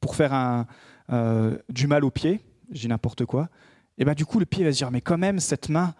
pour 0.00 0.16
faire 0.16 0.32
un, 0.32 0.66
euh, 1.12 1.58
du 1.68 1.88
mal 1.88 2.06
au 2.06 2.10
pied, 2.10 2.40
j'ai 2.70 2.88
n'importe 2.88 3.26
quoi. 3.26 3.50
Et 3.98 4.06
ben 4.06 4.14
du 4.14 4.24
coup, 4.24 4.38
le 4.40 4.46
pied 4.46 4.64
va 4.64 4.72
se 4.72 4.78
dire, 4.78 4.90
mais 4.90 5.02
quand 5.02 5.18
même, 5.18 5.40
cette 5.40 5.68
main, 5.68 5.94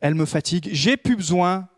elle 0.00 0.14
me 0.14 0.24
fatigue, 0.24 0.68
j'ai 0.72 0.96
plus 0.96 1.14
besoin 1.14 1.68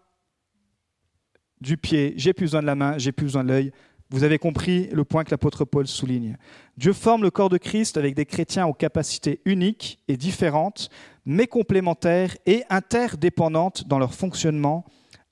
du 1.61 1.77
pied, 1.77 2.15
j'ai 2.17 2.33
plus 2.33 2.47
besoin 2.47 2.61
de 2.61 2.67
la 2.67 2.75
main, 2.75 2.99
j'ai 2.99 3.13
plus 3.13 3.27
besoin 3.27 3.45
de 3.45 3.49
l'œil, 3.49 3.73
vous 4.11 4.23
avez 4.23 4.39
compris 4.39 4.89
le 4.93 5.05
point 5.05 5.25
que 5.25 5.31
l'apôtre 5.31 5.65
Paul 5.65 5.87
souligne. 5.87 6.37
Dieu 6.77 6.93
forme 6.93 7.23
le 7.23 7.31
corps 7.31 7.49
de 7.49 7.59
Christ 7.59 7.97
avec 7.97 8.15
des 8.15 8.27
chrétiens 8.27 8.67
aux 8.67 8.73
capacités 8.73 9.41
uniques 9.45 9.99
et 10.07 10.17
différentes, 10.17 10.91
mais 11.25 11.49
complémentaires 11.49 12.37
et 12.47 12.63
interdépendantes 12.71 13.89
dans 13.89 13.99
leur 13.99 14.15
fonctionnement, 14.15 14.85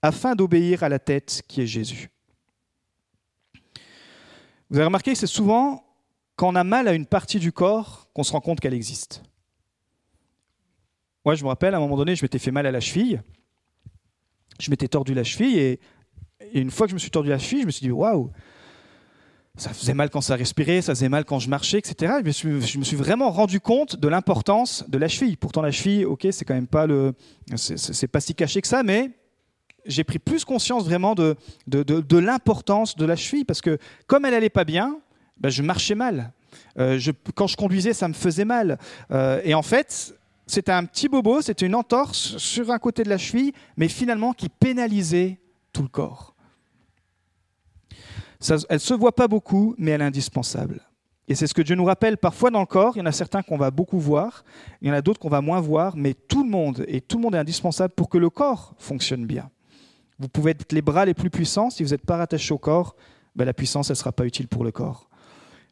afin 0.03 0.35
d'obéir 0.35 0.83
à 0.83 0.89
la 0.89 0.99
tête 0.99 1.43
qui 1.47 1.63
est 1.63 1.67
Jésus. 1.67 2.11
Vous 4.71 4.77
avez 4.77 4.87
remarqué 4.87 5.13
que 5.13 5.19
c'est 5.19 5.27
souvent 5.27 5.85
quand 6.37 6.49
on 6.49 6.57
a 6.57 6.65
mal 6.65 6.89
à 6.89 6.95
une 6.95 7.07
partie 7.07 7.39
du 7.39 7.53
corps 7.53 8.09
qu'on 8.13 8.25
se 8.25 8.33
rend 8.33 8.41
compte 8.41 8.59
qu'elle 8.59 8.75
existe. 8.75 9.23
Moi, 11.25 11.37
je 11.37 11.45
me 11.45 11.49
rappelle, 11.49 11.75
à 11.75 11.77
un 11.77 11.81
moment 11.81 11.97
donné, 11.97 12.17
je 12.17 12.25
m'étais 12.25 12.41
fait 12.41 12.51
mal 12.51 12.67
à 12.67 12.73
la 12.73 12.81
cheville. 12.81 13.23
Je 14.61 14.71
m'étais 14.71 14.89
tordu 14.89 15.15
la 15.15 15.25
cheville 15.25 15.59
et, 15.59 15.81
et, 16.55 16.61
une 16.61 16.71
fois 16.71 16.87
que 16.87 16.91
je 16.91 16.95
me 16.95 17.01
suis 17.01 17.11
tordu 17.11 17.29
la 17.29 17.39
cheville, 17.39 17.63
je 17.63 17.67
me 17.67 17.71
suis 17.71 17.85
dit 17.85 17.91
waouh, 17.91 18.31
ça 19.57 19.71
faisait 19.71 19.95
mal 19.95 20.11
quand 20.11 20.21
ça 20.21 20.35
respirait, 20.35 20.83
ça 20.83 20.95
faisait 20.95 21.09
mal 21.09 21.25
quand 21.25 21.39
je 21.39 21.49
marchais, 21.49 21.79
etc. 21.79 22.15
Je 22.25 22.49
me 22.79 22.85
suis, 22.85 22.97
vraiment 22.97 23.31
rendu 23.31 23.61
compte 23.61 23.97
de 23.97 24.09
l'importance 24.09 24.85
de 24.89 24.99
la 24.99 25.07
cheville. 25.07 25.37
Pourtant, 25.37 25.63
la 25.63 25.71
cheville, 25.71 26.05
ok, 26.05 26.27
c'est 26.33 26.45
quand 26.45 26.55
même 26.55 26.67
pas 26.67 26.87
le, 26.87 27.15
c'est 27.55 28.09
pas 28.09 28.21
si 28.21 28.35
caché 28.35 28.61
que 28.61 28.67
ça, 28.67 28.83
mais 28.83 29.11
j'ai 29.87 30.03
pris 30.03 30.19
plus 30.19 30.45
conscience 30.45 30.85
vraiment 30.85 31.15
de, 31.15 31.37
de, 31.67 32.19
l'importance 32.19 32.97
de 32.97 33.05
la 33.05 33.17
cheville 33.17 33.45
parce 33.45 33.61
que 33.61 33.79
comme 34.07 34.25
elle 34.25 34.35
allait 34.35 34.51
pas 34.51 34.65
bien, 34.65 34.99
ben, 35.39 35.51
je 35.51 35.63
marchais 35.63 35.95
mal. 35.95 36.33
Euh, 36.79 36.99
quand 37.35 37.47
je 37.47 37.57
conduisais, 37.57 37.93
ça 37.93 38.09
me 38.09 38.15
faisait 38.15 38.45
mal. 38.45 38.79
Euh, 39.11 39.41
et 39.45 39.55
en 39.55 39.63
fait, 39.63 40.15
c'était 40.47 40.73
un 40.73 40.85
petit 40.85 41.09
bobo, 41.09 41.43
c'était 41.43 41.67
une 41.67 41.75
entorse 41.75 42.39
sur 42.39 42.71
un 42.71 42.79
côté 42.79 43.03
de 43.05 43.09
la 43.09 43.19
cheville, 43.19 43.53
mais 43.77 43.89
finalement 43.89 44.33
qui 44.33 44.49
pénalisait 44.49 45.39
tout 45.73 45.83
le 45.83 45.89
corps 45.89 46.34
elle 48.49 48.59
ne 48.71 48.79
se 48.79 48.95
voit 48.95 49.15
pas 49.15 49.29
beaucoup, 49.29 49.75
mais 49.79 49.93
elle 49.93 50.01
est 50.01 50.05
indispensable. 50.05 50.81
Et 51.27 51.35
c'est 51.35 51.47
ce 51.47 51.55
que 51.55 51.63
Dieu 51.63 51.75
nous 51.75 51.85
rappelle 51.85 52.19
parfois 52.19 52.51
dans 52.51 52.61
le 52.61 52.67
corps. 52.67 52.97
Il 52.97 52.99
y 52.99 53.03
en 53.03 53.07
a 53.07 53.13
certains 53.13 53.43
qu'on 53.43 53.57
va 53.57 53.71
beaucoup 53.71 53.99
voir, 53.99 54.45
il 54.83 54.89
y 54.89 54.91
en 54.91 54.95
a 54.95 55.01
d'autres 55.01 55.21
qu'on 55.21 55.31
va 55.31 55.41
moins 55.41 55.61
voir, 55.61 55.97
mais 55.97 56.15
tout 56.15 56.45
le 56.45 56.51
monde, 56.51 56.85
et 56.87 57.01
tout 57.01 57.17
le 57.17 57.23
monde 57.23 57.35
est 57.35 57.39
indispensable 57.39 57.95
pour 57.95 58.09
que 58.09 58.19
le 58.19 58.29
corps 58.29 58.75
fonctionne 58.79 59.25
bien. 59.25 59.51
Vous 60.19 60.29
pouvez 60.29 60.53
être 60.53 60.73
les 60.73 60.83
bras 60.83 61.07
les 61.07 61.15
plus 61.15 61.31
puissants, 61.31 61.71
si 61.71 61.83
vous 61.83 61.91
n'êtes 61.91 62.05
pas 62.05 62.17
rattaché 62.17 62.53
au 62.53 62.59
corps, 62.59 62.95
ben 63.35 63.45
la 63.45 63.55
puissance, 63.55 63.91
ne 63.91 63.95
sera 63.95 64.13
pas 64.13 64.27
utile 64.27 64.49
pour 64.49 64.65
le 64.65 64.71
corps. 64.71 65.09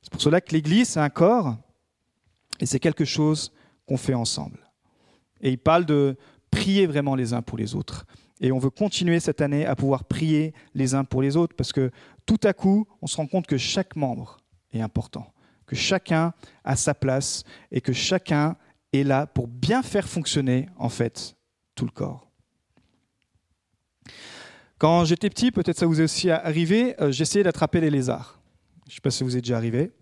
C'est 0.02 0.10
pour 0.10 0.20
cela 0.20 0.40
que 0.40 0.52
l'Église, 0.52 0.88
c'est 0.88 1.00
un 1.00 1.10
corps, 1.10 1.56
et 2.58 2.66
c'est 2.66 2.80
quelque 2.80 3.04
chose 3.04 3.52
qu'on 3.86 3.96
fait 3.96 4.14
ensemble. 4.14 4.58
Et 5.40 5.50
il 5.50 5.58
parle 5.58 5.84
de 5.84 6.16
prier 6.50 6.86
vraiment 6.86 7.14
les 7.14 7.34
uns 7.34 7.42
pour 7.42 7.58
les 7.58 7.74
autres. 7.74 8.06
Et 8.42 8.50
on 8.50 8.58
veut 8.58 8.70
continuer 8.70 9.20
cette 9.20 9.40
année 9.40 9.64
à 9.64 9.76
pouvoir 9.76 10.04
prier 10.04 10.52
les 10.74 10.94
uns 10.94 11.04
pour 11.04 11.22
les 11.22 11.36
autres, 11.36 11.54
parce 11.56 11.72
que 11.72 11.92
tout 12.26 12.40
à 12.42 12.52
coup, 12.52 12.86
on 13.00 13.06
se 13.06 13.16
rend 13.16 13.28
compte 13.28 13.46
que 13.46 13.56
chaque 13.56 13.94
membre 13.94 14.38
est 14.72 14.80
important, 14.80 15.32
que 15.64 15.76
chacun 15.76 16.34
a 16.64 16.74
sa 16.74 16.92
place 16.92 17.44
et 17.70 17.80
que 17.80 17.92
chacun 17.92 18.56
est 18.92 19.04
là 19.04 19.28
pour 19.28 19.46
bien 19.46 19.82
faire 19.82 20.08
fonctionner, 20.08 20.68
en 20.76 20.88
fait, 20.88 21.36
tout 21.76 21.84
le 21.84 21.92
corps. 21.92 22.28
Quand 24.76 25.04
j'étais 25.04 25.30
petit, 25.30 25.52
peut-être 25.52 25.78
ça 25.78 25.86
vous 25.86 26.00
est 26.00 26.04
aussi 26.04 26.28
arrivé, 26.28 27.00
euh, 27.00 27.12
j'essayais 27.12 27.44
d'attraper 27.44 27.80
les 27.80 27.90
lézards. 27.90 28.40
Je 28.88 28.90
ne 28.90 28.94
sais 28.96 29.00
pas 29.00 29.12
si 29.12 29.22
vous 29.22 29.36
êtes 29.36 29.44
déjà 29.44 29.56
arrivé. 29.56 29.92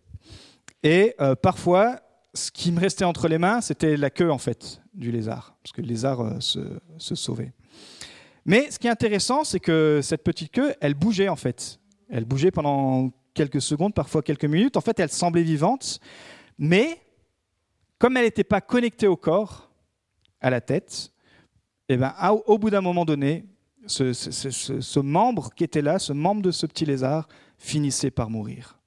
Et 0.82 1.14
euh, 1.20 1.34
parfois, 1.34 2.00
ce 2.32 2.50
qui 2.50 2.72
me 2.72 2.80
restait 2.80 3.04
entre 3.04 3.28
les 3.28 3.36
mains, 3.36 3.60
c'était 3.60 3.98
la 3.98 4.08
queue, 4.08 4.32
en 4.32 4.38
fait, 4.38 4.80
du 4.94 5.12
lézard, 5.12 5.58
parce 5.62 5.72
que 5.72 5.82
le 5.82 5.88
lézard 5.88 6.20
euh, 6.22 6.40
se, 6.40 6.80
se 6.96 7.14
sauvait. 7.14 7.52
Mais 8.44 8.70
ce 8.70 8.78
qui 8.78 8.86
est 8.86 8.90
intéressant, 8.90 9.44
c'est 9.44 9.60
que 9.60 10.00
cette 10.02 10.22
petite 10.22 10.52
queue, 10.52 10.74
elle 10.80 10.94
bougeait, 10.94 11.28
en 11.28 11.36
fait. 11.36 11.78
Elle 12.08 12.24
bougeait 12.24 12.50
pendant 12.50 13.10
quelques 13.34 13.60
secondes, 13.60 13.94
parfois 13.94 14.22
quelques 14.22 14.44
minutes. 14.44 14.76
En 14.76 14.80
fait, 14.80 14.98
elle 14.98 15.10
semblait 15.10 15.42
vivante, 15.42 16.00
mais 16.58 17.00
comme 17.98 18.16
elle 18.16 18.24
n'était 18.24 18.44
pas 18.44 18.60
connectée 18.60 19.06
au 19.06 19.16
corps, 19.16 19.70
à 20.40 20.50
la 20.50 20.60
tête, 20.60 21.12
eh 21.88 21.96
ben, 21.96 22.14
au 22.46 22.58
bout 22.58 22.70
d'un 22.70 22.80
moment 22.80 23.04
donné, 23.04 23.44
ce, 23.86 24.12
ce, 24.12 25.00
membre 25.00 25.50
qui 25.54 25.64
était 25.64 25.82
là, 25.82 25.98
ce 25.98 26.12
membre 26.12 26.42
de 26.42 26.50
ce 26.50 26.66
petit 26.66 26.86
lézard, 26.86 27.28
finissait 27.58 28.10
par 28.10 28.30
mourir. 28.30 28.78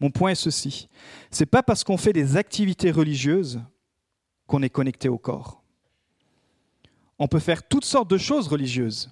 Mon 0.00 0.10
point 0.10 0.30
est 0.30 0.34
ceci 0.36 0.88
c'est 1.30 1.46
pas 1.46 1.62
parce 1.62 1.84
qu'on 1.84 1.96
fait 1.96 2.12
des 2.12 2.36
activités 2.36 2.90
religieuses 2.90 3.60
qu'on 4.46 4.62
est 4.62 4.70
connecté 4.70 5.08
au 5.08 5.18
corps. 5.18 5.57
On 7.18 7.28
peut 7.28 7.38
faire 7.38 7.66
toutes 7.66 7.84
sortes 7.84 8.10
de 8.10 8.18
choses 8.18 8.48
religieuses 8.48 9.10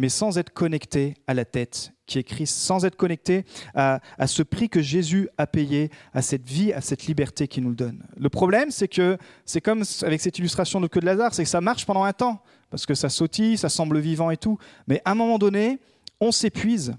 mais 0.00 0.08
sans 0.08 0.38
être 0.38 0.54
connecté 0.54 1.14
à 1.26 1.34
la 1.34 1.44
tête 1.44 1.92
qui 2.06 2.18
est 2.18 2.24
Christ, 2.24 2.56
sans 2.56 2.86
être 2.86 2.96
connecté 2.96 3.44
à, 3.74 4.00
ce 4.26 4.42
prix 4.42 4.70
que 4.70 4.80
Jésus 4.80 5.28
a 5.36 5.46
payé, 5.46 5.90
à 6.14 6.22
cette 6.22 6.46
vie, 6.48 6.72
à 6.72 6.80
cette 6.80 7.06
liberté 7.06 7.48
qu'il 7.48 7.64
nous 7.64 7.74
donne. 7.74 8.02
Le 8.16 8.30
problème, 8.30 8.70
c'est 8.70 8.88
que 8.88 9.18
c'est 9.44 9.60
comme 9.60 9.84
avec 10.00 10.22
cette 10.22 10.38
illustration 10.38 10.80
de 10.80 10.86
queue 10.86 11.00
de 11.00 11.06
Lazare, 11.06 11.34
c'est 11.34 11.44
que 11.44 11.50
ça 11.50 11.60
marche 11.60 11.84
pendant 11.84 12.04
un 12.04 12.14
temps, 12.14 12.42
parce 12.70 12.86
que 12.86 12.94
ça 12.94 13.10
sautille, 13.10 13.58
ça 13.58 13.68
semble 13.68 13.98
vivant 13.98 14.30
et 14.30 14.38
tout, 14.38 14.56
mais 14.86 15.02
à 15.04 15.10
un 15.10 15.14
moment 15.14 15.36
donné, 15.36 15.78
on 16.18 16.32
s'épuise 16.32 16.94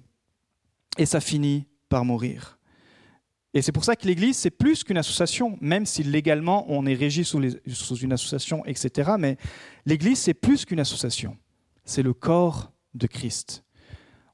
et 1.00 1.08
ça 1.08 1.20
finit 1.20 1.66
par 1.90 2.06
mourir. 2.06 2.60
Et 3.54 3.62
c'est 3.62 3.72
pour 3.72 3.84
ça 3.84 3.96
que 3.96 4.08
l'Église, 4.08 4.38
c'est 4.38 4.50
plus 4.50 4.84
qu'une 4.84 4.98
association, 4.98 5.58
même 5.60 5.86
si 5.86 6.04
légalement 6.04 6.66
on 6.70 6.86
est 6.86 6.94
régi 6.94 7.26
sous, 7.26 7.42
une 7.42 8.14
association, 8.14 8.66
etc. 8.66 9.12
Mais 9.20 9.38
l'Église, 9.86 10.20
c'est 10.20 10.34
plus 10.34 10.64
qu'une 10.64 10.80
association. 10.80 11.38
C'est 11.84 12.04
le 12.04 12.14
corps 12.14 12.72
de 12.94 13.08
Christ. 13.08 13.64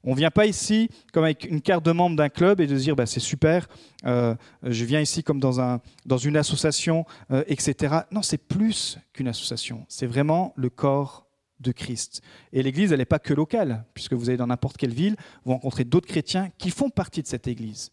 On 0.04 0.12
ne 0.12 0.16
vient 0.16 0.30
pas 0.30 0.46
ici 0.46 0.88
comme 1.12 1.24
avec 1.24 1.44
une 1.44 1.60
carte 1.60 1.84
de 1.84 1.90
membre 1.90 2.14
d'un 2.14 2.28
club 2.28 2.60
et 2.60 2.68
de 2.68 2.76
dire 2.76 2.94
bah, 2.94 3.06
c'est 3.06 3.18
super, 3.18 3.66
euh, 4.06 4.36
je 4.62 4.84
viens 4.84 5.00
ici 5.00 5.24
comme 5.24 5.40
dans 5.40 6.18
une 6.18 6.36
association, 6.36 7.04
euh, 7.32 7.42
etc. 7.48 7.96
Non, 8.12 8.22
c'est 8.22 8.38
plus 8.38 8.98
qu'une 9.12 9.28
association. 9.28 9.84
C'est 9.88 10.06
vraiment 10.06 10.54
le 10.56 10.70
corps 10.70 11.26
de 11.58 11.72
Christ. 11.72 12.22
Et 12.52 12.62
l'Église, 12.62 12.92
elle 12.92 12.98
n'est 12.98 13.04
pas 13.04 13.18
que 13.18 13.34
locale, 13.34 13.84
puisque 13.92 14.12
vous 14.12 14.28
allez 14.28 14.36
dans 14.36 14.46
n'importe 14.46 14.76
quelle 14.76 14.94
ville, 14.94 15.16
vous 15.44 15.52
rencontrez 15.52 15.84
d'autres 15.84 16.06
chrétiens 16.06 16.50
qui 16.56 16.70
font 16.70 16.88
partie 16.88 17.22
de 17.22 17.26
cette 17.26 17.48
Église. 17.48 17.90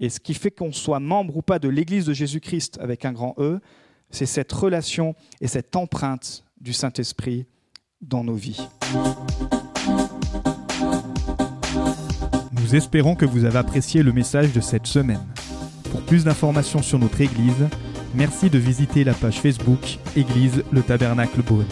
Et 0.00 0.10
ce 0.10 0.20
qui 0.20 0.34
fait 0.34 0.50
qu'on 0.50 0.72
soit 0.72 1.00
membre 1.00 1.36
ou 1.36 1.42
pas 1.42 1.58
de 1.58 1.68
l'Église 1.68 2.06
de 2.06 2.12
Jésus-Christ 2.12 2.78
avec 2.80 3.04
un 3.04 3.12
grand 3.12 3.34
E, 3.38 3.60
c'est 4.10 4.26
cette 4.26 4.52
relation 4.52 5.14
et 5.40 5.48
cette 5.48 5.74
empreinte 5.74 6.44
du 6.60 6.72
Saint-Esprit 6.72 7.46
dans 8.00 8.22
nos 8.22 8.34
vies. 8.34 8.60
Nous 12.52 12.76
espérons 12.76 13.16
que 13.16 13.26
vous 13.26 13.44
avez 13.44 13.58
apprécié 13.58 14.02
le 14.02 14.12
message 14.12 14.52
de 14.52 14.60
cette 14.60 14.86
semaine. 14.86 15.26
Pour 15.90 16.02
plus 16.02 16.24
d'informations 16.24 16.82
sur 16.82 16.98
notre 16.98 17.20
Église, 17.20 17.68
merci 18.14 18.50
de 18.50 18.58
visiter 18.58 19.04
la 19.04 19.14
page 19.14 19.40
Facebook 19.40 19.98
Église 20.16 20.62
le 20.70 20.82
Tabernacle 20.82 21.42
Beaune. 21.42 21.66